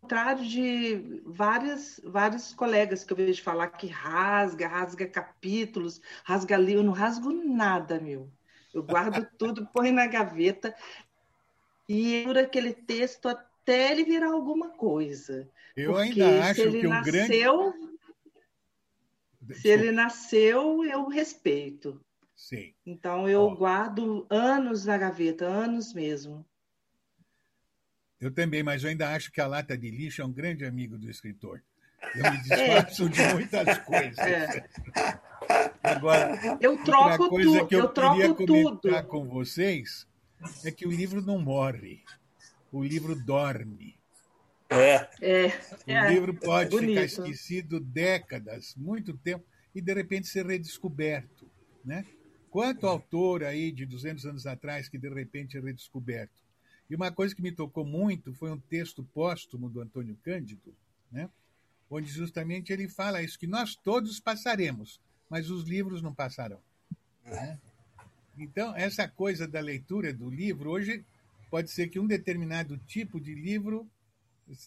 contrário 0.03 0.45
de 0.45 1.21
várias, 1.25 1.99
vários 2.03 2.53
colegas 2.53 3.03
que 3.05 3.13
eu 3.13 3.17
vejo 3.17 3.41
falar 3.41 3.69
que 3.69 3.88
rasga, 3.88 4.67
rasga 4.67 5.07
capítulos, 5.07 6.01
rasga 6.25 6.57
livro. 6.57 6.81
Eu 6.81 6.85
não 6.85 6.91
rasgo 6.93 7.31
nada, 7.31 7.99
meu. 7.99 8.30
Eu 8.73 8.84
guardo 8.84 9.25
tudo, 9.39 9.65
põe 9.67 9.91
na 9.91 10.05
gaveta 10.05 10.75
e 11.88 12.23
por 12.25 12.38
aquele 12.38 12.73
texto 12.73 13.30
até 13.30 13.91
ele 13.91 14.03
virar 14.03 14.31
alguma 14.31 14.69
coisa. 14.71 15.49
Eu 15.75 15.93
Porque 15.93 16.21
ainda 16.21 16.49
acho 16.49 16.55
que 16.55 16.67
o 16.67 17.01
grande. 17.01 17.27
Se 19.53 19.67
ele 19.67 19.91
nasceu, 19.91 20.84
eu 20.85 21.07
respeito. 21.07 21.99
Sim. 22.35 22.73
Então 22.85 23.30
eu 23.30 23.55
guardo 23.55 24.25
anos 24.30 24.85
na 24.85 24.97
gaveta, 24.97 25.45
anos 25.45 25.93
mesmo. 25.93 26.45
Eu 28.23 28.31
também, 28.31 28.63
mas 28.63 28.83
eu 28.83 28.89
ainda 28.89 29.09
acho 29.09 29.31
que 29.31 29.41
a 29.41 29.47
lata 29.47 29.77
de 29.77 29.91
lixo 29.91 30.21
é 30.21 30.25
um 30.25 30.31
grande 30.31 30.65
amigo 30.65 30.97
do 30.97 31.09
escritor. 31.09 31.61
Eu 32.15 32.31
me 32.31 32.37
disfarço 32.43 33.05
é. 33.05 33.09
de 33.09 33.33
muitas 33.33 33.77
coisas. 33.79 34.17
É. 34.17 34.69
Agora, 35.83 36.57
eu 36.61 36.81
troco 36.83 37.29
coisa 37.29 37.49
tudo. 37.49 37.67
que 37.67 37.75
eu, 37.75 37.79
eu 37.81 37.87
troco 37.89 38.15
queria 38.15 38.33
comentar 38.33 39.01
tudo. 39.01 39.09
com 39.09 39.27
vocês 39.27 40.07
é 40.63 40.71
que 40.71 40.87
o 40.87 40.91
livro 40.91 41.21
não 41.21 41.37
morre. 41.37 42.01
O 42.71 42.81
livro 42.83 43.13
dorme. 43.13 43.99
É. 44.69 45.07
é. 45.21 45.47
O 45.85 45.91
é. 45.91 46.09
livro 46.13 46.33
pode 46.33 46.69
Bonito. 46.69 46.89
ficar 46.89 47.03
esquecido 47.03 47.79
décadas, 47.79 48.73
muito 48.75 49.17
tempo, 49.17 49.45
e 49.75 49.81
de 49.81 49.93
repente 49.93 50.27
ser 50.27 50.45
redescoberto. 50.45 51.45
Né? 51.83 52.05
Quanto 52.49 52.87
autor 52.87 53.43
aí 53.43 53.71
de 53.71 53.85
200 53.85 54.25
anos 54.25 54.47
atrás 54.47 54.87
que 54.87 54.97
de 54.97 55.09
repente 55.09 55.57
é 55.57 55.59
redescoberto? 55.59 56.42
E 56.93 56.95
uma 56.95 57.11
coisa 57.11 57.33
que 57.33 57.41
me 57.41 57.51
tocou 57.51 57.83
muito 57.83 58.35
foi 58.35 58.51
um 58.51 58.59
texto 58.59 59.03
póstumo 59.03 59.67
do 59.67 59.81
Antônio 59.81 60.15
Cândido, 60.21 60.75
né? 61.11 61.27
onde 61.89 62.07
justamente 62.07 62.71
ele 62.71 62.87
fala 62.87 63.23
isso, 63.23 63.39
que 63.39 63.47
nós 63.47 63.75
todos 63.75 64.19
passaremos, 64.19 65.01
mas 65.27 65.49
os 65.49 65.63
livros 65.63 66.03
não 66.03 66.13
passarão. 66.13 66.61
Né? 67.25 67.59
Então, 68.37 68.75
essa 68.75 69.07
coisa 69.07 69.47
da 69.47 69.59
leitura 69.59 70.13
do 70.13 70.29
livro, 70.29 70.69
hoje 70.69 71.03
pode 71.49 71.71
ser 71.71 71.87
que 71.87 71.99
um 71.99 72.05
determinado 72.05 72.77
tipo 72.77 73.19
de 73.19 73.33
livro 73.33 73.89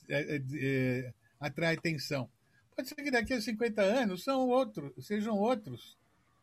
é, 0.08 0.34
é, 0.34 0.42
é, 0.54 1.14
atrai 1.38 1.76
atenção. 1.76 2.28
Pode 2.74 2.88
ser 2.88 2.96
que 2.96 3.10
daqui 3.12 3.34
a 3.34 3.40
50 3.40 3.80
anos 3.82 4.24
são 4.24 4.48
outros, 4.48 5.06
sejam 5.06 5.38
outros, 5.38 5.96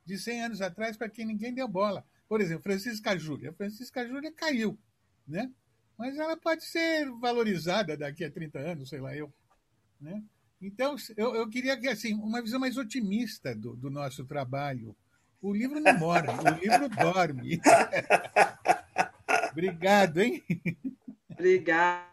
de 0.06 0.18
100 0.18 0.44
anos 0.44 0.62
atrás, 0.62 0.96
para 0.96 1.10
quem 1.10 1.26
ninguém 1.26 1.54
deu 1.54 1.68
bola. 1.68 2.06
Por 2.30 2.40
exemplo, 2.40 2.64
Francisca 2.64 3.20
Júlia. 3.20 3.52
Francisca 3.52 4.08
Júlia 4.08 4.32
caiu, 4.32 4.80
né? 5.28 5.52
Mas 5.98 6.18
ela 6.18 6.36
pode 6.36 6.66
ser 6.66 7.10
valorizada 7.20 7.96
daqui 7.96 8.24
a 8.24 8.32
30 8.32 8.60
anos, 8.60 8.90
sei 8.90 9.00
lá 9.00 9.16
eu. 9.16 9.32
Né? 10.00 10.22
Então, 10.62 10.96
eu, 11.18 11.36
eu 11.36 11.50
queria 11.50 11.78
que, 11.78 11.88
assim, 11.88 12.14
uma 12.14 12.42
visão 12.42 12.60
mais 12.60 12.78
otimista 12.78 13.54
do, 13.54 13.76
do 13.76 13.90
nosso 13.90 14.26
trabalho. 14.26 14.96
O 15.42 15.54
livro 15.54 15.80
não 15.80 15.98
morre, 15.98 16.30
o 16.30 16.60
livro 16.62 16.90
dorme. 16.90 17.60
Obrigado, 19.52 20.22
hein? 20.22 20.42
Obrigada. 21.30 22.08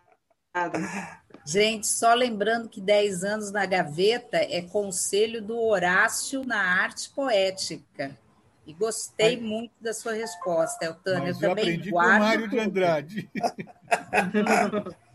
Gente, 1.47 1.87
só 1.87 2.13
lembrando 2.13 2.69
que 2.69 2.81
10 2.81 3.23
anos 3.25 3.53
na 3.53 3.65
gaveta 3.67 4.37
é 4.37 4.63
conselho 4.63 5.41
do 5.41 5.59
Horácio 5.59 6.45
na 6.45 6.61
arte 6.61 7.09
poética. 7.11 8.19
E 8.71 8.73
gostei 8.75 9.35
Ai. 9.35 9.41
muito 9.41 9.73
da 9.81 9.93
sua 9.93 10.13
resposta, 10.13 10.85
Eltânia. 10.85 11.31
eu, 11.31 11.35
eu 11.35 11.41
também 11.41 11.65
aprendi 11.65 11.91
guardo 11.91 12.13
com 12.13 12.17
o 12.17 12.21
Mário 12.21 12.49
de 12.49 12.59
Andrade. 12.61 13.31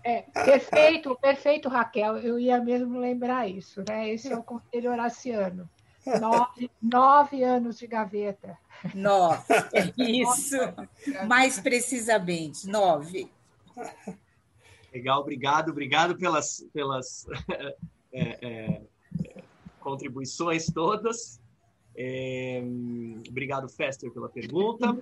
É, 0.03 0.22
perfeito, 0.22 1.18
perfeito, 1.22 1.69
Raquel. 1.69 2.18
Eu 2.18 2.38
ia 2.38 2.60
mesmo 2.60 2.99
lembrar 2.99 3.48
isso, 3.48 3.82
né? 3.88 4.10
Esse 4.10 4.32
é 4.32 4.38
o 4.38 4.44
conselho 4.44 4.91
horaciano. 4.91 5.69
Nove, 6.19 6.69
nove 6.82 7.44
anos 7.44 7.80
de 7.80 7.88
gaveta. 7.88 8.57
Nove, 8.94 9.41
é 9.73 9.94
isso. 9.98 10.57
Mais 11.26 11.57
precisamente, 11.60 12.68
nove. 12.68 13.32
Legal, 14.94 15.22
obrigado, 15.22 15.69
obrigado 15.69 16.18
pelas, 16.18 16.64
pelas 16.73 17.26
é, 18.11 18.38
é, 18.41 18.82
contribuições 19.80 20.65
todas. 20.68 21.40
É, 21.98 22.62
obrigado, 23.28 23.70
Fester, 23.70 24.12
pela 24.12 24.30
pergunta. 24.30 24.98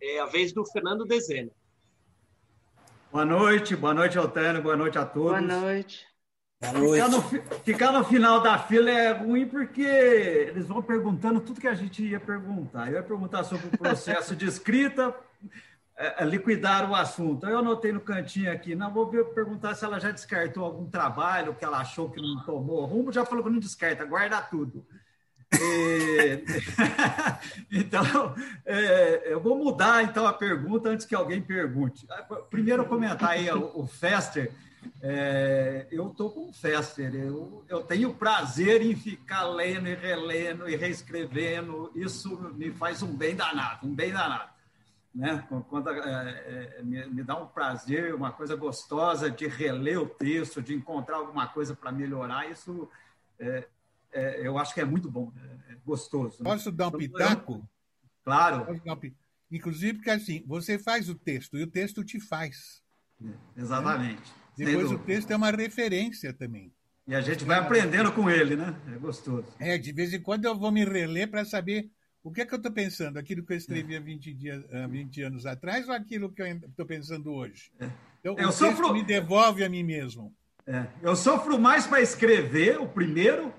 É 0.00 0.20
a 0.20 0.26
vez 0.26 0.52
do 0.52 0.64
Fernando 0.66 1.04
Dezena. 1.04 1.50
Boa 3.10 3.24
noite, 3.24 3.76
boa 3.76 3.94
noite, 3.94 4.18
Altano, 4.18 4.60
boa 4.60 4.76
noite 4.76 4.98
a 4.98 5.06
todos. 5.06 5.30
Boa 5.30 5.40
noite. 5.40 6.06
Ficar, 6.60 7.08
no, 7.08 7.22
ficar 7.62 7.92
no 7.92 8.04
final 8.04 8.40
da 8.40 8.58
fila 8.58 8.90
é 8.90 9.12
ruim 9.12 9.46
porque 9.46 9.82
eles 9.82 10.66
vão 10.66 10.82
perguntando 10.82 11.40
tudo 11.40 11.60
que 11.60 11.68
a 11.68 11.74
gente 11.74 12.02
ia 12.02 12.18
perguntar. 12.18 12.88
Eu 12.88 12.94
ia 12.94 13.02
perguntar 13.02 13.44
sobre 13.44 13.66
o 13.66 13.78
processo 13.78 14.34
de 14.34 14.46
escrita, 14.46 15.14
é, 15.96 16.22
é, 16.22 16.26
liquidar 16.26 16.90
o 16.90 16.94
assunto. 16.94 17.46
Eu 17.46 17.58
anotei 17.58 17.92
no 17.92 18.00
cantinho 18.00 18.50
aqui, 18.50 18.74
não 18.74 18.92
vou 18.92 19.06
perguntar 19.08 19.74
se 19.74 19.84
ela 19.84 20.00
já 20.00 20.10
descartou 20.10 20.64
algum 20.64 20.88
trabalho 20.88 21.54
que 21.54 21.64
ela 21.64 21.78
achou 21.78 22.10
que 22.10 22.20
não 22.20 22.42
tomou 22.44 22.84
rumo, 22.84 23.12
já 23.12 23.24
falou 23.24 23.44
que 23.44 23.50
não 23.50 23.58
descarta, 23.58 24.04
guarda 24.04 24.40
tudo. 24.40 24.86
E... 25.60 26.44
então, 27.80 28.34
é, 28.64 29.32
eu 29.32 29.40
vou 29.40 29.56
mudar 29.56 30.02
então 30.02 30.26
a 30.26 30.32
pergunta 30.32 30.88
antes 30.88 31.06
que 31.06 31.14
alguém 31.14 31.40
pergunte. 31.40 32.06
Primeiro 32.50 32.84
comentar 32.86 33.30
aí 33.30 33.50
o, 33.50 33.80
o 33.80 33.86
Fester. 33.86 34.52
É, 35.00 35.86
eu 35.90 36.08
estou 36.08 36.30
com 36.30 36.48
o 36.48 36.52
Fester. 36.52 37.14
Eu, 37.14 37.64
eu 37.68 37.82
tenho 37.82 38.14
prazer 38.14 38.82
em 38.82 38.94
ficar 38.94 39.44
lendo 39.44 39.88
e 39.88 39.94
relendo 39.94 40.68
e 40.68 40.76
reescrevendo. 40.76 41.90
Isso 41.94 42.36
me 42.54 42.70
faz 42.70 43.02
um 43.02 43.14
bem 43.14 43.34
danado, 43.34 43.86
um 43.86 43.94
bem 43.94 44.12
danado. 44.12 44.54
Né? 45.14 45.46
Quando, 45.68 45.90
é, 45.90 46.76
é, 46.78 46.82
me, 46.82 47.06
me, 47.06 47.22
dá 47.22 47.36
um 47.36 47.46
prazer, 47.46 48.14
uma 48.14 48.32
coisa 48.32 48.56
gostosa 48.56 49.30
de 49.30 49.46
reler 49.46 50.00
o 50.00 50.08
texto, 50.08 50.60
de 50.60 50.74
encontrar 50.74 51.18
alguma 51.18 51.46
coisa 51.46 51.74
para 51.74 51.92
melhorar. 51.92 52.50
Isso 52.50 52.88
é, 53.38 53.64
é, 54.14 54.46
eu 54.46 54.56
acho 54.56 54.72
que 54.72 54.80
é 54.80 54.84
muito 54.84 55.10
bom, 55.10 55.32
é, 55.36 55.72
é 55.72 55.76
gostoso. 55.84 56.42
Né? 56.42 56.50
Posso 56.50 56.70
dar 56.70 56.88
um 56.88 56.92
pitaco? 56.92 57.68
Claro. 58.24 58.66
Um 58.72 58.96
Inclusive, 59.50 59.94
porque 59.94 60.10
assim, 60.10 60.42
você 60.46 60.78
faz 60.78 61.08
o 61.08 61.14
texto 61.14 61.58
e 61.58 61.62
o 61.62 61.66
texto 61.66 62.02
te 62.02 62.18
faz. 62.18 62.82
É, 63.22 63.60
exatamente. 63.60 64.22
Né? 64.56 64.66
Depois 64.66 64.90
o 64.90 64.98
texto 64.98 65.30
é 65.30 65.36
uma 65.36 65.50
referência 65.50 66.32
também. 66.32 66.72
E 67.06 67.14
a 67.14 67.20
gente 67.20 67.44
vai 67.44 67.58
aprendendo 67.58 68.10
com 68.12 68.30
ele, 68.30 68.56
né? 68.56 68.74
É 68.94 68.98
gostoso. 68.98 69.46
É, 69.58 69.76
de 69.76 69.92
vez 69.92 70.14
em 70.14 70.20
quando 70.20 70.46
eu 70.46 70.56
vou 70.56 70.72
me 70.72 70.84
reler 70.84 71.30
para 71.30 71.44
saber 71.44 71.90
o 72.22 72.32
que 72.32 72.40
é 72.40 72.46
que 72.46 72.54
eu 72.54 72.56
estou 72.56 72.72
pensando, 72.72 73.18
aquilo 73.18 73.44
que 73.44 73.52
eu 73.52 73.56
escrevi 73.58 73.94
há 73.94 74.00
20, 74.00 74.32
dias, 74.32 74.64
há 74.72 74.86
20 74.86 75.22
anos 75.22 75.44
atrás 75.44 75.86
ou 75.86 75.94
aquilo 75.94 76.32
que 76.32 76.40
eu 76.40 76.46
estou 76.46 76.86
pensando 76.86 77.30
hoje. 77.30 77.70
É. 77.78 77.90
Então, 78.20 78.36
eu 78.38 78.48
o 78.48 78.52
sofro... 78.52 78.94
me 78.94 79.04
devolve 79.04 79.62
a 79.62 79.68
mim 79.68 79.82
mesmo. 79.82 80.34
É. 80.66 80.86
Eu 81.02 81.14
sofro 81.14 81.58
mais 81.58 81.86
para 81.86 82.00
escrever 82.00 82.80
o 82.80 82.88
primeiro 82.88 83.52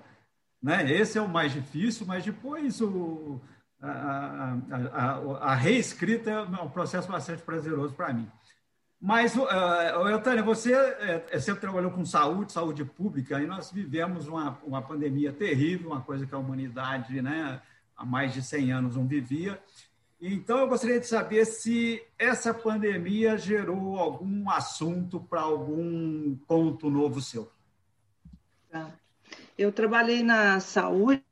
né? 0.66 0.92
Esse 0.92 1.20
é 1.20 1.22
o 1.22 1.30
mais 1.30 1.54
difícil, 1.54 2.08
mas 2.08 2.26
depois 2.26 2.82
o, 2.82 3.40
a, 3.80 3.88
a, 3.92 4.78
a, 4.92 5.52
a 5.52 5.56
reescrita 5.56 6.32
é 6.32 6.42
um 6.42 6.70
processo 6.72 7.08
bastante 7.08 7.44
prazeroso 7.44 7.94
para 7.94 8.12
mim. 8.12 8.28
Mas, 9.00 9.36
uh, 9.36 9.44
Eutânia, 10.10 10.42
você 10.42 10.74
é, 10.74 11.40
sempre 11.40 11.62
trabalhou 11.62 11.92
com 11.92 12.04
saúde, 12.04 12.52
saúde 12.52 12.84
pública, 12.84 13.40
e 13.40 13.46
nós 13.46 13.70
vivemos 13.72 14.28
uma, 14.28 14.58
uma 14.64 14.82
pandemia 14.82 15.32
terrível, 15.32 15.92
uma 15.92 16.02
coisa 16.02 16.26
que 16.26 16.34
a 16.34 16.40
humanidade 16.40 17.22
né, 17.22 17.62
há 17.96 18.04
mais 18.04 18.34
de 18.34 18.42
100 18.42 18.72
anos 18.72 18.96
não 18.96 19.06
vivia. 19.06 19.62
Então, 20.20 20.58
eu 20.58 20.68
gostaria 20.68 21.00
de 21.00 21.06
saber 21.06 21.46
se 21.46 22.02
essa 22.18 22.52
pandemia 22.56 23.38
gerou 23.38 24.00
algum 24.00 24.50
assunto 24.50 25.20
para 25.20 25.42
algum 25.42 26.36
ponto 26.48 26.90
novo 26.90 27.22
seu. 27.22 27.52
Tá. 28.72 28.92
Eu 29.58 29.72
trabalhei 29.72 30.22
na 30.22 30.60
saúde, 30.60 31.24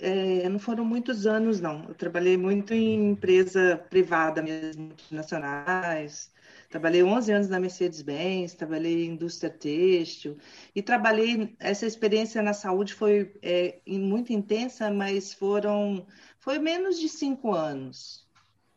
é, 0.00 0.48
não 0.48 0.58
foram 0.58 0.84
muitos 0.84 1.26
anos, 1.26 1.60
não. 1.60 1.84
Eu 1.88 1.94
trabalhei 1.94 2.36
muito 2.36 2.72
em 2.72 3.10
empresa 3.10 3.76
privada 3.90 4.40
mesmo, 4.42 4.84
multinacionais. 4.84 6.30
Trabalhei 6.70 7.02
11 7.02 7.32
anos 7.32 7.48
na 7.48 7.58
Mercedes-Benz, 7.60 8.54
trabalhei 8.54 9.04
em 9.06 9.10
indústria 9.12 9.50
têxtil 9.50 10.36
e 10.74 10.82
trabalhei. 10.82 11.56
Essa 11.58 11.86
experiência 11.86 12.42
na 12.42 12.52
saúde 12.52 12.94
foi 12.94 13.34
é, 13.42 13.80
muito 13.86 14.32
intensa, 14.32 14.90
mas 14.90 15.32
foram 15.32 16.06
foi 16.38 16.60
menos 16.60 17.00
de 17.00 17.08
cinco 17.08 17.52
anos, 17.52 18.24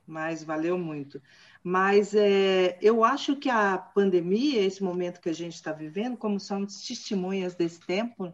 mas 0.08 0.44
valeu 0.44 0.78
muito. 0.78 1.22
Mas 1.64 2.16
é, 2.16 2.78
eu 2.82 3.04
acho 3.04 3.36
que 3.36 3.50
a 3.50 3.78
pandemia, 3.78 4.62
esse 4.62 4.84
momento 4.84 5.22
que 5.22 5.30
a 5.30 5.34
gente 5.34 5.54
está 5.54 5.72
vivendo, 5.72 6.18
como 6.18 6.40
somos 6.40 6.88
testemunhas 6.88 7.54
desse 7.54 7.80
tempo, 7.82 8.34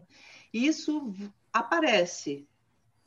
isso 0.64 1.12
aparece, 1.52 2.48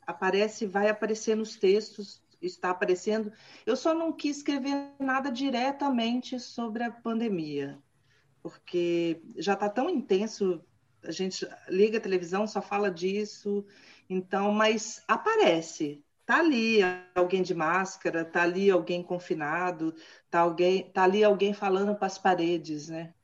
aparece, 0.06 0.66
vai 0.66 0.88
aparecer 0.88 1.34
nos 1.34 1.56
textos, 1.56 2.22
está 2.40 2.70
aparecendo. 2.70 3.32
Eu 3.64 3.76
só 3.76 3.94
não 3.94 4.12
quis 4.12 4.38
escrever 4.38 4.92
nada 4.98 5.30
diretamente 5.30 6.38
sobre 6.38 6.82
a 6.82 6.90
pandemia, 6.90 7.78
porque 8.42 9.22
já 9.36 9.54
está 9.54 9.68
tão 9.68 9.88
intenso, 9.88 10.64
a 11.02 11.10
gente 11.10 11.46
liga 11.68 11.98
a 11.98 12.00
televisão, 12.00 12.46
só 12.46 12.60
fala 12.60 12.90
disso, 12.90 13.64
então, 14.08 14.52
mas 14.52 15.02
aparece, 15.06 16.04
tá 16.26 16.38
ali 16.38 16.80
alguém 17.14 17.42
de 17.42 17.54
máscara, 17.54 18.24
tá 18.24 18.42
ali 18.42 18.70
alguém 18.70 19.02
confinado, 19.02 19.94
tá 20.30 20.40
alguém, 20.40 20.90
tá 20.90 21.04
ali 21.04 21.24
alguém 21.24 21.52
falando 21.52 21.94
para 21.94 22.06
as 22.06 22.18
paredes, 22.18 22.88
né? 22.88 23.14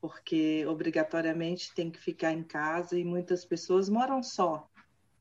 Porque 0.00 0.64
obrigatoriamente 0.66 1.74
tem 1.74 1.90
que 1.90 2.00
ficar 2.00 2.32
em 2.32 2.42
casa 2.42 2.98
e 2.98 3.04
muitas 3.04 3.44
pessoas 3.44 3.88
moram 3.88 4.22
só. 4.22 4.68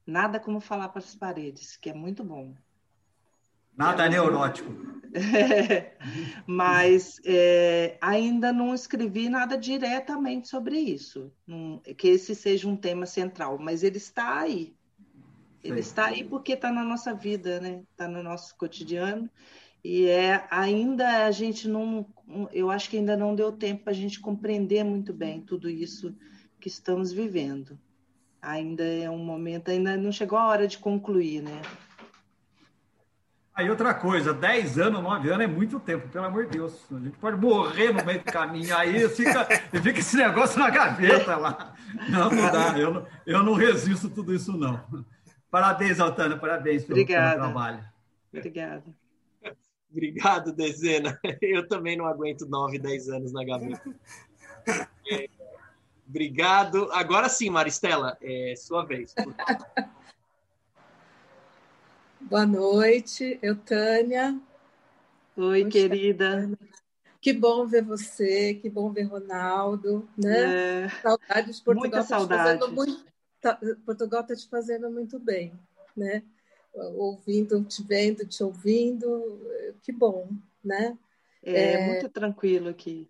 Nada 0.05 0.39
como 0.39 0.59
falar 0.59 0.89
para 0.89 0.99
as 0.99 1.13
paredes, 1.13 1.77
que 1.77 1.89
é 1.89 1.93
muito 1.93 2.23
bom. 2.23 2.55
Nada 3.77 4.05
é 4.05 4.09
neurótico. 4.09 4.71
É, 5.13 5.95
mas 6.45 7.19
é, 7.25 7.97
ainda 8.01 8.51
não 8.51 8.73
escrevi 8.73 9.29
nada 9.29 9.57
diretamente 9.57 10.47
sobre 10.47 10.77
isso, 10.77 11.31
não, 11.45 11.79
que 11.97 12.07
esse 12.09 12.35
seja 12.35 12.67
um 12.67 12.75
tema 12.75 13.05
central, 13.05 13.57
mas 13.59 13.83
ele 13.83 13.97
está 13.97 14.39
aí. 14.39 14.75
Ele 15.63 15.81
Sim. 15.81 15.89
está 15.89 16.05
aí 16.05 16.23
porque 16.23 16.53
está 16.53 16.71
na 16.71 16.83
nossa 16.83 17.13
vida, 17.13 17.59
né? 17.59 17.83
Está 17.91 18.07
no 18.07 18.23
nosso 18.23 18.55
cotidiano 18.55 19.29
e 19.83 20.07
é 20.07 20.45
ainda 20.51 21.25
a 21.25 21.31
gente 21.31 21.67
não, 21.67 22.05
eu 22.51 22.69
acho 22.69 22.89
que 22.89 22.97
ainda 22.97 23.15
não 23.15 23.33
deu 23.33 23.51
tempo 23.51 23.83
para 23.83 23.93
a 23.93 23.95
gente 23.95 24.19
compreender 24.19 24.83
muito 24.83 25.13
bem 25.13 25.41
tudo 25.41 25.69
isso 25.69 26.15
que 26.59 26.67
estamos 26.67 27.11
vivendo. 27.11 27.79
Ainda 28.41 28.83
é 28.83 29.09
um 29.09 29.17
momento, 29.17 29.69
ainda 29.69 29.95
não 29.97 30.11
chegou 30.11 30.37
a 30.37 30.47
hora 30.47 30.67
de 30.67 30.77
concluir, 30.77 31.41
né? 31.41 31.61
Aí 33.53 33.69
outra 33.69 33.93
coisa, 33.93 34.33
10 34.33 34.79
anos, 34.79 35.03
9 35.03 35.29
anos 35.29 35.43
é 35.43 35.47
muito 35.47 35.81
tempo, 35.81 36.07
pelo 36.07 36.25
amor 36.25 36.45
de 36.45 36.51
Deus. 36.51 36.85
A 36.91 36.99
gente 36.99 37.17
pode 37.17 37.37
morrer 37.37 37.91
no 37.91 38.05
meio 38.05 38.19
do 38.19 38.31
caminho, 38.31 38.75
aí 38.75 39.07
fica, 39.09 39.45
fica 39.83 39.99
esse 39.99 40.15
negócio 40.15 40.57
na 40.57 40.69
gaveta 40.69 41.35
lá. 41.35 41.73
Não, 42.07 42.29
não 42.29 42.51
dá, 42.51 42.79
eu 42.79 42.93
não, 42.93 43.07
eu 43.25 43.43
não 43.43 43.53
resisto 43.55 44.09
tudo 44.09 44.33
isso, 44.33 44.55
não. 44.55 44.81
Parabéns, 45.51 45.99
Altana, 45.99 46.37
parabéns 46.37 46.85
pelo, 46.85 47.05
pelo 47.05 47.33
trabalho. 47.33 47.83
Obrigada. 48.33 48.85
Obrigado, 49.91 50.53
Dezena. 50.53 51.19
Eu 51.41 51.67
também 51.67 51.97
não 51.97 52.05
aguento 52.05 52.45
9, 52.45 52.77
10 52.77 53.09
anos 53.09 53.31
na 53.31 53.43
gaveta. 53.43 53.81
É, 55.09 55.27
obrigado. 56.07 56.91
Agora 56.91 57.27
sim, 57.27 57.49
Maristela, 57.49 58.17
é 58.21 58.53
sua 58.55 58.85
vez. 58.85 59.15
Boa 62.21 62.45
noite, 62.45 63.39
eu, 63.41 63.55
Tânia. 63.55 64.39
Oi, 65.35 65.65
querida. 65.65 66.51
Que 67.19 67.33
bom 67.33 67.65
ver 67.65 67.81
você, 67.81 68.53
que 68.53 68.69
bom 68.69 68.91
ver 68.91 69.03
Ronaldo, 69.03 70.07
né? 70.15 70.83
É, 70.83 70.89
saudades 71.01 71.55
de 71.57 71.63
Portugal. 71.63 71.89
Muita 71.89 72.03
saudade. 72.03 72.71
Muito, 72.71 73.05
tá, 73.41 73.59
Portugal 73.83 74.21
está 74.21 74.35
te 74.35 74.47
fazendo 74.47 74.91
muito 74.91 75.17
bem, 75.17 75.53
né? 75.97 76.21
Ouvindo, 76.73 77.63
te 77.63 77.83
vendo, 77.83 78.25
te 78.25 78.43
ouvindo, 78.43 79.41
que 79.81 79.91
bom, 79.91 80.29
né? 80.63 80.97
É, 81.43 81.73
é 81.73 81.87
muito 81.87 82.09
tranquilo 82.09 82.69
aqui. 82.69 83.09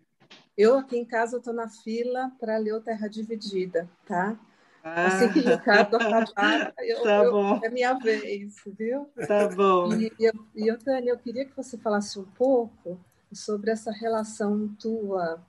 Eu 0.56 0.78
aqui 0.78 0.96
em 0.96 1.04
casa 1.04 1.38
estou 1.38 1.54
na 1.54 1.68
fila 1.68 2.30
para 2.38 2.58
ler 2.58 2.74
o 2.74 2.80
Terra 2.80 3.08
Dividida, 3.08 3.88
tá? 4.06 4.38
Ah. 4.82 5.06
Assim 5.06 5.32
que 5.32 5.40
o 5.40 5.42
Ricardo 5.42 5.96
acabar, 5.96 6.72
eu, 6.80 7.02
tá 7.02 7.24
eu, 7.24 7.60
é 7.64 7.68
minha 7.70 7.94
vez, 7.94 8.54
viu? 8.78 9.10
Tá 9.26 9.48
bom. 9.48 9.92
E, 9.94 10.12
e, 10.18 10.32
e 10.54 10.68
eu, 10.68 10.78
Tânia, 10.78 11.10
eu 11.10 11.18
queria 11.18 11.44
que 11.44 11.56
você 11.56 11.76
falasse 11.76 12.18
um 12.18 12.24
pouco 12.24 12.98
sobre 13.32 13.70
essa 13.70 13.92
relação 13.92 14.68
tua, 14.80 15.42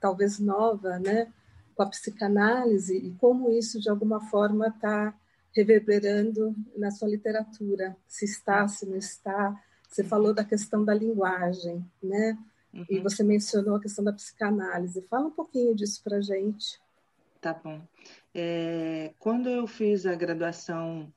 talvez 0.00 0.38
nova, 0.38 0.98
né, 0.98 1.32
com 1.74 1.82
a 1.82 1.86
psicanálise 1.86 2.96
e 2.96 3.12
como 3.12 3.50
isso 3.50 3.80
de 3.80 3.88
alguma 3.88 4.20
forma 4.20 4.68
está 4.68 5.14
reverberando 5.56 6.54
na 6.76 6.90
sua 6.90 7.08
literatura, 7.08 7.96
se 8.06 8.26
está, 8.26 8.68
se 8.68 8.84
não 8.84 8.96
está. 8.96 9.58
Você 9.88 10.04
falou 10.04 10.34
da 10.34 10.44
questão 10.44 10.84
da 10.84 10.92
linguagem, 10.92 11.82
né? 12.02 12.38
Uhum. 12.74 12.84
E 12.90 13.00
você 13.00 13.22
mencionou 13.22 13.76
a 13.76 13.80
questão 13.80 14.04
da 14.04 14.12
psicanálise. 14.12 15.06
Fala 15.08 15.28
um 15.28 15.30
pouquinho 15.30 15.74
disso 15.74 16.02
para 16.04 16.20
gente. 16.20 16.78
Tá 17.40 17.54
bom. 17.54 17.80
É, 18.34 19.14
quando 19.18 19.48
eu 19.48 19.66
fiz 19.66 20.04
a 20.04 20.14
graduação 20.14 21.10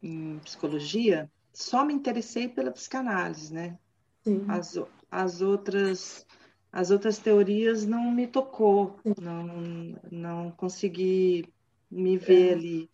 em 0.00 0.38
psicologia, 0.38 1.28
só 1.52 1.84
me 1.84 1.92
interessei 1.92 2.46
pela 2.46 2.70
psicanálise, 2.70 3.52
né? 3.52 3.76
Sim. 4.22 4.44
As, 4.46 4.78
as 5.10 5.40
outras 5.42 6.24
as 6.70 6.90
outras 6.90 7.18
teorias 7.18 7.86
não 7.86 8.10
me 8.10 8.26
tocou, 8.26 8.98
não 9.20 9.96
não 10.10 10.50
consegui 10.52 11.44
me 11.90 12.16
ver 12.16 12.50
é. 12.50 12.52
ali 12.52 12.90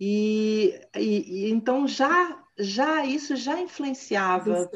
e, 0.00 0.80
e, 0.94 1.46
e, 1.46 1.50
então 1.50 1.86
já 1.86 2.42
já 2.58 3.04
isso 3.04 3.36
já 3.36 3.60
influenciava, 3.60 4.70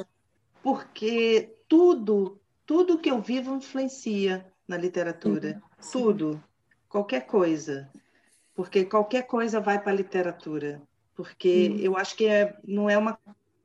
porque 0.62 1.57
tudo 1.69 2.40
tudo 2.66 2.99
que 2.99 3.11
eu 3.11 3.20
vivo 3.20 3.55
influencia 3.55 4.47
na 4.66 4.77
literatura, 4.77 5.62
Sim. 5.78 5.93
tudo, 5.93 6.44
qualquer 6.89 7.27
coisa, 7.27 7.90
porque 8.55 8.85
qualquer 8.85 9.27
coisa 9.27 9.61
vai 9.61 9.81
para 9.81 9.93
a 9.93 9.97
literatura, 9.97 10.81
porque 11.15 11.66
Sim. 11.66 11.81
eu 11.81 11.97
acho 11.97 12.16
que 12.16 12.27
é, 12.27 12.57
não 12.65 12.89
é 12.89 12.97
uma 12.97 13.19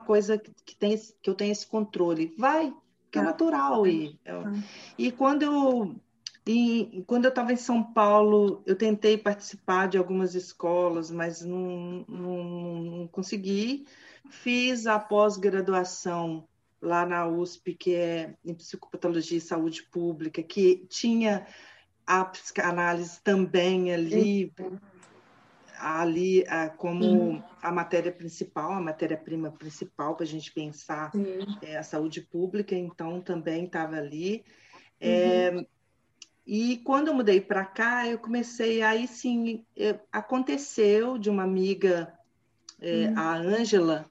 coisa 0.06 0.38
que, 0.38 0.76
tem 0.76 0.98
que 1.22 1.30
eu 1.30 1.36
tenho 1.36 1.52
esse 1.52 1.66
controle, 1.68 2.34
vai, 2.38 2.74
que 3.12 3.20
é 3.20 3.22
tá. 3.22 3.28
natural 3.28 3.88
e 3.88 4.18
tá. 4.24 4.52
e 4.98 5.12
quando 5.12 5.44
eu 5.44 5.96
e 6.48 7.04
quando 7.06 7.26
eu 7.26 7.30
estava 7.30 7.52
em 7.52 7.58
São 7.58 7.84
Paulo, 7.84 8.64
eu 8.66 8.76
tentei 8.76 9.18
participar 9.18 9.88
de 9.88 9.98
algumas 9.98 10.34
escolas, 10.34 11.12
mas 11.12 11.42
não, 11.42 12.06
não, 12.08 12.44
não 12.84 13.08
consegui. 13.08 13.86
Fiz 14.30 14.88
a 14.88 14.98
pós-graduação 14.98 16.48
lá 16.82 17.06
na 17.06 17.28
USP, 17.28 17.74
que 17.74 17.96
é 17.96 18.34
em 18.46 18.54
psicopatologia 18.54 19.38
e 19.38 19.42
saúde 19.42 19.84
pública, 19.84 20.42
que 20.42 20.86
tinha 20.90 21.46
a 22.06 22.24
psicanálise 22.24 23.20
também 23.22 23.94
ali, 23.94 24.54
ali 25.78 26.46
como 26.78 27.44
a 27.62 27.72
matéria 27.74 28.12
principal, 28.12 28.72
a 28.72 28.80
matéria-prima 28.80 29.52
principal 29.52 30.16
para 30.16 30.24
a 30.24 30.28
gente 30.28 30.54
pensar 30.54 31.12
é, 31.62 31.78
a 31.78 31.84
saúde 31.84 32.22
pública, 32.22 32.74
então 32.74 33.20
também 33.20 33.66
estava 33.66 33.98
ali. 33.98 34.46
É, 35.00 35.52
uhum. 35.54 35.66
E 36.48 36.78
quando 36.78 37.10
eu 37.10 37.14
mudei 37.14 37.42
para 37.42 37.66
cá, 37.66 38.08
eu 38.08 38.18
comecei, 38.18 38.82
aí 38.82 39.06
sim, 39.06 39.66
é, 39.76 40.00
aconteceu 40.10 41.18
de 41.18 41.30
uma 41.30 41.44
amiga, 41.44 42.14
é, 42.80 43.10
hum. 43.10 43.14
a 43.18 43.36
Ângela, 43.36 44.06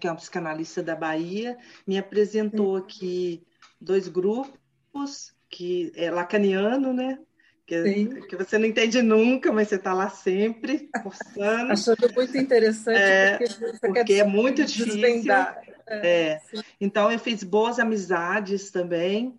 que 0.00 0.08
é 0.08 0.10
uma 0.10 0.16
psicanalista 0.16 0.82
da 0.82 0.96
Bahia, 0.96 1.56
me 1.86 1.96
apresentou 1.96 2.74
aqui 2.74 3.46
dois 3.80 4.08
grupos, 4.08 5.32
que 5.48 5.92
é 5.94 6.10
lacaniano, 6.10 6.92
né? 6.92 7.20
Que, 7.64 8.06
que, 8.28 8.36
você 8.36 8.58
não 8.58 8.66
entende 8.66 9.00
nunca, 9.00 9.52
mas 9.52 9.68
você 9.68 9.76
está 9.76 9.92
lá 9.92 10.08
sempre, 10.08 10.88
forçando. 11.02 11.72
Achando 11.72 12.12
muito 12.14 12.36
interessante, 12.36 12.98
é, 12.98 13.38
porque, 13.38 13.78
porque 13.80 14.12
é 14.14 14.24
muito 14.24 14.64
difícil. 14.64 15.32
É, 15.32 15.56
é. 15.88 16.40
Então, 16.80 17.10
eu 17.10 17.18
fiz 17.18 17.42
boas 17.44 17.78
amizades 17.78 18.70
também, 18.70 19.38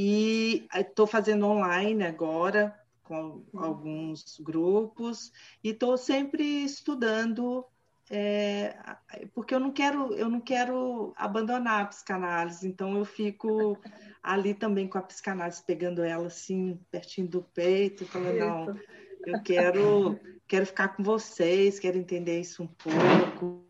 e 0.00 0.68
estou 0.76 1.08
fazendo 1.08 1.44
online 1.44 2.04
agora 2.04 2.72
com 3.02 3.42
alguns 3.56 4.38
grupos 4.38 5.32
e 5.64 5.70
estou 5.70 5.96
sempre 5.96 6.44
estudando 6.44 7.64
é, 8.08 8.76
porque 9.34 9.52
eu 9.52 9.58
não 9.58 9.72
quero 9.72 10.14
eu 10.14 10.28
não 10.28 10.40
quero 10.40 11.12
abandonar 11.16 11.82
a 11.82 11.86
psicanálise 11.86 12.68
então 12.68 12.96
eu 12.96 13.04
fico 13.04 13.76
ali 14.22 14.54
também 14.54 14.86
com 14.86 14.98
a 14.98 15.02
psicanálise 15.02 15.64
pegando 15.66 16.04
ela 16.04 16.28
assim 16.28 16.78
pertinho 16.92 17.26
do 17.26 17.42
peito 17.42 18.06
falando 18.06 18.38
não 18.38 18.80
eu 19.26 19.42
quero 19.42 20.20
quero 20.46 20.64
ficar 20.64 20.88
com 20.88 21.02
vocês 21.02 21.80
quero 21.80 21.98
entender 21.98 22.40
isso 22.40 22.62
um 22.62 22.68
pouco 22.68 23.67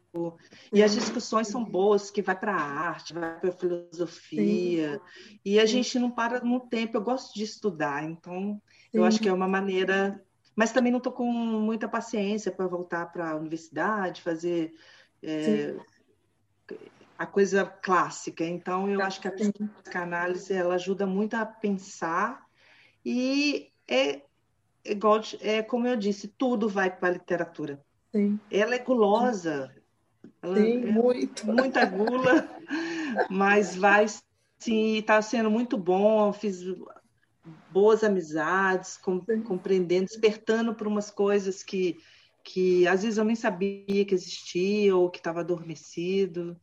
e 0.73 0.83
as 0.83 0.95
discussões 0.95 1.49
são 1.49 1.65
boas, 1.65 2.11
que 2.11 2.23
vai 2.23 2.39
para 2.39 2.55
a 2.55 2.61
arte, 2.61 3.15
vai 3.15 3.39
para 3.39 3.51
a 3.51 3.53
filosofia, 3.53 5.01
Sim. 5.15 5.41
e 5.45 5.59
a 5.59 5.67
gente 5.67 5.99
não 5.99 6.11
para 6.11 6.41
no 6.41 6.61
tempo. 6.61 6.97
Eu 6.97 7.03
gosto 7.03 7.35
de 7.35 7.45
estudar, 7.45 8.05
então 8.05 8.61
Sim. 8.91 8.99
eu 8.99 9.05
acho 9.05 9.21
que 9.21 9.29
é 9.29 9.33
uma 9.33 9.49
maneira. 9.49 10.23
Mas 10.55 10.73
também 10.73 10.91
não 10.91 10.99
estou 10.99 11.13
com 11.13 11.31
muita 11.31 11.89
paciência 11.89 12.51
para 12.51 12.67
voltar 12.67 13.07
para 13.13 13.31
a 13.31 13.37
universidade, 13.37 14.23
fazer 14.23 14.73
é, 15.23 15.77
a 17.17 17.27
coisa 17.27 17.65
clássica. 17.65 18.45
Então 18.45 18.89
eu 18.89 19.01
acho 19.03 19.21
que 19.21 19.29
a 19.29 19.33
psicanálise 19.33 20.53
ela 20.53 20.75
ajuda 20.75 21.07
muito 21.07 21.35
a 21.35 21.47
pensar 21.47 22.45
e 23.05 23.71
é 23.87 24.23
igual 24.85 25.21
é 25.41 25.63
como 25.63 25.87
eu 25.87 25.97
disse, 25.97 26.29
tudo 26.29 26.69
vai 26.69 26.95
para 26.95 27.09
a 27.09 27.13
literatura. 27.13 27.81
Sim. 28.13 28.39
Ela 28.51 28.75
é 28.75 28.79
gulosa, 28.79 29.75
Tem 30.41 30.83
é 30.83 30.87
muito. 30.87 31.47
Muita 31.51 31.85
gula, 31.85 32.49
mas 33.31 33.75
vai 33.77 34.07
sim, 34.59 34.99
está 34.99 35.21
sendo 35.21 35.51
muito 35.51 35.77
bom. 35.77 36.29
Eu 36.29 36.33
fiz 36.33 36.63
boas 37.71 38.05
amizades, 38.05 38.97
com, 38.97 39.21
compreendendo, 39.45 40.07
despertando 40.07 40.75
por 40.75 40.87
umas 40.87 41.11
coisas 41.11 41.63
que, 41.63 41.99
que 42.45 42.87
às 42.87 43.03
vezes 43.03 43.19
eu 43.19 43.25
nem 43.25 43.37
sabia 43.37 44.05
que 44.05 44.15
existia 44.15 44.95
ou 44.95 45.11
que 45.11 45.19
estava 45.19 45.41
adormecido. 45.41 46.57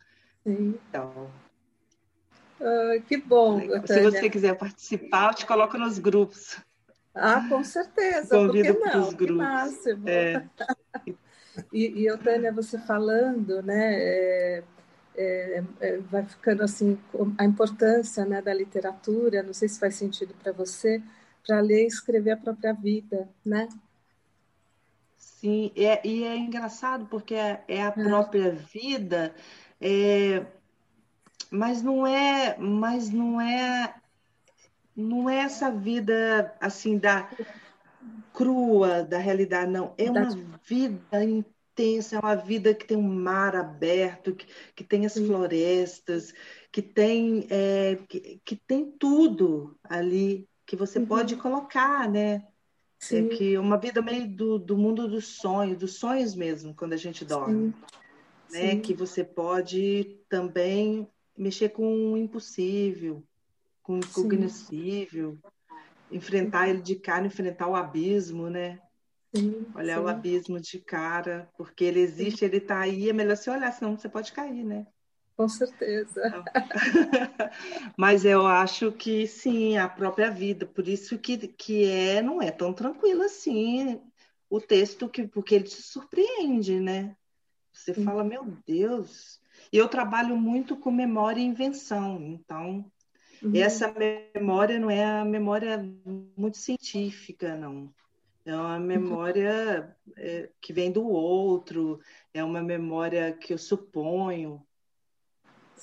Sim. 0.43 0.75
Então, 0.89 1.29
ah, 2.59 2.99
que 3.07 3.17
bom. 3.17 3.59
Se 3.85 4.01
você 4.01 4.29
quiser 4.29 4.57
participar, 4.57 5.31
eu 5.31 5.35
te 5.35 5.45
coloco 5.45 5.77
nos 5.77 5.99
grupos. 5.99 6.57
Ah, 7.13 7.47
com 7.47 7.63
certeza. 7.63 8.35
Convido 8.35 8.75
para 8.75 8.99
os 8.99 9.13
grupos. 9.13 9.85
É. 10.05 10.45
E, 11.71 12.01
e 12.01 12.05
Eutânia, 12.07 12.51
você 12.51 12.77
falando, 12.79 13.61
né, 13.61 13.95
é, 13.95 14.63
é, 15.15 15.63
é, 15.79 15.97
vai 15.97 16.25
ficando 16.25 16.63
assim 16.63 16.97
a 17.37 17.45
importância 17.45 18.25
né, 18.25 18.41
da 18.41 18.53
literatura. 18.53 19.43
Não 19.43 19.53
sei 19.53 19.67
se 19.69 19.79
faz 19.79 19.95
sentido 19.95 20.33
para 20.41 20.51
você 20.51 21.01
para 21.45 21.59
ler 21.59 21.83
e 21.83 21.87
escrever 21.87 22.31
a 22.31 22.37
própria 22.37 22.73
vida, 22.73 23.29
né? 23.45 23.69
Sim, 25.17 25.71
é, 25.75 26.05
e 26.05 26.23
é 26.23 26.35
engraçado 26.35 27.05
porque 27.05 27.35
é, 27.35 27.63
é 27.67 27.83
a 27.83 27.91
própria 27.91 28.51
vida, 28.51 29.33
é, 29.79 30.43
mas 31.51 31.83
não 31.83 32.05
é, 32.07 32.57
mas 32.57 33.11
não 33.11 33.39
é, 33.39 33.93
não 34.95 35.29
é 35.29 35.37
essa 35.37 35.69
vida 35.69 36.55
assim 36.59 36.97
da 36.97 37.29
crua 38.35 39.03
da 39.03 39.17
realidade, 39.17 39.71
não. 39.71 39.93
É 39.97 40.11
uma 40.11 40.59
vida 40.63 41.23
intensa, 41.23 42.17
é 42.17 42.19
uma 42.19 42.35
vida 42.35 42.73
que 42.73 42.85
tem 42.85 42.97
um 42.97 43.01
mar 43.01 43.55
aberto, 43.55 44.35
que, 44.35 44.45
que 44.75 44.83
tem 44.83 45.05
as 45.05 45.17
florestas, 45.17 46.33
que 46.71 46.81
tem, 46.81 47.47
é, 47.49 47.97
que, 48.07 48.41
que 48.43 48.55
tem 48.55 48.91
tudo 48.91 49.77
ali 49.83 50.47
que 50.65 50.75
você 50.75 50.99
uhum. 50.99 51.05
pode 51.05 51.35
colocar, 51.37 52.09
né? 52.09 52.35
É 52.35 52.45
Sim. 52.99 53.27
É 53.27 53.29
que 53.29 53.57
uma 53.57 53.77
vida 53.77 54.01
meio 54.01 54.27
do, 54.27 54.59
do 54.59 54.77
mundo 54.77 55.07
dos 55.07 55.27
sonhos, 55.27 55.77
dos 55.77 55.95
sonhos 55.95 56.35
mesmo, 56.35 56.73
quando 56.73 56.93
a 56.93 56.97
gente 56.97 57.23
dorme. 57.23 57.73
Sim. 58.47 58.57
Né? 58.57 58.71
Sim. 58.71 58.79
Que 58.81 58.93
você 58.93 59.23
pode 59.23 60.19
também 60.27 61.07
mexer 61.37 61.69
com 61.69 62.13
o 62.13 62.17
impossível, 62.17 63.23
com 63.83 63.95
o 63.95 63.99
incognoscível, 63.99 65.37
enfrentar 66.15 66.69
ele 66.69 66.81
de 66.81 66.95
cara, 66.95 67.27
enfrentar 67.27 67.67
o 67.67 67.75
abismo, 67.75 68.49
né? 68.49 68.79
Sim, 69.35 69.65
olhar 69.75 69.97
sim. 69.97 70.03
o 70.03 70.07
abismo 70.07 70.59
de 70.59 70.79
cara, 70.79 71.49
porque 71.57 71.83
ele 71.83 71.99
existe, 71.99 72.45
ele 72.45 72.57
está 72.57 72.79
aí, 72.79 73.09
é 73.09 73.13
melhor 73.13 73.35
você 73.35 73.49
olhar, 73.49 73.71
senão 73.71 73.97
você 73.97 74.07
pode 74.07 74.31
cair, 74.31 74.63
né? 74.63 74.87
Com 75.35 75.49
certeza. 75.49 76.21
Mas 77.97 78.23
eu 78.23 78.47
acho 78.47 78.93
que 78.93 79.27
sim, 79.27 79.77
a 79.77 79.89
própria 79.89 80.31
vida, 80.31 80.65
por 80.65 80.87
isso 80.87 81.17
que, 81.17 81.49
que 81.49 81.83
é, 81.83 82.21
não 82.21 82.41
é 82.41 82.49
tão 82.51 82.73
tranquilo 82.73 83.23
assim 83.23 84.01
o 84.49 84.61
texto, 84.61 85.09
que, 85.09 85.27
porque 85.27 85.55
ele 85.55 85.65
te 85.65 85.81
surpreende, 85.81 86.79
né? 86.79 87.17
Você 87.73 87.93
sim. 87.93 88.05
fala, 88.05 88.23
meu 88.23 88.57
Deus. 88.65 89.41
Eu 89.71 89.89
trabalho 89.89 90.37
muito 90.37 90.77
com 90.77 90.91
memória 90.91 91.41
e 91.41 91.45
invenção, 91.45 92.21
então 92.21 92.89
uhum. 93.45 93.55
essa 93.55 93.93
memória 94.33 94.79
não 94.79 94.89
é 94.89 95.03
a 95.03 95.25
memória 95.25 95.77
muito 96.37 96.57
científica, 96.57 97.55
não. 97.55 97.93
É 98.45 98.55
uma 98.55 98.79
memória 98.79 99.95
é, 100.15 100.49
que 100.61 100.71
vem 100.71 100.91
do 100.91 101.07
outro, 101.07 101.99
é 102.33 102.43
uma 102.43 102.61
memória 102.61 103.33
que 103.33 103.51
eu 103.51 103.57
suponho, 103.57 104.63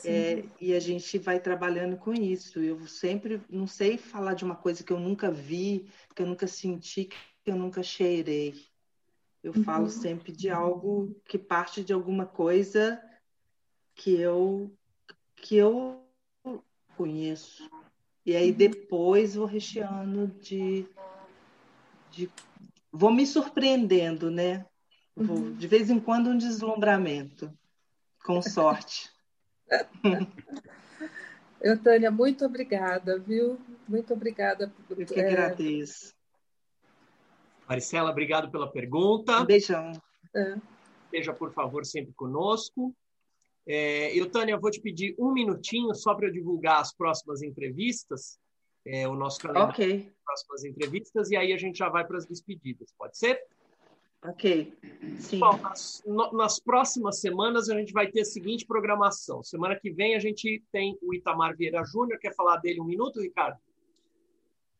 é, 0.05 0.45
e 0.61 0.75
a 0.75 0.81
gente 0.81 1.19
vai 1.19 1.39
trabalhando 1.39 1.97
com 1.97 2.13
isso. 2.13 2.61
Eu 2.61 2.87
sempre 2.87 3.41
não 3.49 3.67
sei 3.67 3.97
falar 3.97 4.35
de 4.35 4.45
uma 4.45 4.57
coisa 4.57 4.83
que 4.83 4.93
eu 4.93 4.99
nunca 4.99 5.31
vi, 5.31 5.89
que 6.15 6.23
eu 6.23 6.27
nunca 6.27 6.47
senti, 6.47 7.05
que 7.05 7.51
eu 7.51 7.57
nunca 7.57 7.83
cheirei. 7.83 8.55
Eu 9.43 9.53
uhum. 9.55 9.65
falo 9.65 9.89
sempre 9.89 10.33
de 10.33 10.49
algo 10.49 11.15
que 11.25 11.39
parte 11.39 11.85
de 11.85 11.93
alguma 11.93 12.27
coisa 12.27 13.03
que 13.95 14.15
eu 14.15 14.73
que 15.37 15.57
eu 15.57 16.02
conheço. 16.97 17.69
E 18.25 18.37
aí 18.37 18.53
depois 18.53 19.35
vou 19.35 19.47
recheando 19.47 20.29
de, 20.41 20.87
de 22.11 22.31
vou 22.91 23.13
me 23.13 23.27
surpreendendo, 23.27 24.31
né? 24.31 24.65
Vou, 25.15 25.37
uhum. 25.37 25.55
de 25.55 25.67
vez 25.67 25.91
em 25.91 25.99
quando 25.99 26.31
um 26.31 26.39
deslumbramento, 26.39 27.53
com 28.25 28.41
sorte. 28.41 29.11
Eu, 31.61 31.81
Tânia, 31.81 32.11
muito 32.11 32.45
obrigada, 32.45 33.21
viu? 33.21 33.57
Muito 33.87 34.13
obrigada. 34.13 34.73
Eu 34.91 35.07
que 35.07 35.21
agradeço. 35.21 36.13
Maricela, 37.69 38.11
obrigado 38.11 38.51
pela 38.51 38.71
pergunta. 38.71 39.41
Um 39.41 39.47
beijão. 39.47 39.93
É. 40.35 40.57
Esteja, 41.05 41.33
por 41.33 41.53
favor, 41.53 41.85
sempre 41.85 42.13
conosco. 42.15 42.93
É, 43.67 44.19
eu, 44.19 44.29
Tânia, 44.29 44.59
vou 44.59 44.71
te 44.71 44.81
pedir 44.81 45.15
um 45.19 45.33
minutinho 45.33 45.95
só 45.95 46.15
para 46.15 46.27
eu 46.27 46.33
divulgar 46.33 46.81
as 46.81 46.93
próximas 46.95 47.43
entrevistas, 47.43 48.39
é, 48.85 49.07
o 49.07 49.15
nosso 49.15 49.41
calendário 49.41 49.71
okay. 49.71 50.13
das 50.27 50.45
próximas 50.45 50.65
entrevistas, 50.65 51.31
e 51.31 51.37
aí 51.37 51.53
a 51.53 51.57
gente 51.57 51.79
já 51.79 51.89
vai 51.89 52.05
para 52.05 52.19
as 52.19 52.27
despedidas. 52.27 52.93
Pode 52.99 53.17
ser? 53.17 53.41
Ok, 54.25 54.73
sim. 55.19 55.41
Bom, 55.41 55.57
nas, 55.59 56.03
no, 56.07 56.33
nas, 56.33 56.61
próximas 56.61 57.21
semanas 57.21 57.69
a 57.69 57.77
gente 57.77 57.93
vai 57.93 58.09
ter 58.09 58.21
a 58.21 58.25
seguinte 58.25 58.65
programação. 58.65 59.43
Semana 59.43 59.75
que 59.75 59.91
vem 59.91 60.15
a 60.15 60.21
gente 60.21 60.63
tem 60.71 60.97
o 61.03 61.13
Itamar 61.13 61.57
Vieira 61.57 61.83
Júnior. 61.85 62.21
Quer 62.21 62.33
falar 62.33 62.59
dele 62.59 62.81
um 62.81 62.85
minuto, 62.85 63.21
Ricardo? 63.21 63.59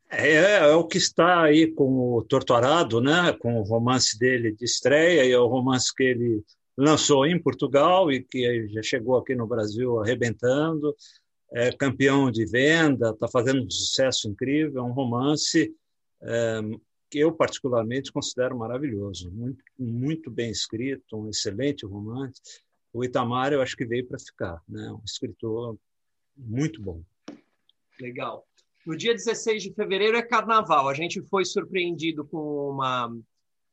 É, 0.09 0.59
é, 0.59 0.75
o 0.75 0.87
que 0.87 0.99
está 0.99 1.43
aí 1.43 1.73
com 1.73 2.15
o 2.15 2.23
Torturado, 2.23 3.01
né? 3.01 3.33
com 3.33 3.59
o 3.59 3.63
romance 3.63 4.17
dele 4.17 4.53
de 4.53 4.65
estreia, 4.65 5.25
e 5.25 5.33
é 5.33 5.39
o 5.39 5.49
romance 5.49 5.93
que 5.93 6.05
ele 6.05 6.45
lançou 6.77 7.27
em 7.27 7.41
Portugal 7.41 8.11
e 8.11 8.23
que 8.23 8.69
já 8.69 8.83
chegou 8.83 9.17
aqui 9.17 9.35
no 9.35 9.47
Brasil 9.47 10.01
arrebentando. 10.01 10.95
É 11.51 11.71
campeão 11.71 12.31
de 12.31 12.47
venda, 12.47 13.11
está 13.11 13.29
fazendo 13.29 13.65
um 13.65 13.71
sucesso 13.71 14.29
incrível. 14.29 14.81
É 14.81 14.85
um 14.85 14.93
romance 14.93 15.75
é, 16.23 16.61
que 17.11 17.19
eu 17.19 17.31
particularmente 17.31 18.11
considero 18.11 18.57
maravilhoso, 18.57 19.31
muito, 19.31 19.63
muito 19.79 20.31
bem 20.31 20.51
escrito, 20.51 21.15
um 21.15 21.29
excelente 21.29 21.85
romance. 21.85 22.41
O 22.91 23.05
Itamar, 23.05 23.53
eu 23.53 23.61
acho 23.61 23.77
que 23.77 23.85
veio 23.85 24.07
para 24.07 24.19
ficar, 24.19 24.63
né? 24.67 24.91
Um 24.93 25.05
escritor 25.05 25.77
muito 26.35 26.81
bom. 26.81 27.03
Legal. 28.01 28.47
No 28.87 28.97
dia 28.97 29.13
16 29.13 29.63
de 29.63 29.75
fevereiro 29.75 30.17
é 30.17 30.23
carnaval. 30.23 30.89
A 30.89 30.95
gente 30.95 31.21
foi 31.23 31.45
surpreendido 31.45 32.25
com 32.25 32.71
uma, 32.71 33.15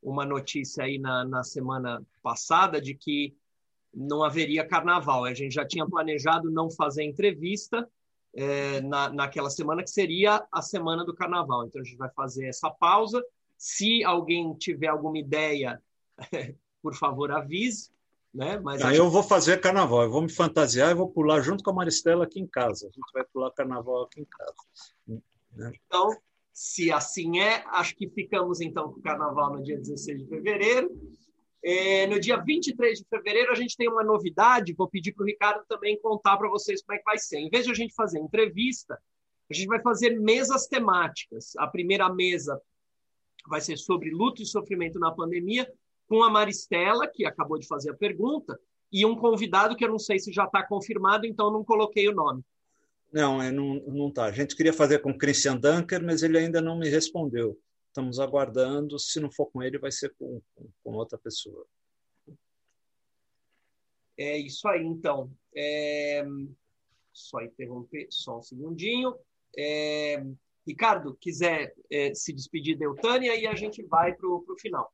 uma 0.02 0.26
notícia 0.26 0.84
aí 0.84 0.98
na, 0.98 1.26
na 1.26 1.44
semana 1.44 2.02
passada 2.22 2.82
de 2.82 2.94
que 2.94 3.36
não 3.94 4.24
haveria 4.24 4.66
carnaval. 4.66 5.26
A 5.26 5.34
gente 5.34 5.54
já 5.54 5.66
tinha 5.66 5.86
planejado 5.86 6.50
não 6.50 6.70
fazer 6.70 7.04
entrevista 7.04 7.88
é, 8.34 8.82
na, 8.82 9.10
naquela 9.10 9.50
semana, 9.50 9.84
que 9.84 9.90
seria 9.90 10.46
a 10.52 10.62
semana 10.62 11.04
do 11.04 11.14
carnaval. 11.14 11.66
Então, 11.66 11.82
a 11.82 11.84
gente 11.84 11.98
vai 11.98 12.10
fazer 12.10 12.48
essa 12.48 12.70
pausa. 12.70 13.24
Se 13.58 14.04
alguém 14.04 14.54
tiver 14.54 14.88
alguma 14.88 15.18
ideia, 15.18 15.82
por 16.82 16.96
favor, 16.96 17.32
avise. 17.32 17.92
Né? 18.34 18.60
Mas 18.60 18.84
ah, 18.84 18.94
Eu 18.94 19.10
vou 19.10 19.24
fazer 19.24 19.60
carnaval, 19.60 20.04
eu 20.04 20.12
vou 20.12 20.22
me 20.22 20.30
fantasiar 20.30 20.92
e 20.92 20.96
vou 20.96 21.10
pular 21.10 21.42
junto 21.42 21.64
com 21.64 21.72
a 21.72 21.74
Maristela 21.74 22.26
aqui 22.26 22.40
em 22.40 22.48
casa. 22.48 22.86
A 22.86 22.92
gente 22.92 23.12
vai 23.12 23.24
pular 23.24 23.52
carnaval 23.52 24.04
aqui 24.04 24.22
em 24.22 24.26
casa. 24.26 24.54
Né? 25.56 25.72
Então, 25.88 26.16
se 26.60 26.92
assim 26.92 27.40
é, 27.40 27.64
acho 27.68 27.96
que 27.96 28.10
ficamos 28.10 28.60
então 28.60 28.92
com 28.92 29.00
o 29.00 29.02
carnaval 29.02 29.54
no 29.54 29.64
dia 29.64 29.78
16 29.78 30.24
de 30.24 30.28
fevereiro. 30.28 30.92
É, 31.64 32.06
no 32.08 32.20
dia 32.20 32.36
23 32.36 33.00
de 33.00 33.06
fevereiro, 33.06 33.54
a 33.54 33.56
gente 33.56 33.78
tem 33.78 33.88
uma 33.88 34.04
novidade. 34.04 34.74
Vou 34.74 34.90
pedir 34.90 35.14
para 35.14 35.24
o 35.24 35.26
Ricardo 35.26 35.64
também 35.70 35.98
contar 36.02 36.36
para 36.36 36.50
vocês 36.50 36.82
como 36.82 36.98
é 36.98 37.00
que 37.00 37.06
vai 37.06 37.18
ser. 37.18 37.38
Em 37.38 37.50
vez 37.50 37.64
de 37.64 37.72
a 37.72 37.74
gente 37.74 37.94
fazer 37.96 38.20
entrevista, 38.20 39.00
a 39.50 39.54
gente 39.54 39.68
vai 39.68 39.82
fazer 39.82 40.20
mesas 40.20 40.68
temáticas. 40.68 41.56
A 41.56 41.66
primeira 41.66 42.14
mesa 42.14 42.62
vai 43.48 43.62
ser 43.62 43.78
sobre 43.78 44.10
luto 44.10 44.42
e 44.42 44.46
sofrimento 44.46 45.00
na 45.00 45.14
pandemia, 45.14 45.66
com 46.10 46.22
a 46.24 46.30
Maristela, 46.30 47.08
que 47.08 47.26
acabou 47.26 47.58
de 47.58 47.68
fazer 47.68 47.92
a 47.92 47.96
pergunta, 47.96 48.60
e 48.92 49.06
um 49.06 49.16
convidado 49.16 49.78
que 49.78 49.86
eu 49.86 49.90
não 49.90 50.00
sei 50.00 50.20
se 50.20 50.34
já 50.34 50.44
está 50.44 50.62
confirmado, 50.62 51.26
então 51.26 51.54
não 51.54 51.64
coloquei 51.64 52.10
o 52.10 52.14
nome. 52.14 52.44
Não, 53.12 53.42
é, 53.42 53.52
não, 53.52 53.76
não 53.88 54.12
tá. 54.12 54.26
A 54.26 54.32
gente 54.32 54.56
queria 54.56 54.74
fazer 54.74 55.00
com 55.00 55.18
Christian 55.18 55.58
Dunker, 55.58 56.04
mas 56.04 56.22
ele 56.22 56.38
ainda 56.38 56.62
não 56.62 56.78
me 56.78 56.90
respondeu 56.90 57.60
estamos 57.90 58.20
aguardando. 58.20 58.98
Se 58.98 59.20
não 59.20 59.32
for 59.32 59.48
com 59.48 59.62
ele, 59.62 59.78
vai 59.78 59.92
ser 59.92 60.14
com, 60.18 60.42
com 60.84 60.94
outra 60.94 61.18
pessoa. 61.18 61.66
É 64.18 64.38
isso 64.38 64.68
aí, 64.68 64.84
então. 64.84 65.32
É... 65.56 66.26
Só 67.12 67.42
interromper, 67.42 68.08
só 68.10 68.40
um 68.40 68.42
segundinho. 68.42 69.16
É... 69.58 70.24
Ricardo, 70.66 71.18
quiser 71.20 71.74
é, 71.90 72.14
se 72.14 72.32
despedir 72.32 72.78
da 72.78 72.86
Eutânia 72.86 73.36
e 73.36 73.48
a 73.48 73.56
gente 73.56 73.82
vai 73.84 74.14
para 74.14 74.28
o 74.28 74.56
final. 74.60 74.94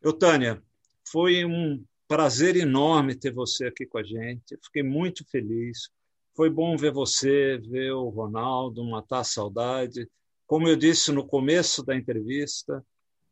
Eutânia, 0.00 0.62
foi 1.06 1.44
um 1.44 1.84
prazer 2.08 2.56
enorme 2.56 3.14
ter 3.14 3.32
você 3.32 3.66
aqui 3.66 3.84
com 3.84 3.98
a 3.98 4.02
gente. 4.02 4.56
Fiquei 4.64 4.82
muito 4.82 5.28
feliz. 5.28 5.90
Foi 6.34 6.48
bom 6.48 6.76
ver 6.76 6.92
você, 6.92 7.58
ver 7.58 7.92
o 7.92 8.08
Ronaldo, 8.08 8.84
matar 8.84 9.20
a 9.20 9.24
saudade. 9.24 10.08
Como 10.46 10.68
eu 10.68 10.76
disse 10.76 11.12
no 11.12 11.26
começo 11.26 11.84
da 11.84 11.94
entrevista, 11.94 12.84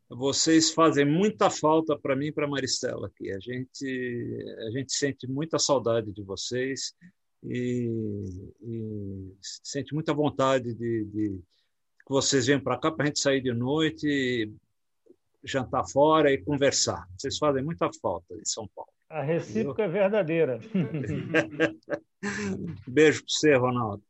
vocês 0.09 0.73
fazem 0.73 1.05
muita 1.05 1.49
falta 1.49 1.97
para 1.99 2.17
mim 2.17 2.27
e 2.27 2.33
para 2.33 2.49
Maristela 2.49 3.07
aqui. 3.07 3.31
A 3.31 3.39
gente, 3.39 4.45
a 4.67 4.71
gente 4.71 4.93
sente 4.93 5.27
muita 5.27 5.59
saudade 5.59 6.13
de 6.13 6.23
vocês 6.23 6.95
e, 7.43 7.89
e 8.61 9.35
sente 9.41 9.95
muita 9.95 10.13
vontade 10.13 10.75
de, 10.75 11.05
de 11.05 11.41
que 12.05 12.11
vocês 12.11 12.47
venham 12.47 12.61
para 12.61 12.79
cá 12.79 12.91
para 12.91 13.05
a 13.05 13.07
gente 13.07 13.21
sair 13.21 13.41
de 13.41 13.53
noite, 13.53 14.53
jantar 15.45 15.87
fora 15.89 16.33
e 16.33 16.43
conversar. 16.43 17.09
Vocês 17.17 17.39
fazem 17.39 17.63
muita 17.63 17.89
falta 18.03 18.35
em 18.35 18.45
São 18.45 18.69
Paulo. 18.75 18.90
A 19.11 19.23
recíproca 19.23 19.83
é 19.83 19.89
verdadeira. 19.89 20.61
beijo 22.87 23.25
para 23.25 23.29
você, 23.29 23.57
Ronaldo. 23.57 24.05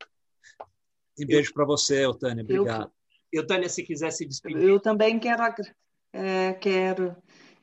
E 1.18 1.24
beijo 1.24 1.54
para 1.54 1.64
você, 1.64 2.04
Eutânia. 2.04 2.44
Obrigado. 2.44 2.92
Eu, 3.32 3.40
Eutânia, 3.40 3.70
se 3.70 3.82
quiser 3.82 4.10
se 4.10 4.26
despedir. 4.26 4.62
Eu 4.62 4.78
também 4.78 5.18
quero, 5.18 5.42
é, 6.12 6.52
quero, 6.52 7.16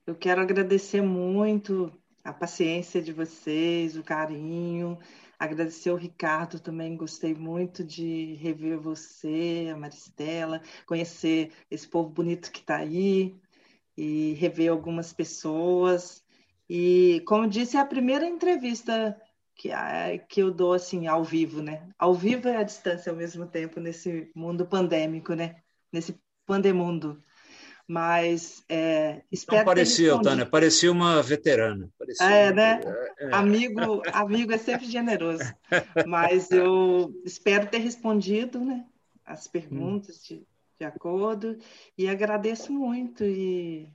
eu 0.08 0.16
quero 0.16 0.42
agradecer 0.42 1.02
muito 1.02 1.92
a 2.24 2.34
paciência 2.34 3.00
de 3.00 3.14
vocês, 3.14 3.96
o 3.96 4.04
carinho. 4.04 4.98
Agradecer 5.38 5.92
o 5.92 5.96
Ricardo 5.96 6.60
também, 6.60 6.98
gostei 6.98 7.36
muito 7.36 7.84
de 7.84 8.34
rever 8.42 8.80
você, 8.80 9.70
a 9.72 9.78
Maristela, 9.78 10.60
conhecer 10.88 11.52
esse 11.70 11.88
povo 11.88 12.10
bonito 12.10 12.52
que 12.52 12.62
está 12.62 12.78
aí 12.78 13.36
e 13.96 14.34
rever 14.40 14.72
algumas 14.72 15.14
pessoas. 15.14 16.26
E, 16.70 17.22
como 17.26 17.48
disse, 17.48 17.78
é 17.78 17.80
a 17.80 17.86
primeira 17.86 18.26
entrevista 18.26 19.20
que, 19.56 19.70
que 20.30 20.42
eu 20.42 20.52
dou 20.52 20.74
assim 20.74 21.08
ao 21.08 21.24
vivo, 21.24 21.62
né? 21.62 21.90
Ao 21.98 22.14
vivo 22.14 22.48
e 22.48 22.56
à 22.56 22.64
distância 22.64 23.12
ao 23.12 23.18
mesmo 23.18 23.46
tempo 23.46 23.80
nesse 23.80 24.30
mundo 24.36 24.66
pandêmico, 24.66 25.34
né? 25.34 25.58
Nesse 25.92 26.16
pandemundo. 26.46 27.22
Mas 27.88 28.64
é, 28.68 29.22
espero. 29.32 29.60
Não 29.60 29.66
parecia, 29.66 30.22
Tânia, 30.22 30.46
parecia 30.46 30.92
uma 30.92 31.24
veterana. 31.24 31.90
Parecia 31.98 32.26
é, 32.30 32.54
né? 32.54 32.82
É, 33.18 33.26
é. 33.26 33.34
Amigo, 33.34 34.02
amigo 34.12 34.52
é 34.52 34.58
sempre 34.58 34.86
generoso. 34.86 35.44
Mas 36.06 36.52
eu 36.52 37.14
espero 37.24 37.68
ter 37.68 37.78
respondido, 37.78 38.60
né? 38.60 38.86
As 39.26 39.48
perguntas 39.48 40.22
de, 40.22 40.46
de 40.78 40.86
acordo 40.86 41.58
e 41.98 42.10
agradeço 42.10 42.74
muito 42.74 43.24
e 43.24 43.90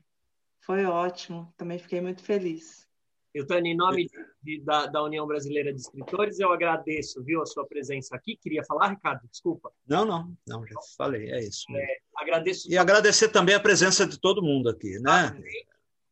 foi 0.63 0.85
ótimo. 0.85 1.53
Também 1.57 1.79
fiquei 1.79 2.01
muito 2.01 2.23
feliz. 2.23 2.89
Eu, 3.35 3.47
Tânia, 3.47 3.73
em 3.73 3.77
nome 3.77 4.09
de, 4.43 4.61
da, 4.61 4.87
da, 4.87 5.03
União 5.03 5.27
Brasileira 5.27 5.73
de 5.73 5.81
Escritores, 5.81 6.39
eu 6.39 6.53
agradeço, 6.53 7.23
viu, 7.25 7.41
a 7.41 7.47
sua 7.47 7.67
presença 7.67 8.15
aqui. 8.15 8.37
Queria 8.37 8.63
falar, 8.63 8.89
Ricardo? 8.89 9.27
Desculpa. 9.31 9.73
Não, 9.89 10.05
não, 10.05 10.37
não, 10.47 10.67
já 10.67 10.77
falei, 10.99 11.31
é 11.31 11.41
isso. 11.41 11.65
É, 11.75 11.97
agradeço. 12.15 12.71
E 12.71 12.77
agradecer 12.77 13.29
também 13.29 13.55
a 13.55 13.61
presença 13.61 14.07
de 14.07 14.21
todo 14.21 14.43
mundo 14.43 14.69
aqui, 14.69 14.99
né? 14.99 15.11
Ah, 15.11 15.37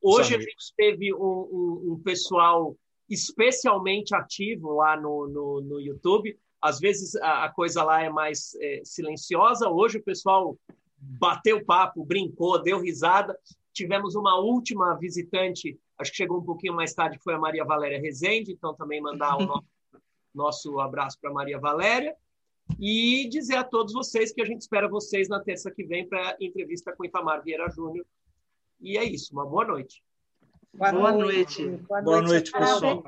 hoje 0.01 0.35
a 0.35 0.39
gente 0.39 0.75
teve 0.75 1.15
um, 1.15 1.19
um, 1.19 1.93
um, 1.93 2.03
pessoal 2.03 2.75
especialmente 3.09 4.15
ativo 4.15 4.77
lá 4.77 4.99
no, 4.99 5.29
no, 5.29 5.61
no 5.61 5.81
YouTube. 5.81 6.39
Às 6.61 6.81
vezes 6.81 7.15
a, 7.17 7.45
a 7.45 7.53
coisa 7.53 7.83
lá 7.83 8.03
é 8.03 8.09
mais 8.09 8.55
é, 8.63 8.81
silenciosa. 8.83 9.69
Hoje 9.69 9.99
o 9.99 10.03
pessoal 10.03 10.59
bateu 10.97 11.63
papo, 11.65 12.03
brincou, 12.03 12.63
deu 12.63 12.81
risada. 12.81 13.39
Tivemos 13.73 14.15
uma 14.15 14.39
última 14.39 14.95
visitante 14.95 15.79
acho 16.01 16.11
que 16.11 16.17
chegou 16.17 16.39
um 16.39 16.45
pouquinho 16.45 16.75
mais 16.75 16.95
tarde, 16.95 17.19
foi 17.23 17.35
a 17.35 17.39
Maria 17.39 17.65
Valéria 17.65 18.01
Rezende, 18.01 18.53
então 18.53 18.75
também 18.75 19.01
mandar 19.01 19.37
o 19.37 19.45
nosso, 19.47 19.67
nosso 20.35 20.81
abraço 20.81 21.19
para 21.21 21.33
Maria 21.33 21.59
Valéria 21.59 22.17
e 22.79 23.29
dizer 23.29 23.57
a 23.57 23.65
todos 23.65 23.93
vocês 23.93 24.33
que 24.33 24.41
a 24.41 24.45
gente 24.45 24.63
espera 24.63 24.89
vocês 24.89 25.29
na 25.29 25.41
terça 25.41 25.71
que 25.71 25.85
vem 25.85 26.09
para 26.09 26.31
a 26.31 26.37
entrevista 26.41 26.95
com 26.95 27.05
Itamar 27.05 27.43
Vieira 27.43 27.69
Júnior. 27.69 28.07
E 28.81 28.97
é 28.97 29.05
isso, 29.05 29.33
uma 29.33 29.45
boa 29.45 29.65
noite. 29.65 30.03
Boa, 30.73 30.93
boa 30.93 31.13
noite. 31.13 31.67
noite. 31.67 31.85
Boa 32.05 32.23
noite, 32.23 32.53
pessoal. 32.53 33.03